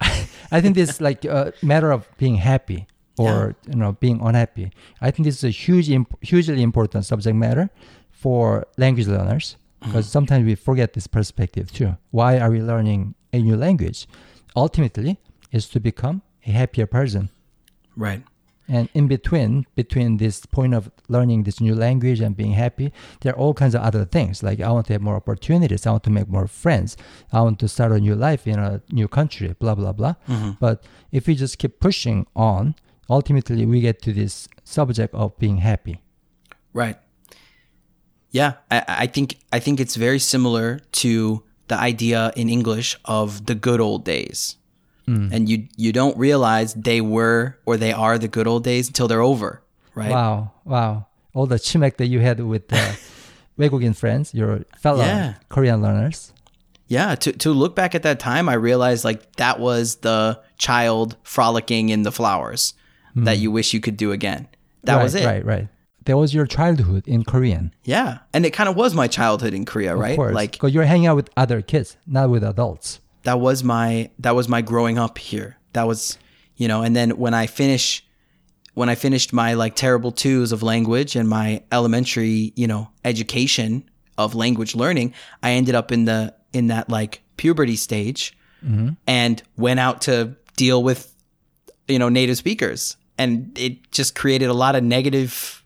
I 0.50 0.60
think 0.60 0.74
this 0.74 0.90
is 0.90 1.00
like 1.00 1.24
a 1.24 1.52
matter 1.62 1.92
of 1.92 2.08
being 2.16 2.36
happy 2.36 2.86
or 3.18 3.54
you 3.68 3.76
know 3.76 3.92
being 3.92 4.20
unhappy. 4.22 4.72
I 5.00 5.10
think 5.10 5.26
this 5.26 5.36
is 5.36 5.44
a 5.44 5.50
huge, 5.50 5.90
imp- 5.90 6.16
hugely 6.22 6.62
important 6.62 7.04
subject 7.04 7.36
matter 7.36 7.68
for 8.10 8.66
language 8.78 9.08
learners 9.08 9.56
Mm-hmm. 9.80 9.92
because 9.92 10.10
sometimes 10.10 10.44
we 10.44 10.54
forget 10.54 10.92
this 10.92 11.06
perspective 11.06 11.72
too. 11.72 11.96
Why 12.10 12.38
are 12.38 12.50
we 12.50 12.60
learning 12.60 13.14
a 13.32 13.38
new 13.40 13.56
language? 13.56 14.06
Ultimately, 14.54 15.18
is 15.52 15.68
to 15.70 15.80
become 15.80 16.22
a 16.46 16.50
happier 16.50 16.86
person. 16.86 17.30
Right. 17.96 18.22
And 18.68 18.88
in 18.94 19.08
between, 19.08 19.66
between 19.74 20.18
this 20.18 20.46
point 20.46 20.74
of 20.74 20.92
learning 21.08 21.42
this 21.42 21.60
new 21.60 21.74
language 21.74 22.20
and 22.20 22.36
being 22.36 22.52
happy, 22.52 22.92
there 23.20 23.32
are 23.32 23.36
all 23.36 23.52
kinds 23.52 23.74
of 23.74 23.82
other 23.82 24.04
things. 24.04 24.44
Like 24.44 24.60
I 24.60 24.70
want 24.70 24.86
to 24.86 24.92
have 24.92 25.02
more 25.02 25.16
opportunities. 25.16 25.86
I 25.86 25.90
want 25.90 26.04
to 26.04 26.10
make 26.10 26.28
more 26.28 26.46
friends. 26.46 26.96
I 27.32 27.40
want 27.40 27.58
to 27.60 27.68
start 27.68 27.90
a 27.90 27.98
new 27.98 28.14
life 28.14 28.46
in 28.46 28.60
a 28.60 28.80
new 28.90 29.08
country. 29.08 29.56
Blah 29.58 29.74
blah 29.74 29.92
blah. 29.92 30.14
Mm-hmm. 30.28 30.50
But 30.60 30.84
if 31.10 31.26
we 31.26 31.34
just 31.34 31.58
keep 31.58 31.80
pushing 31.80 32.26
on, 32.36 32.76
ultimately 33.08 33.66
we 33.66 33.80
get 33.80 34.00
to 34.02 34.12
this 34.12 34.46
subject 34.62 35.14
of 35.14 35.36
being 35.38 35.58
happy. 35.58 36.00
Right. 36.72 36.96
Yeah, 38.31 38.53
I, 38.69 38.83
I 38.87 39.07
think 39.07 39.37
I 39.51 39.59
think 39.59 39.79
it's 39.79 39.95
very 39.95 40.19
similar 40.19 40.79
to 41.03 41.43
the 41.67 41.77
idea 41.79 42.31
in 42.35 42.49
English 42.49 42.97
of 43.05 43.45
the 43.45 43.55
good 43.55 43.79
old 43.79 44.03
days. 44.05 44.57
And 45.07 45.47
you 45.47 45.67
you 45.77 45.93
don't 45.93 46.17
realize 46.17 46.73
they 46.73 46.99
were 46.99 47.59
or 47.67 47.77
they 47.77 47.93
are 47.93 48.17
the 48.17 48.27
good 48.27 48.47
old 48.47 48.63
days 48.63 48.87
until 48.87 49.07
they're 49.07 49.21
over, 49.21 49.61
right? 49.93 50.09
Wow, 50.09 50.51
wow! 50.65 51.05
All 51.35 51.45
the 51.45 51.59
chimek 51.59 51.97
that 51.97 52.07
you 52.07 52.21
had 52.21 52.39
with 52.39 52.73
uh, 52.73 52.95
외국인 53.55 53.93
friends, 53.95 54.33
your 54.33 54.65
fellow 54.79 55.05
Yeah. 55.05 55.35
Korean 55.47 55.79
learners. 55.79 56.33
Yeah, 56.87 57.13
to 57.21 57.31
to 57.33 57.51
look 57.53 57.75
back 57.75 57.93
at 57.93 58.01
that 58.01 58.19
time, 58.19 58.49
I 58.49 58.55
realized 58.55 59.05
like 59.05 59.35
that 59.37 59.59
was 59.59 59.97
the 59.97 60.41
child 60.57 61.17
frolicking 61.21 61.89
in 61.89 62.01
the 62.01 62.11
flowers 62.11 62.73
that 63.15 63.37
you 63.37 63.51
wish 63.51 63.73
you 63.73 63.79
could 63.79 63.97
do 63.97 64.11
again. 64.11 64.47
That 64.83 64.95
right, 64.95 65.03
was 65.03 65.13
it. 65.13 65.25
Right, 65.25 65.45
right. 65.45 65.67
That 66.06 66.16
was 66.16 66.32
your 66.32 66.46
childhood 66.46 67.06
in 67.06 67.24
Korean. 67.24 67.74
Yeah, 67.84 68.18
and 68.32 68.46
it 68.46 68.50
kind 68.50 68.68
of 68.68 68.76
was 68.76 68.94
my 68.94 69.06
childhood 69.06 69.54
in 69.54 69.64
Korea, 69.64 69.94
right? 69.94 70.10
Of 70.10 70.16
course. 70.16 70.34
Like 70.34 70.52
because 70.52 70.72
you're 70.72 70.84
hanging 70.84 71.06
out 71.06 71.16
with 71.16 71.30
other 71.36 71.62
kids, 71.62 71.96
not 72.06 72.30
with 72.30 72.42
adults. 72.42 73.00
that 73.24 73.40
was 73.40 73.62
my 73.62 74.10
that 74.18 74.34
was 74.34 74.48
my 74.48 74.62
growing 74.62 74.98
up 74.98 75.18
here. 75.18 75.58
That 75.72 75.86
was 75.86 76.18
you 76.56 76.68
know, 76.68 76.82
and 76.82 76.94
then 76.94 77.10
when 77.10 77.34
I 77.34 77.46
finish 77.46 78.04
when 78.74 78.88
I 78.88 78.94
finished 78.94 79.32
my 79.32 79.54
like 79.54 79.74
terrible 79.74 80.12
twos 80.12 80.52
of 80.52 80.62
language 80.62 81.16
and 81.16 81.28
my 81.28 81.62
elementary, 81.72 82.52
you 82.56 82.66
know, 82.66 82.88
education 83.04 83.88
of 84.16 84.34
language 84.34 84.74
learning, 84.74 85.14
I 85.42 85.52
ended 85.52 85.74
up 85.74 85.92
in 85.92 86.04
the 86.04 86.34
in 86.52 86.68
that 86.68 86.88
like 86.88 87.22
puberty 87.36 87.76
stage 87.76 88.36
mm-hmm. 88.64 88.90
and 89.06 89.42
went 89.56 89.80
out 89.80 90.02
to 90.02 90.36
deal 90.56 90.82
with 90.82 91.14
you 91.88 91.98
know 91.98 92.08
native 92.08 92.36
speakers 92.36 92.96
and 93.18 93.56
it 93.58 93.90
just 93.90 94.14
created 94.14 94.48
a 94.48 94.54
lot 94.54 94.74
of 94.74 94.84
negative 94.84 95.59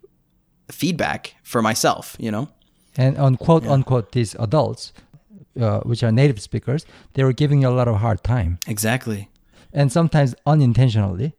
feedback 0.70 1.34
for 1.42 1.62
myself, 1.62 2.16
you 2.18 2.30
know. 2.30 2.48
And 2.96 3.16
on 3.18 3.36
quote 3.36 3.66
unquote, 3.66 4.12
these 4.12 4.34
adults, 4.38 4.92
uh, 5.60 5.80
which 5.80 6.02
are 6.02 6.12
native 6.12 6.40
speakers, 6.40 6.86
they 7.14 7.24
were 7.24 7.32
giving 7.32 7.62
you 7.62 7.68
a 7.68 7.74
lot 7.76 7.88
of 7.88 7.96
hard 7.96 8.22
time, 8.22 8.58
Exactly. 8.68 9.28
and 9.72 9.90
sometimes 9.92 10.34
unintentionally, 10.46 11.32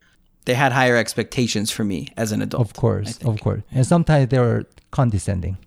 They 0.46 0.54
had 0.56 0.72
higher 0.74 0.96
expectations 0.98 1.72
for 1.72 1.84
me 1.84 2.08
as 2.18 2.32
an 2.32 2.42
adult. 2.42 2.62
of 2.62 2.74
course, 2.74 3.18
of 3.26 3.40
course, 3.42 3.62
and 3.72 3.86
sometimes 3.86 4.28
they 4.30 4.40
were 4.40 4.66
condescending. 4.92 5.58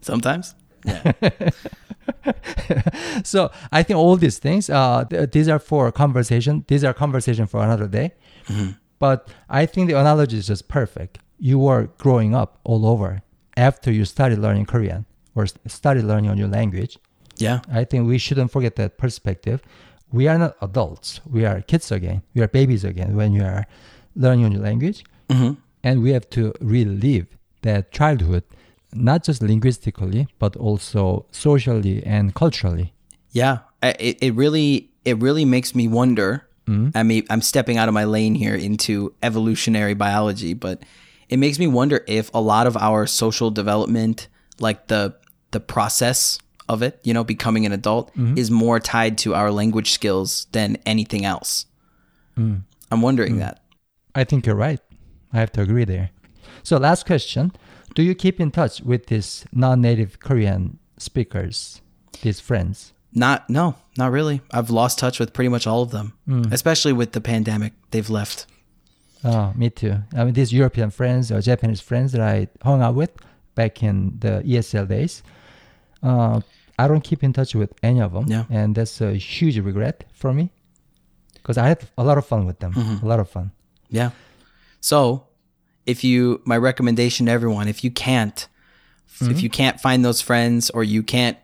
Sometimes. 0.00 0.54
Yeah. 0.84 1.12
So 3.24 3.50
I 3.72 3.82
think 3.82 3.98
all 3.98 4.16
these 4.16 4.38
things, 4.38 4.68
uh, 4.70 5.04
th- 5.04 5.30
these 5.30 5.48
are 5.48 5.58
for 5.58 5.90
conversation. 5.92 6.64
These 6.68 6.84
are 6.84 6.92
conversation 6.92 7.46
for 7.46 7.62
another 7.62 7.86
day. 7.88 8.12
But 8.98 9.28
I 9.48 9.66
think 9.66 9.88
the 9.88 9.98
analogy 9.98 10.38
is 10.38 10.46
just 10.46 10.68
perfect. 10.68 11.18
You 11.38 11.58
were 11.58 11.88
growing 11.98 12.34
up 12.34 12.58
all 12.64 12.86
over 12.86 13.22
after 13.56 13.90
you 13.92 14.04
started 14.04 14.38
learning 14.38 14.66
Korean 14.66 15.04
or 15.34 15.46
started 15.66 16.04
learning 16.04 16.30
a 16.30 16.34
new 16.34 16.46
language. 16.48 16.98
yeah. 17.36 17.60
I 17.72 17.84
think 17.84 18.06
we 18.06 18.18
shouldn't 18.18 18.50
forget 18.52 18.76
that 18.76 18.96
perspective. 18.98 19.60
We 20.12 20.28
are 20.28 20.38
not 20.38 20.54
adults. 20.62 21.20
We 21.28 21.44
are 21.44 21.60
kids 21.62 21.90
again. 21.90 22.22
We 22.34 22.42
are 22.42 22.48
babies 22.48 22.84
again 22.84 23.16
when 23.16 23.32
you 23.32 23.42
are 23.42 23.66
learning 24.14 24.44
a 24.46 24.50
new 24.50 24.60
language. 24.60 25.04
Mhm. 25.28 25.56
And 25.82 26.02
we 26.02 26.12
have 26.12 26.30
to 26.30 26.52
relive 26.60 27.26
that 27.62 27.90
childhood, 27.90 28.44
not 28.92 29.24
just 29.24 29.42
linguistically, 29.42 30.28
but 30.38 30.54
also 30.56 31.26
socially 31.32 32.04
and 32.06 32.32
culturally. 32.34 32.92
Yeah, 33.32 33.58
I- 33.82 33.96
it, 33.98 34.18
it 34.22 34.34
really 34.34 34.90
it 35.04 35.18
really 35.20 35.44
makes 35.44 35.74
me 35.74 35.88
wonder. 35.88 36.46
I 36.94 37.02
mean, 37.02 37.24
I'm 37.28 37.42
stepping 37.42 37.76
out 37.76 37.88
of 37.88 37.94
my 37.94 38.04
lane 38.04 38.34
here 38.36 38.54
into 38.54 39.12
evolutionary 39.22 39.92
biology, 39.94 40.54
but 40.54 40.82
it 41.28 41.38
makes 41.38 41.58
me 41.58 41.66
wonder 41.66 42.04
if 42.06 42.30
a 42.34 42.40
lot 42.40 42.66
of 42.66 42.76
our 42.76 43.06
social 43.06 43.50
development, 43.50 44.28
like 44.58 44.88
the 44.88 45.16
the 45.50 45.60
process 45.60 46.38
of 46.68 46.82
it, 46.82 46.98
you 47.04 47.14
know, 47.14 47.24
becoming 47.24 47.66
an 47.66 47.72
adult, 47.72 48.10
mm-hmm. 48.10 48.36
is 48.36 48.50
more 48.50 48.80
tied 48.80 49.18
to 49.18 49.34
our 49.34 49.50
language 49.50 49.92
skills 49.92 50.46
than 50.52 50.76
anything 50.86 51.24
else. 51.24 51.66
Mm. 52.38 52.62
I'm 52.90 53.02
wondering 53.02 53.36
mm. 53.36 53.40
that. 53.40 53.62
I 54.14 54.24
think 54.24 54.46
you're 54.46 54.54
right. 54.56 54.80
I 55.32 55.38
have 55.40 55.52
to 55.52 55.62
agree 55.62 55.84
there. 55.84 56.10
So, 56.62 56.76
last 56.76 57.06
question 57.06 57.52
Do 57.94 58.02
you 58.02 58.14
keep 58.14 58.40
in 58.40 58.50
touch 58.50 58.80
with 58.80 59.06
these 59.06 59.44
non 59.52 59.80
native 59.80 60.20
Korean 60.20 60.78
speakers, 60.98 61.80
these 62.22 62.40
friends? 62.40 62.92
Not 63.12 63.48
no, 63.48 63.76
not 63.96 64.10
really. 64.10 64.40
I've 64.50 64.70
lost 64.70 64.98
touch 64.98 65.20
with 65.20 65.32
pretty 65.32 65.48
much 65.48 65.66
all 65.66 65.82
of 65.82 65.90
them, 65.90 66.14
mm. 66.28 66.52
especially 66.52 66.92
with 66.92 67.12
the 67.12 67.20
pandemic. 67.20 67.72
They've 67.90 68.10
left. 68.10 68.46
Oh, 69.24 69.52
me 69.56 69.70
too. 69.70 69.96
I 70.14 70.24
mean, 70.24 70.34
these 70.34 70.52
European 70.52 70.90
friends 70.90 71.32
or 71.32 71.40
Japanese 71.40 71.80
friends 71.80 72.12
that 72.12 72.20
I 72.20 72.48
hung 72.62 72.82
out 72.82 72.94
with 72.94 73.10
back 73.54 73.82
in 73.82 74.18
the 74.18 74.42
ESL 74.44 74.86
days, 74.86 75.22
uh, 76.02 76.40
I 76.78 76.88
don't 76.88 77.02
keep 77.02 77.24
in 77.24 77.32
touch 77.32 77.54
with 77.54 77.72
any 77.82 78.00
of 78.00 78.12
them. 78.12 78.26
Yeah. 78.26 78.44
And 78.50 78.74
that's 78.74 79.00
a 79.00 79.14
huge 79.14 79.58
regret 79.58 80.04
for 80.12 80.32
me 80.32 80.50
because 81.34 81.56
I 81.56 81.68
had 81.68 81.88
a 81.96 82.04
lot 82.04 82.18
of 82.18 82.26
fun 82.26 82.46
with 82.46 82.58
them. 82.58 82.74
Mm-hmm. 82.74 83.04
A 83.04 83.08
lot 83.08 83.20
of 83.20 83.30
fun. 83.30 83.52
Yeah. 83.88 84.10
So, 84.80 85.26
if 85.86 86.02
you, 86.04 86.42
my 86.44 86.56
recommendation 86.56 87.26
to 87.26 87.32
everyone, 87.32 87.68
if 87.68 87.84
you 87.84 87.90
can't, 87.90 88.48
if 89.06 89.20
mm-hmm. 89.20 89.38
you 89.38 89.50
can't 89.50 89.80
find 89.80 90.04
those 90.04 90.20
friends 90.20 90.70
or 90.70 90.82
you 90.82 91.02
can't, 91.02 91.38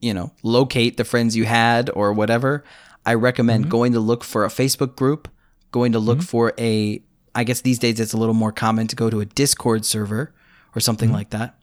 you 0.00 0.14
know, 0.14 0.32
locate 0.42 0.96
the 0.96 1.04
friends 1.04 1.36
you 1.36 1.44
had 1.44 1.90
or 1.90 2.12
whatever, 2.12 2.64
I 3.04 3.14
recommend 3.14 3.64
mm-hmm. 3.64 3.70
going 3.70 3.92
to 3.92 4.00
look 4.00 4.22
for 4.22 4.44
a 4.44 4.48
Facebook 4.48 4.96
group, 4.96 5.28
going 5.72 5.92
to 5.92 5.98
look 5.98 6.22
for 6.22 6.52
a, 6.58 7.02
I 7.34 7.44
guess 7.44 7.60
these 7.62 7.78
days 7.78 8.00
it's 8.00 8.12
a 8.12 8.16
little 8.16 8.34
more 8.34 8.52
common 8.52 8.86
to 8.88 8.96
go 8.96 9.10
to 9.10 9.20
a 9.20 9.24
Discord 9.24 9.84
server 9.84 10.32
or 10.74 10.80
something 10.80 11.12
like 11.12 11.30
that. 11.30 11.54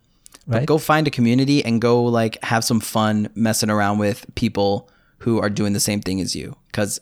But 0.48 0.58
Right. 0.60 0.66
go 0.66 0.78
find 0.78 1.08
a 1.08 1.12
community 1.12 1.64
and 1.66 1.82
go 1.82 2.04
like 2.04 2.42
have 2.44 2.64
some 2.64 2.80
fun 2.80 3.30
messing 3.36 3.70
around 3.70 3.98
with 3.98 4.26
people 4.36 4.90
who 5.20 5.40
are 5.42 5.50
doing 5.50 5.74
the 5.74 5.80
same 5.80 6.00
thing 6.02 6.22
as 6.22 6.36
you 6.36 6.56
because 6.72 7.00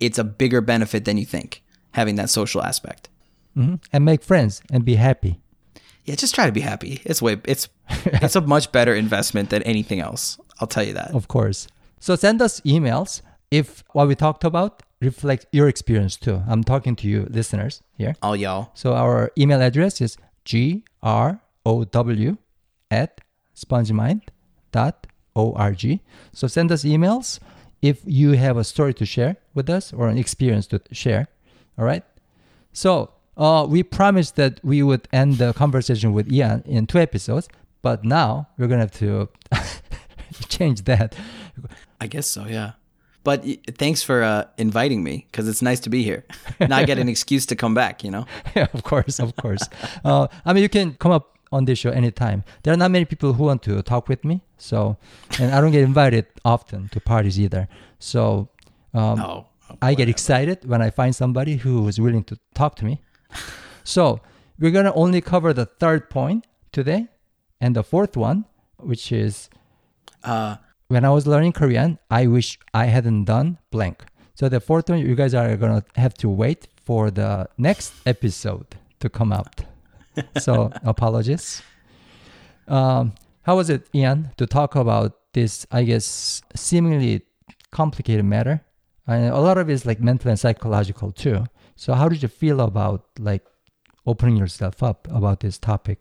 it's 0.00 0.18
a 0.18 0.24
bigger 0.24 0.60
benefit 0.60 1.04
than 1.04 1.16
you 1.16 1.24
think 1.24 1.62
having 1.92 2.16
that 2.16 2.28
social 2.30 2.62
aspect. 2.62 3.08
hmm 3.54 3.76
And 3.92 4.04
make 4.04 4.22
friends 4.24 4.60
and 4.72 4.84
be 4.84 4.96
happy. 4.96 5.40
Yeah, 6.04 6.16
just 6.16 6.34
try 6.34 6.44
to 6.46 6.52
be 6.52 6.60
happy. 6.60 7.00
It's 7.04 7.22
way 7.22 7.40
it's 7.44 7.68
it's 8.22 8.36
a 8.36 8.40
much 8.40 8.72
better 8.72 8.94
investment 8.94 9.50
than 9.50 9.62
anything 9.62 10.00
else. 10.00 10.38
I'll 10.60 10.66
tell 10.68 10.84
you 10.84 10.94
that. 10.94 11.14
Of 11.14 11.28
course. 11.28 11.66
So 12.00 12.16
send 12.16 12.42
us 12.42 12.60
emails 12.62 13.22
if 13.50 13.84
what 13.94 14.08
we 14.08 14.14
talked 14.14 14.44
about 14.44 14.82
reflects 15.04 15.46
your 15.52 15.68
experience 15.68 16.16
too. 16.16 16.42
I'm 16.48 16.64
talking 16.64 16.96
to 16.96 17.08
you 17.08 17.26
listeners 17.30 17.82
here. 17.96 18.16
All 18.22 18.36
y'all. 18.36 18.70
So 18.74 18.94
our 18.94 19.30
email 19.38 19.60
address 19.60 20.00
is 20.00 20.16
grow 20.44 20.80
at 22.90 23.20
spongemind.org. 23.54 26.00
So 26.32 26.46
send 26.46 26.72
us 26.72 26.84
emails 26.84 27.38
if 27.82 28.00
you 28.04 28.32
have 28.32 28.56
a 28.56 28.64
story 28.64 28.94
to 28.94 29.06
share 29.06 29.36
with 29.54 29.70
us 29.70 29.92
or 29.92 30.08
an 30.08 30.18
experience 30.18 30.66
to 30.68 30.80
share. 30.92 31.28
All 31.78 31.84
right. 31.84 32.04
So 32.72 33.10
uh, 33.36 33.66
we 33.68 33.82
promised 33.82 34.36
that 34.36 34.60
we 34.64 34.82
would 34.82 35.08
end 35.12 35.38
the 35.38 35.52
conversation 35.52 36.12
with 36.12 36.32
Ian 36.32 36.62
in 36.66 36.86
two 36.86 36.98
episodes, 36.98 37.48
but 37.82 38.04
now 38.04 38.48
we're 38.58 38.68
gonna 38.68 38.82
have 38.82 38.98
to 38.98 39.28
change 40.48 40.84
that. 40.84 41.14
I 42.00 42.06
guess 42.06 42.26
so, 42.26 42.46
yeah. 42.46 42.72
But 43.24 43.44
thanks 43.78 44.02
for 44.02 44.22
uh, 44.22 44.44
inviting 44.58 45.02
me 45.02 45.26
because 45.30 45.48
it's 45.48 45.62
nice 45.62 45.80
to 45.80 45.90
be 45.90 46.02
here. 46.04 46.24
Now 46.60 46.76
I 46.76 46.84
get 46.84 46.98
an 46.98 47.08
excuse 47.08 47.46
to 47.46 47.56
come 47.56 47.74
back, 47.74 48.04
you 48.04 48.10
know? 48.10 48.26
yeah, 48.54 48.68
of 48.74 48.82
course, 48.84 49.18
of 49.18 49.34
course. 49.36 49.62
Uh, 50.04 50.26
I 50.44 50.52
mean, 50.52 50.62
you 50.62 50.68
can 50.68 50.94
come 50.94 51.12
up 51.12 51.38
on 51.50 51.64
this 51.64 51.78
show 51.78 51.90
anytime. 51.90 52.44
There 52.62 52.72
are 52.74 52.76
not 52.76 52.90
many 52.90 53.04
people 53.06 53.32
who 53.32 53.44
want 53.44 53.62
to 53.62 53.82
talk 53.82 54.08
with 54.08 54.24
me, 54.24 54.42
so 54.58 54.96
and 55.40 55.54
I 55.54 55.60
don't 55.60 55.72
get 55.72 55.82
invited 55.82 56.26
often 56.44 56.88
to 56.92 57.00
parties 57.00 57.38
either. 57.40 57.66
So 57.98 58.48
um, 58.92 59.20
Oh. 59.20 59.46
I 59.80 59.94
get 59.94 60.08
excited 60.08 60.58
when 60.68 60.82
I 60.82 60.90
find 60.90 61.14
somebody 61.16 61.56
who 61.56 61.88
is 61.88 61.98
willing 61.98 62.24
to 62.24 62.38
talk 62.54 62.76
to 62.76 62.84
me. 62.84 63.00
So 63.84 64.20
we're 64.58 64.70
gonna 64.78 64.92
only 64.94 65.20
cover 65.20 65.52
the 65.54 65.66
third 65.66 66.10
point 66.10 66.46
today, 66.72 67.08
and 67.60 67.74
the 67.74 67.82
fourth 67.82 68.16
one 68.16 68.44
which 68.76 69.10
is 69.12 69.48
Uh, 70.22 70.56
when 70.88 71.04
I 71.04 71.10
was 71.10 71.26
learning 71.26 71.52
Korean, 71.52 71.98
I 72.10 72.26
wish 72.26 72.58
I 72.72 72.86
hadn't 72.86 73.24
done 73.24 73.58
blank. 73.70 74.04
So 74.34 74.48
the 74.48 74.60
fourth 74.60 74.88
one, 74.88 74.98
you 74.98 75.14
guys 75.14 75.34
are 75.34 75.56
gonna 75.56 75.84
have 75.96 76.14
to 76.14 76.28
wait 76.28 76.68
for 76.76 77.10
the 77.10 77.48
next 77.56 77.92
episode 78.06 78.66
to 79.00 79.08
come 79.08 79.32
out. 79.32 79.62
so 80.38 80.70
apologies. 80.82 81.62
Um, 82.68 83.14
how 83.42 83.56
was 83.56 83.70
it, 83.70 83.88
Ian, 83.94 84.30
to 84.36 84.46
talk 84.46 84.74
about 84.74 85.32
this? 85.32 85.66
I 85.70 85.84
guess 85.84 86.42
seemingly 86.54 87.22
complicated 87.70 88.24
matter, 88.24 88.64
and 89.06 89.32
a 89.32 89.40
lot 89.40 89.58
of 89.58 89.68
it 89.68 89.72
is 89.72 89.86
like 89.86 90.00
mental 90.00 90.30
and 90.30 90.38
psychological 90.38 91.12
too. 91.12 91.44
So 91.76 91.94
how 91.94 92.08
did 92.08 92.22
you 92.22 92.28
feel 92.28 92.60
about 92.60 93.06
like 93.18 93.44
opening 94.06 94.36
yourself 94.36 94.82
up 94.82 95.08
about 95.10 95.40
this 95.40 95.58
topic? 95.58 95.98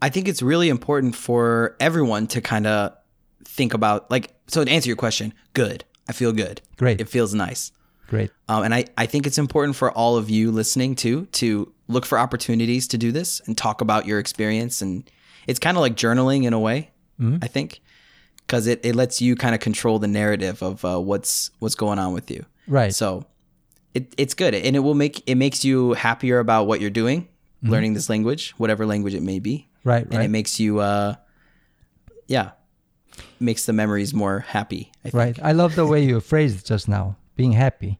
I 0.00 0.08
think 0.08 0.26
it's 0.26 0.42
really 0.42 0.68
important 0.68 1.14
for 1.14 1.76
everyone 1.78 2.26
to 2.28 2.40
kind 2.40 2.66
of 2.66 2.92
think 3.44 3.74
about 3.74 4.10
like 4.10 4.34
so 4.46 4.64
to 4.64 4.70
answer 4.70 4.88
your 4.88 4.96
question, 4.96 5.34
good. 5.54 5.84
I 6.08 6.12
feel 6.12 6.32
good. 6.32 6.60
Great. 6.76 7.00
It 7.00 7.08
feels 7.08 7.32
nice. 7.34 7.72
Great. 8.08 8.30
Um, 8.48 8.64
and 8.64 8.74
I, 8.74 8.84
I 8.98 9.06
think 9.06 9.26
it's 9.26 9.38
important 9.38 9.76
for 9.76 9.90
all 9.90 10.16
of 10.16 10.28
you 10.28 10.50
listening 10.50 10.94
too 10.96 11.26
to 11.32 11.72
look 11.88 12.04
for 12.04 12.18
opportunities 12.18 12.86
to 12.88 12.98
do 12.98 13.10
this 13.12 13.40
and 13.46 13.56
talk 13.56 13.80
about 13.80 14.04
your 14.06 14.18
experience. 14.18 14.82
And 14.82 15.08
it's 15.46 15.58
kind 15.58 15.76
of 15.76 15.80
like 15.80 15.94
journaling 15.94 16.44
in 16.44 16.52
a 16.52 16.58
way, 16.60 16.90
I 17.40 17.46
think, 17.46 17.80
because 18.46 18.66
it, 18.66 18.84
it 18.84 18.94
lets 18.96 19.22
you 19.22 19.36
kind 19.36 19.54
of 19.54 19.60
control 19.60 19.98
the 20.00 20.08
narrative 20.08 20.62
of 20.62 20.84
uh, 20.84 20.98
what's 21.00 21.50
what's 21.60 21.74
going 21.76 21.98
on 21.98 22.12
with 22.12 22.30
you. 22.30 22.44
Right. 22.66 22.92
So 22.92 23.24
it, 23.94 24.12
it's 24.18 24.34
good. 24.34 24.54
And 24.54 24.74
it 24.76 24.80
will 24.80 24.94
make 24.94 25.22
it 25.26 25.36
makes 25.36 25.64
you 25.64 25.92
happier 25.94 26.38
about 26.40 26.66
what 26.66 26.80
you're 26.80 26.90
doing, 26.90 27.28
learning 27.62 27.94
this 27.94 28.10
language, 28.10 28.50
whatever 28.58 28.84
language 28.84 29.14
it 29.14 29.22
may 29.22 29.38
be. 29.38 29.68
Right. 29.84 30.04
And 30.04 30.14
Right. 30.16 30.24
it 30.24 30.30
makes 30.30 30.58
you, 30.60 30.80
uh, 30.80 31.14
yeah, 32.26 32.50
makes 33.40 33.66
the 33.66 33.72
memories 33.72 34.14
more 34.14 34.40
happy. 34.40 34.92
I 35.04 35.10
think. 35.10 35.14
Right. 35.14 35.38
I 35.42 35.52
love 35.52 35.74
the 35.74 35.86
way 35.86 36.02
you 36.04 36.20
phrased 36.20 36.58
it 36.58 36.64
just 36.64 36.88
now, 36.88 37.16
being 37.36 37.52
happy. 37.52 37.98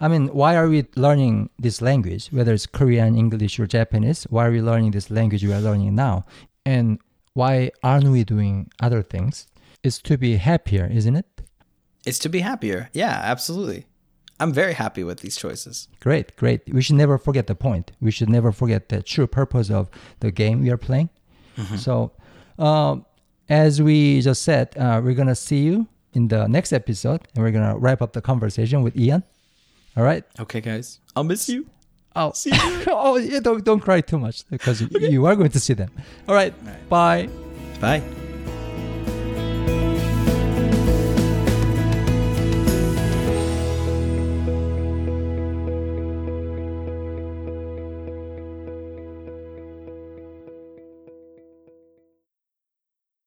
I 0.00 0.08
mean, 0.08 0.28
why 0.28 0.56
are 0.56 0.68
we 0.68 0.86
learning 0.96 1.50
this 1.58 1.80
language, 1.80 2.28
whether 2.28 2.52
it's 2.52 2.66
Korean, 2.66 3.16
English, 3.16 3.58
or 3.60 3.66
Japanese? 3.66 4.24
Why 4.24 4.46
are 4.46 4.50
we 4.50 4.60
learning 4.60 4.90
this 4.90 5.10
language 5.10 5.44
we 5.44 5.52
are 5.52 5.60
learning 5.60 5.94
now? 5.94 6.26
And 6.66 6.98
why 7.34 7.70
aren't 7.82 8.08
we 8.08 8.24
doing 8.24 8.70
other 8.80 9.02
things? 9.02 9.46
It's 9.82 10.00
to 10.02 10.18
be 10.18 10.36
happier, 10.36 10.86
isn't 10.92 11.16
it? 11.16 11.26
It's 12.06 12.18
to 12.20 12.28
be 12.28 12.40
happier. 12.40 12.90
Yeah, 12.92 13.20
absolutely. 13.22 13.86
I'm 14.40 14.52
very 14.52 14.72
happy 14.74 15.04
with 15.04 15.20
these 15.20 15.36
choices. 15.36 15.88
Great, 16.00 16.36
great. 16.36 16.62
We 16.72 16.82
should 16.82 16.96
never 16.96 17.16
forget 17.18 17.46
the 17.46 17.54
point. 17.54 17.92
We 18.00 18.10
should 18.10 18.28
never 18.28 18.50
forget 18.50 18.88
the 18.88 19.00
true 19.02 19.26
purpose 19.26 19.70
of 19.70 19.88
the 20.20 20.32
game 20.32 20.60
we 20.60 20.70
are 20.70 20.76
playing. 20.76 21.08
So, 21.76 22.10
um, 22.58 23.06
as 23.48 23.82
we 23.82 24.20
just 24.20 24.42
said, 24.42 24.76
uh, 24.76 25.00
we're 25.02 25.14
going 25.14 25.28
to 25.28 25.34
see 25.34 25.62
you 25.62 25.86
in 26.12 26.28
the 26.28 26.46
next 26.46 26.72
episode 26.72 27.20
and 27.34 27.44
we're 27.44 27.50
going 27.50 27.68
to 27.68 27.78
wrap 27.78 28.00
up 28.02 28.12
the 28.12 28.22
conversation 28.22 28.82
with 28.82 28.96
Ian. 28.96 29.22
All 29.96 30.04
right. 30.04 30.24
Okay, 30.40 30.60
guys. 30.60 31.00
I'll 31.14 31.24
miss 31.24 31.48
you. 31.48 31.66
Oh, 32.16 32.32
oh 32.88 33.16
yeah, 33.16 33.40
don't, 33.40 33.64
don't 33.64 33.80
cry 33.80 34.00
too 34.00 34.18
much 34.18 34.48
because 34.48 34.80
you, 34.80 34.88
you 35.00 35.26
are 35.26 35.36
going 35.36 35.50
to 35.50 35.60
see 35.60 35.74
them. 35.74 35.90
All 36.28 36.34
right. 36.34 36.54
Bye. 36.88 37.28
Bye. 37.80 38.02